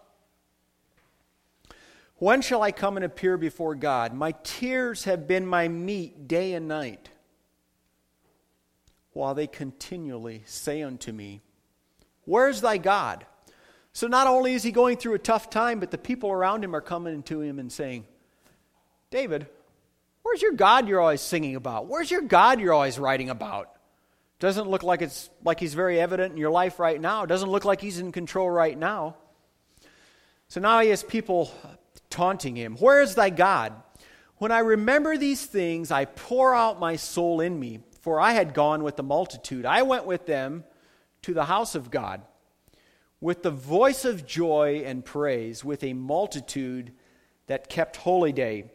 When 2.20 2.42
shall 2.42 2.64
I 2.64 2.72
come 2.72 2.98
and 2.98 3.06
appear 3.06 3.38
before 3.38 3.76
God? 3.76 4.14
My 4.14 4.34
tears 4.44 5.04
have 5.04 5.28
been 5.28 5.46
my 5.46 5.68
meat 5.68 6.28
day 6.28 6.54
and 6.54 6.68
night, 6.68 7.10
while 9.14 9.36
they 9.36 9.48
continually 9.48 10.44
say 10.46 10.82
unto 10.82 11.12
me, 11.12 11.42
Where's 12.26 12.62
thy 12.62 12.78
God? 12.78 13.26
So 13.94 14.08
not 14.08 14.28
only 14.28 14.54
is 14.54 14.64
he 14.64 14.72
going 14.72 14.98
through 14.98 15.14
a 15.14 15.20
tough 15.20 15.50
time, 15.50 15.80
but 15.80 15.92
the 15.92 15.98
people 15.98 16.30
around 16.30 16.64
him 16.64 16.76
are 16.76 16.82
coming 16.82 17.24
to 17.24 17.42
him 17.42 17.58
and 17.58 17.72
saying, 17.72 18.06
David, 19.10 19.48
where's 20.24 20.42
your 20.42 20.52
God 20.52 20.88
you're 20.88 21.00
always 21.00 21.22
singing 21.22 21.56
about? 21.56 21.88
Where's 21.88 22.12
your 22.12 22.22
God 22.22 22.60
you're 22.60 22.74
always 22.74 23.00
writing 23.00 23.30
about? 23.30 23.72
Doesn't 24.40 24.68
look 24.68 24.84
like 24.84 25.02
it's 25.02 25.30
like 25.44 25.60
he's 25.60 25.74
very 25.74 26.00
evident 26.00 26.32
in 26.32 26.38
your 26.38 26.52
life 26.52 26.80
right 26.80 27.00
now. 27.00 27.26
Doesn't 27.26 27.50
look 27.50 27.66
like 27.66 27.82
he's 27.82 27.98
in 27.98 28.12
control 28.12 28.50
right 28.50 28.78
now. 28.78 29.16
So 30.48 30.60
now 30.60 30.80
he 30.80 30.90
has 30.90 31.02
people 31.02 31.52
taunting 32.18 32.56
him. 32.56 32.76
Where 32.78 33.02
is 33.02 33.16
thy 33.16 33.30
God? 33.30 33.74
When 34.38 34.52
I 34.52 34.60
remember 34.60 35.18
these 35.18 35.46
things, 35.46 35.92
I 35.92 36.06
pour 36.06 36.54
out 36.54 36.80
my 36.80 36.96
soul 36.96 37.42
in 37.42 37.60
me, 37.60 37.80
for 38.02 38.20
I 38.20 38.32
had 38.32 38.54
gone 38.54 38.84
with 38.84 38.96
the 38.96 39.04
multitude. 39.04 39.66
I 39.66 39.84
went 39.84 40.06
with 40.06 40.26
them 40.26 40.64
to 41.22 41.34
the 41.34 41.46
house 41.46 41.76
of 41.76 41.92
God 41.92 42.22
with 43.20 43.42
the 43.42 43.52
voice 43.52 44.06
of 44.06 44.28
joy 44.28 44.84
and 44.86 45.04
praise, 45.04 45.64
with 45.66 45.84
a 45.84 45.94
multitude 45.94 46.92
that 47.48 47.70
kept 47.70 47.98
holy 47.98 48.32
day. 48.32 48.66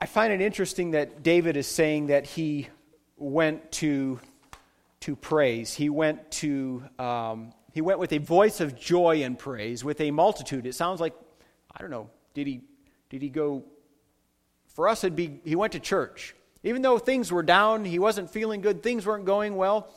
I 0.00 0.06
find 0.06 0.32
it 0.32 0.40
interesting 0.40 0.92
that 0.92 1.22
David 1.22 1.56
is 1.56 1.66
saying 1.66 2.06
that 2.06 2.26
he 2.26 2.68
went 3.16 3.72
to, 3.72 4.20
to 5.00 5.16
praise. 5.16 5.74
He 5.74 5.88
went 5.88 6.30
to 6.32 6.84
um, 6.98 7.52
he 7.74 7.80
went 7.80 7.98
with 7.98 8.12
a 8.12 8.18
voice 8.18 8.60
of 8.60 8.78
joy 8.78 9.24
and 9.24 9.36
praise, 9.36 9.82
with 9.82 10.00
a 10.00 10.12
multitude. 10.12 10.64
It 10.64 10.76
sounds 10.76 11.00
like 11.00 11.12
I 11.72 11.80
don't 11.80 11.90
know. 11.90 12.08
Did 12.32 12.46
he 12.46 12.60
did 13.10 13.20
he 13.20 13.28
go? 13.28 13.64
For 14.68 14.88
us, 14.88 15.02
it'd 15.02 15.16
be 15.16 15.40
he 15.44 15.56
went 15.56 15.72
to 15.72 15.80
church. 15.80 16.36
Even 16.62 16.82
though 16.82 16.98
things 16.98 17.32
were 17.32 17.42
down, 17.42 17.84
he 17.84 17.98
wasn't 17.98 18.30
feeling 18.30 18.60
good, 18.60 18.80
things 18.80 19.04
weren't 19.04 19.24
going 19.24 19.56
well, 19.56 19.92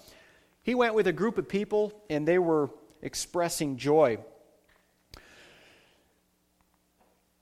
he 0.64 0.74
went 0.74 0.96
with 0.96 1.06
a 1.06 1.14
group 1.14 1.38
of 1.38 1.48
people 1.48 1.94
and 2.10 2.28
they 2.28 2.40
were 2.40 2.72
expressing 3.04 3.78
joy. 3.78 4.18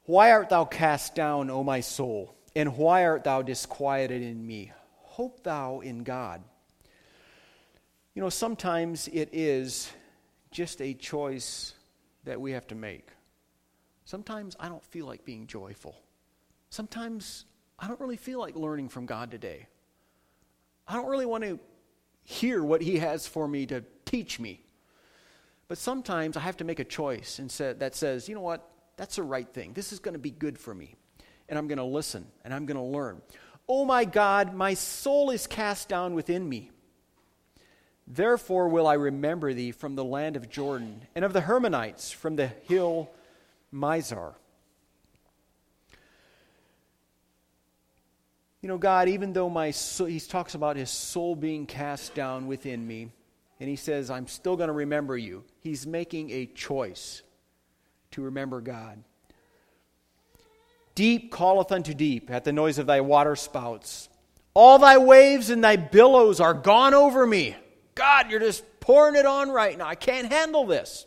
Why 0.04 0.34
art 0.34 0.50
thou 0.50 0.66
cast 0.66 1.16
down, 1.16 1.50
O 1.50 1.64
my 1.64 1.80
soul? 1.80 2.36
And 2.58 2.76
why 2.76 3.06
art 3.06 3.24
thou 3.24 3.42
disquieted 3.42 4.22
in 4.22 4.46
me? 4.46 4.74
Hope 4.98 5.44
thou 5.44 5.80
in 5.80 6.04
God. 6.04 6.44
You 8.14 8.22
know, 8.22 8.30
sometimes 8.30 9.08
it 9.08 9.30
is 9.32 9.92
just 10.56 10.82
a 10.82 10.94
choice 10.94 11.74
that 12.24 12.40
we 12.40 12.54
have 12.54 12.66
to 12.66 12.76
make. 12.76 13.10
Sometimes 14.06 14.56
I 14.58 14.70
don't 14.70 14.84
feel 14.86 15.06
like 15.06 15.26
being 15.26 15.48
joyful. 15.48 15.98
Sometimes 16.70 17.44
I 17.78 17.90
don't 17.90 18.00
really 18.00 18.16
feel 18.16 18.40
like 18.40 18.56
learning 18.56 18.88
from 18.88 19.06
God 19.06 19.32
today. 19.32 19.68
I 20.88 20.94
don't 20.94 21.08
really 21.08 21.26
want 21.26 21.44
to 21.44 21.60
hear 22.24 22.64
what 22.64 22.82
He 22.82 23.00
has 23.00 23.28
for 23.28 23.50
me 23.50 23.66
to 23.66 23.84
teach 24.06 24.40
me. 24.40 24.62
But 25.68 25.78
sometimes 25.78 26.38
I 26.38 26.40
have 26.40 26.56
to 26.58 26.64
make 26.64 26.80
a 26.80 26.86
choice 26.86 27.40
and 27.40 27.52
say, 27.52 27.74
that 27.74 27.94
says, 27.94 28.30
you 28.30 28.36
know 28.36 28.42
what, 28.42 28.66
that's 28.96 29.18
the 29.18 29.24
right 29.24 29.52
thing. 29.54 29.74
This 29.74 29.92
is 29.92 30.00
going 30.00 30.14
to 30.14 30.20
be 30.20 30.32
good 30.32 30.58
for 30.58 30.74
me. 30.74 30.96
And 31.50 31.60
I'm 31.60 31.68
going 31.68 31.80
to 31.80 31.84
listen 31.84 32.28
and 32.46 32.54
I'm 32.54 32.66
going 32.66 32.78
to 32.78 32.84
learn. 32.84 33.22
Oh 33.68 33.84
my 33.84 34.06
God, 34.06 34.54
my 34.54 34.74
soul 34.74 35.32
is 35.32 35.48
cast 35.48 35.90
down 35.90 36.14
within 36.14 36.48
me. 36.48 36.72
Therefore 38.08 38.68
will 38.68 38.86
I 38.86 38.94
remember 38.94 39.54
thee 39.54 39.72
from 39.72 39.96
the 39.96 40.04
land 40.04 40.36
of 40.36 40.50
Jordan 40.50 41.02
and 41.16 41.26
of 41.26 41.34
the 41.34 41.42
Hermonites 41.42 42.14
from 42.14 42.36
the 42.36 42.48
hill 42.48 43.10
Mizar. 43.74 44.34
You 48.62 48.70
know, 48.70 48.78
God, 48.78 49.10
even 49.10 49.34
though 49.34 49.50
my 49.50 49.72
soul, 49.72 50.08
he 50.08 50.20
talks 50.20 50.56
about 50.56 50.76
his 50.76 50.90
soul 50.90 51.36
being 51.36 51.68
cast 51.68 52.16
down 52.16 52.48
within 52.48 52.86
me, 52.86 53.12
and 53.60 53.70
he 53.70 53.76
says, 53.76 54.10
I'm 54.10 54.28
still 54.28 54.56
going 54.56 54.70
to 54.70 54.74
remember 54.74 55.16
you. 55.16 55.44
He's 55.60 55.86
making 55.86 56.32
a 56.32 56.48
choice 56.48 57.22
to 58.12 58.24
remember 58.24 58.62
God. 58.62 59.04
Deep 60.96 61.32
calleth 61.32 61.72
unto 61.72 61.94
deep 61.94 62.32
at 62.32 62.44
the 62.44 62.54
noise 62.54 62.80
of 62.80 62.88
thy 62.88 63.02
water 63.02 63.36
spouts. 63.36 64.10
All 64.54 64.80
thy 64.80 64.98
waves 64.98 65.50
and 65.50 65.64
thy 65.64 65.76
billows 65.76 66.40
are 66.40 66.54
gone 66.54 66.94
over 66.94 67.28
me. 67.28 67.56
God, 67.96 68.30
you're 68.30 68.42
just 68.42 68.64
pouring 68.82 69.16
it 69.16 69.26
on 69.26 69.50
right 69.50 69.78
now. 69.78 69.88
I 69.88 69.96
can't 69.96 70.32
handle 70.32 70.66
this. 70.66 71.06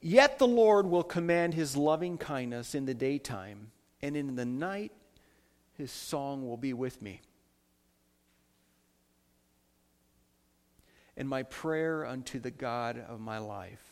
Yet 0.00 0.38
the 0.38 0.46
Lord 0.46 0.86
will 0.86 1.02
command 1.02 1.54
his 1.54 1.76
loving 1.76 2.18
kindness 2.18 2.74
in 2.74 2.84
the 2.84 2.92
daytime, 2.92 3.70
and 4.02 4.18
in 4.18 4.36
the 4.36 4.44
night 4.44 4.92
his 5.78 5.90
song 5.90 6.46
will 6.46 6.58
be 6.58 6.74
with 6.74 7.00
me. 7.00 7.22
And 11.16 11.26
my 11.26 11.44
prayer 11.44 12.04
unto 12.04 12.38
the 12.38 12.50
God 12.50 13.02
of 13.08 13.18
my 13.18 13.38
life. 13.38 13.82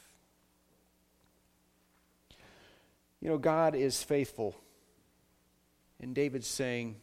You 3.23 3.29
know, 3.29 3.39
God 3.39 3.75
is 3.75 4.03
faithful. 4.03 4.55
And 5.99 6.15
David's 6.15 6.49
saying, 6.49 6.97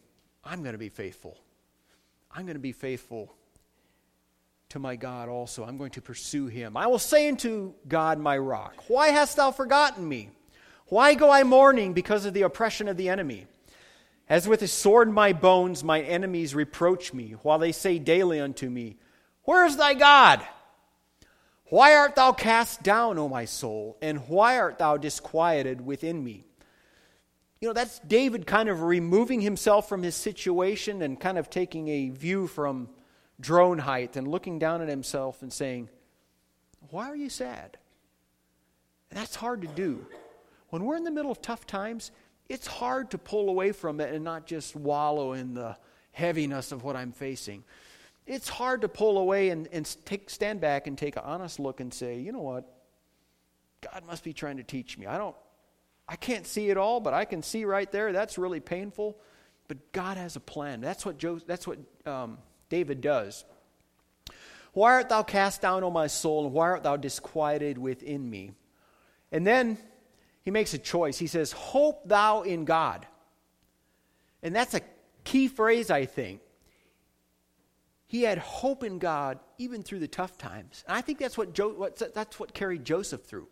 I'm 0.44 0.62
going 0.62 0.74
to 0.74 0.80
be 0.80 0.90
faithful. 0.90 1.38
I'm 2.32 2.46
going 2.46 2.58
to 2.58 2.60
be 2.60 2.74
faithful 2.74 3.34
to 4.70 4.80
my 4.80 4.96
God 4.96 5.30
also. 5.30 5.64
I'm 5.64 5.78
going 5.78 5.92
to 5.92 6.02
pursue 6.02 6.46
him. 6.46 6.78
I 6.78 6.86
will 6.86 7.00
say 7.00 7.28
unto 7.28 7.74
God, 7.88 8.20
my 8.20 8.38
rock, 8.38 8.84
Why 8.88 9.10
hast 9.10 9.38
thou 9.38 9.52
forgotten 9.52 10.08
me? 10.08 10.30
Why 10.88 11.16
go 11.16 11.32
I 11.32 11.44
mourning 11.44 11.94
because 11.94 12.26
of 12.26 12.34
the 12.34 12.44
oppression 12.44 12.88
of 12.88 12.98
the 12.98 13.10
enemy? 13.10 13.48
As 14.28 14.48
with 14.48 14.62
a 14.62 14.68
sword 14.68 15.08
in 15.08 15.14
my 15.14 15.34
bones, 15.34 15.84
my 15.84 16.02
enemies 16.02 16.54
reproach 16.54 17.14
me, 17.14 17.32
while 17.42 17.58
they 17.58 17.72
say 17.72 17.98
daily 17.98 18.40
unto 18.40 18.70
me, 18.70 18.98
Where 19.44 19.66
is 19.66 19.76
thy 19.76 19.96
God? 19.96 20.46
Why 21.66 21.96
art 21.96 22.16
thou 22.16 22.32
cast 22.32 22.84
down, 22.84 23.18
O 23.18 23.28
my 23.28 23.46
soul? 23.46 23.98
And 24.02 24.28
why 24.28 24.60
art 24.60 24.78
thou 24.78 24.98
disquieted 24.98 25.82
within 25.82 26.24
me? 26.24 26.46
You 27.60 27.68
know, 27.68 27.74
that's 27.74 28.00
David 28.00 28.46
kind 28.46 28.70
of 28.70 28.84
removing 28.84 29.42
himself 29.42 29.90
from 29.90 30.04
his 30.04 30.16
situation 30.16 31.02
and 31.02 31.20
kind 31.20 31.38
of 31.38 31.50
taking 31.50 31.88
a 31.88 32.10
view 32.10 32.48
from 32.48 32.90
drone 33.40 33.80
height 33.80 34.16
and 34.16 34.28
looking 34.28 34.60
down 34.60 34.82
at 34.82 34.90
himself 34.90 35.42
and 35.42 35.52
saying, 35.52 35.90
Why 36.90 37.10
are 37.10 37.16
you 37.16 37.30
sad? 37.30 37.78
And 39.10 39.20
that's 39.20 39.36
hard 39.36 39.62
to 39.62 39.68
do. 39.68 40.06
When 40.70 40.84
we're 40.84 40.98
in 40.98 41.04
the 41.04 41.12
middle 41.12 41.32
of 41.32 41.42
tough 41.42 41.66
times, 41.66 42.12
it's 42.48 42.68
hard 42.68 43.12
to 43.12 43.18
pull 43.18 43.50
away 43.50 43.72
from 43.72 44.00
it 44.00 44.14
and 44.14 44.24
not 44.24 44.46
just 44.46 44.76
wallow 44.76 45.34
in 45.34 45.54
the 45.54 45.78
heaviness 46.12 46.72
of 46.72 46.84
what 46.84 46.96
I'm 46.96 47.12
facing 47.12 47.64
it's 48.30 48.48
hard 48.48 48.82
to 48.82 48.88
pull 48.88 49.18
away 49.18 49.50
and, 49.50 49.68
and 49.72 49.96
take, 50.06 50.30
stand 50.30 50.62
back 50.62 50.86
and 50.86 50.96
take 50.96 51.16
an 51.16 51.24
honest 51.26 51.60
look 51.60 51.80
and 51.80 51.92
say, 51.92 52.20
you 52.20 52.32
know 52.32 52.42
what? 52.42 52.72
God 53.82 54.04
must 54.06 54.24
be 54.24 54.34
trying 54.34 54.58
to 54.58 54.64
teach 54.64 55.00
me. 55.00 55.08
I 55.08 55.18
don't, 55.18 55.36
I 56.08 56.16
can't 56.16 56.46
see 56.46 56.70
it 56.70 56.78
all, 56.78 57.00
but 57.00 57.14
I 57.14 57.26
can 57.26 57.42
see 57.42 57.66
right 57.66 57.92
there. 57.92 58.14
That's 58.14 58.38
really 58.38 58.60
painful. 58.60 59.18
But 59.68 59.92
God 59.94 60.18
has 60.18 60.36
a 60.36 60.40
plan. 60.40 60.80
That's 60.80 61.06
what, 61.06 61.18
Joe, 61.18 61.40
that's 61.40 61.66
what 61.66 61.80
um, 62.06 62.38
David 62.70 63.02
does. 63.02 63.46
Why 64.74 64.94
art 64.94 65.10
thou 65.10 65.24
cast 65.24 65.62
down, 65.62 65.84
O 65.84 65.90
my 65.90 66.08
soul, 66.08 66.46
and 66.46 66.54
why 66.54 66.68
art 66.68 66.84
thou 66.84 66.96
disquieted 66.96 67.78
within 67.78 68.30
me? 68.30 68.52
And 69.32 69.46
then 69.46 69.78
he 70.44 70.52
makes 70.52 70.74
a 70.74 70.78
choice. 70.78 71.18
He 71.18 71.28
says, 71.28 71.52
Hope 71.52 72.08
thou 72.08 72.44
in 72.44 72.66
God. 72.66 73.06
And 74.42 74.56
that's 74.56 74.74
a 74.74 74.82
key 75.24 75.48
phrase, 75.48 75.90
I 75.90 76.06
think 76.06 76.42
he 78.10 78.24
had 78.24 78.40
hope 78.40 78.84
in 78.84 78.98
God 78.98 79.38
even 79.60 79.84
through 79.84 80.00
the 80.00 80.08
tough 80.08 80.36
times. 80.36 80.84
And 80.88 80.98
I 80.98 81.02
think 81.02 81.20
that's 81.20 81.38
what, 81.38 81.54
jo- 81.54 81.76
what, 81.76 82.02
that's 82.16 82.40
what 82.40 82.56
carried 82.56 82.84
Joseph 82.84 83.24
through. 83.24 83.48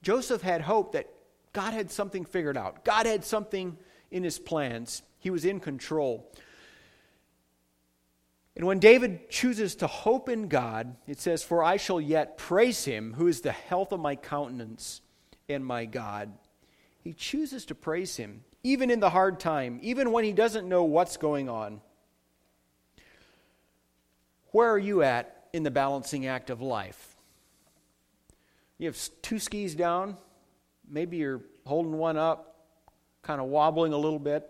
Joseph 0.00 0.40
had 0.40 0.62
hope 0.62 0.92
that 0.92 1.10
God 1.52 1.74
had 1.74 1.90
something 1.90 2.24
figured 2.24 2.56
out, 2.56 2.86
God 2.86 3.04
had 3.04 3.22
something 3.22 3.76
in 4.10 4.24
his 4.24 4.38
plans, 4.38 5.02
he 5.18 5.28
was 5.28 5.44
in 5.44 5.60
control. 5.60 6.32
And 8.54 8.66
when 8.66 8.78
David 8.78 9.30
chooses 9.30 9.74
to 9.76 9.86
hope 9.86 10.28
in 10.28 10.48
God, 10.48 10.96
it 11.06 11.18
says, 11.18 11.42
For 11.42 11.64
I 11.64 11.78
shall 11.78 12.00
yet 12.00 12.36
praise 12.36 12.84
him, 12.84 13.14
who 13.14 13.26
is 13.26 13.40
the 13.40 13.52
health 13.52 13.92
of 13.92 14.00
my 14.00 14.14
countenance 14.14 15.00
and 15.48 15.64
my 15.64 15.86
God. 15.86 16.32
He 17.00 17.14
chooses 17.14 17.64
to 17.66 17.74
praise 17.74 18.16
him, 18.16 18.44
even 18.62 18.90
in 18.90 19.00
the 19.00 19.10
hard 19.10 19.40
time, 19.40 19.80
even 19.82 20.12
when 20.12 20.24
he 20.24 20.32
doesn't 20.32 20.68
know 20.68 20.84
what's 20.84 21.16
going 21.16 21.48
on. 21.48 21.80
Where 24.50 24.70
are 24.70 24.78
you 24.78 25.02
at 25.02 25.46
in 25.54 25.62
the 25.62 25.70
balancing 25.70 26.26
act 26.26 26.50
of 26.50 26.60
life? 26.60 27.16
You 28.76 28.86
have 28.86 28.98
two 29.22 29.38
skis 29.38 29.74
down, 29.74 30.16
maybe 30.88 31.16
you're 31.16 31.40
holding 31.64 31.96
one 31.96 32.18
up, 32.18 32.66
kind 33.22 33.40
of 33.40 33.46
wobbling 33.46 33.92
a 33.92 33.98
little 33.98 34.18
bit. 34.18 34.48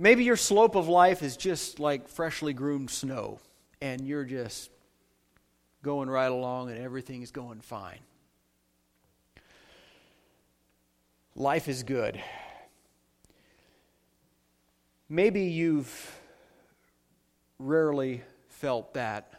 Maybe 0.00 0.22
your 0.22 0.36
slope 0.36 0.76
of 0.76 0.86
life 0.86 1.24
is 1.24 1.36
just 1.36 1.80
like 1.80 2.06
freshly 2.06 2.52
groomed 2.52 2.88
snow, 2.88 3.40
and 3.82 4.06
you're 4.06 4.24
just 4.24 4.70
going 5.82 6.08
right 6.08 6.30
along 6.30 6.70
and 6.70 6.78
everything 6.78 7.22
is 7.22 7.32
going 7.32 7.60
fine. 7.60 7.98
Life 11.34 11.66
is 11.66 11.82
good. 11.82 12.20
Maybe 15.08 15.42
you've 15.42 16.20
rarely 17.58 18.22
felt 18.48 18.94
that, 18.94 19.32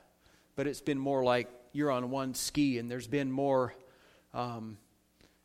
but 0.58 0.68
it's 0.68 0.82
been 0.82 1.00
more 1.00 1.24
like 1.24 1.50
you're 1.72 1.92
on 1.92 2.10
one 2.10 2.34
ski 2.34 2.80
and 2.80 2.92
there's 2.92 3.08
been 3.08 3.32
more 3.32 3.74
um, 4.34 4.78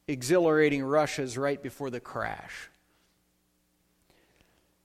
exhilarating 0.09 0.83
rushes 0.83 1.39
right 1.39 1.63
before 1.63 1.91
the 1.91 2.01
crash. 2.01 2.69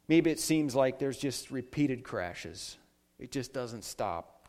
Maybe 0.10 0.32
it 0.32 0.40
seems 0.40 0.74
like 0.74 0.98
there's 0.98 1.20
just 1.20 1.52
repeated 1.52 2.04
crashes, 2.04 2.78
it 3.20 3.32
just 3.32 3.54
doesn't 3.54 3.84
stop. 3.84 4.48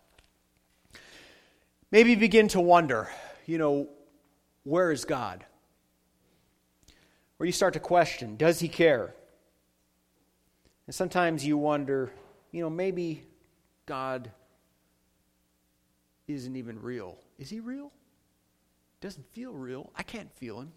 Maybe 1.92 2.10
you 2.10 2.16
begin 2.16 2.48
to 2.48 2.60
wonder, 2.60 3.10
you 3.46 3.58
know, 3.58 3.88
where 4.64 4.90
is 4.90 5.04
God? 5.04 5.44
Or 7.38 7.46
you 7.46 7.52
start 7.52 7.74
to 7.74 7.80
question, 7.80 8.36
does 8.36 8.60
he 8.60 8.68
care? 8.68 9.14
And 10.86 10.94
sometimes 10.94 11.44
you 11.44 11.58
wonder, 11.58 12.12
you 12.52 12.62
know, 12.62 12.70
maybe 12.70 13.24
God 13.86 14.30
isn't 16.26 16.56
even 16.56 16.80
real. 16.80 17.18
Is 17.38 17.50
he 17.50 17.60
real? 17.60 17.92
Doesn't 19.00 19.26
feel 19.32 19.52
real. 19.52 19.90
I 19.96 20.04
can't 20.04 20.32
feel 20.32 20.60
him. 20.60 20.72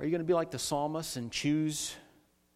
Are 0.00 0.04
you 0.04 0.10
going 0.10 0.20
to 0.20 0.26
be 0.26 0.34
like 0.34 0.50
the 0.50 0.58
psalmist 0.58 1.16
and 1.16 1.30
choose 1.32 1.94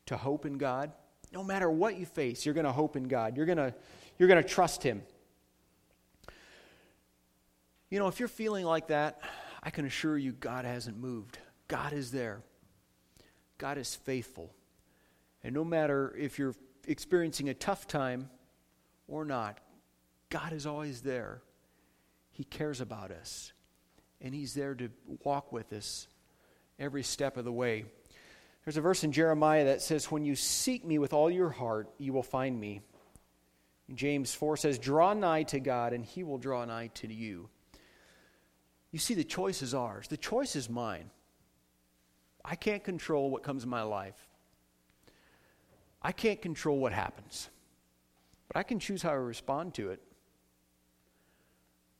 to 0.06 0.16
hope 0.16 0.46
in 0.46 0.58
God? 0.58 0.92
No 1.32 1.42
matter 1.42 1.70
what 1.70 1.98
you 1.98 2.06
face, 2.06 2.46
you're 2.46 2.54
going 2.54 2.66
to 2.66 2.72
hope 2.72 2.96
in 2.96 3.04
God. 3.04 3.36
You're 3.36 3.46
going 3.46 3.58
to, 3.58 3.74
you're 4.18 4.28
going 4.28 4.42
to 4.42 4.48
trust 4.48 4.82
him. 4.82 5.02
You 7.90 7.98
know, 7.98 8.08
if 8.08 8.20
you're 8.20 8.28
feeling 8.28 8.64
like 8.64 8.88
that, 8.88 9.20
I 9.62 9.70
can 9.70 9.84
assure 9.86 10.16
you 10.16 10.32
God 10.32 10.64
hasn't 10.64 10.98
moved. 10.98 11.38
God 11.68 11.92
is 11.92 12.10
there. 12.10 12.42
God 13.58 13.76
is 13.76 13.94
faithful. 13.94 14.52
And 15.42 15.54
no 15.54 15.64
matter 15.64 16.14
if 16.16 16.38
you're 16.38 16.54
experiencing 16.86 17.48
a 17.48 17.54
tough 17.54 17.86
time 17.86 18.30
or 19.08 19.24
not, 19.24 19.58
God 20.30 20.52
is 20.52 20.66
always 20.66 21.02
there. 21.02 21.42
He 22.30 22.44
cares 22.44 22.80
about 22.80 23.10
us, 23.10 23.52
and 24.20 24.34
He's 24.34 24.54
there 24.54 24.74
to 24.74 24.88
walk 25.22 25.52
with 25.52 25.72
us 25.72 26.08
every 26.78 27.02
step 27.02 27.36
of 27.36 27.44
the 27.44 27.52
way. 27.52 27.84
There's 28.64 28.76
a 28.76 28.80
verse 28.80 29.02
in 29.02 29.12
Jeremiah 29.12 29.64
that 29.64 29.82
says, 29.82 30.10
When 30.10 30.24
you 30.24 30.36
seek 30.36 30.84
me 30.84 30.98
with 30.98 31.12
all 31.12 31.30
your 31.30 31.50
heart, 31.50 31.90
you 31.98 32.12
will 32.12 32.22
find 32.22 32.58
me. 32.58 32.80
James 33.94 34.34
4 34.34 34.56
says, 34.56 34.78
Draw 34.78 35.14
nigh 35.14 35.42
to 35.44 35.60
God, 35.60 35.92
and 35.92 36.04
He 36.04 36.22
will 36.22 36.38
draw 36.38 36.64
nigh 36.64 36.88
to 36.94 37.12
you. 37.12 37.48
You 38.90 38.98
see, 38.98 39.14
the 39.14 39.24
choice 39.24 39.62
is 39.62 39.74
ours. 39.74 40.06
The 40.08 40.16
choice 40.16 40.54
is 40.54 40.70
mine. 40.70 41.10
I 42.44 42.54
can't 42.56 42.84
control 42.84 43.30
what 43.30 43.42
comes 43.42 43.64
in 43.64 43.70
my 43.70 43.82
life. 43.82 44.28
I 46.02 46.12
can't 46.12 46.42
control 46.42 46.78
what 46.78 46.92
happens, 46.92 47.48
but 48.48 48.56
I 48.56 48.64
can 48.64 48.80
choose 48.80 49.02
how 49.02 49.10
I 49.10 49.14
respond 49.14 49.74
to 49.74 49.90
it. 49.90 50.02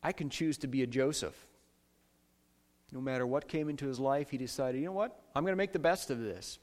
I 0.03 0.13
can 0.13 0.29
choose 0.29 0.59
to 0.59 0.67
be 0.67 0.83
a 0.83 0.87
Joseph. 0.87 1.47
No 2.93 3.01
matter 3.01 3.27
what 3.27 3.49
came 3.49 3.71
into 3.71 3.87
his 3.87 3.99
life, 3.99 4.31
he 4.31 4.37
decided, 4.37 4.79
you 4.79 4.87
know 4.87 4.93
what? 4.93 5.19
I'm 5.35 5.45
going 5.45 5.53
to 5.53 5.57
make 5.57 5.73
the 5.73 5.79
best 5.79 6.11
of 6.11 6.21
this. 6.21 6.59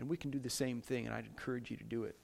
And 0.00 0.08
we 0.08 0.16
can 0.16 0.30
do 0.30 0.40
the 0.40 0.50
same 0.50 0.80
thing, 0.80 1.06
and 1.06 1.14
I'd 1.14 1.26
encourage 1.26 1.70
you 1.70 1.76
to 1.76 1.84
do 1.84 2.04
it. 2.04 2.16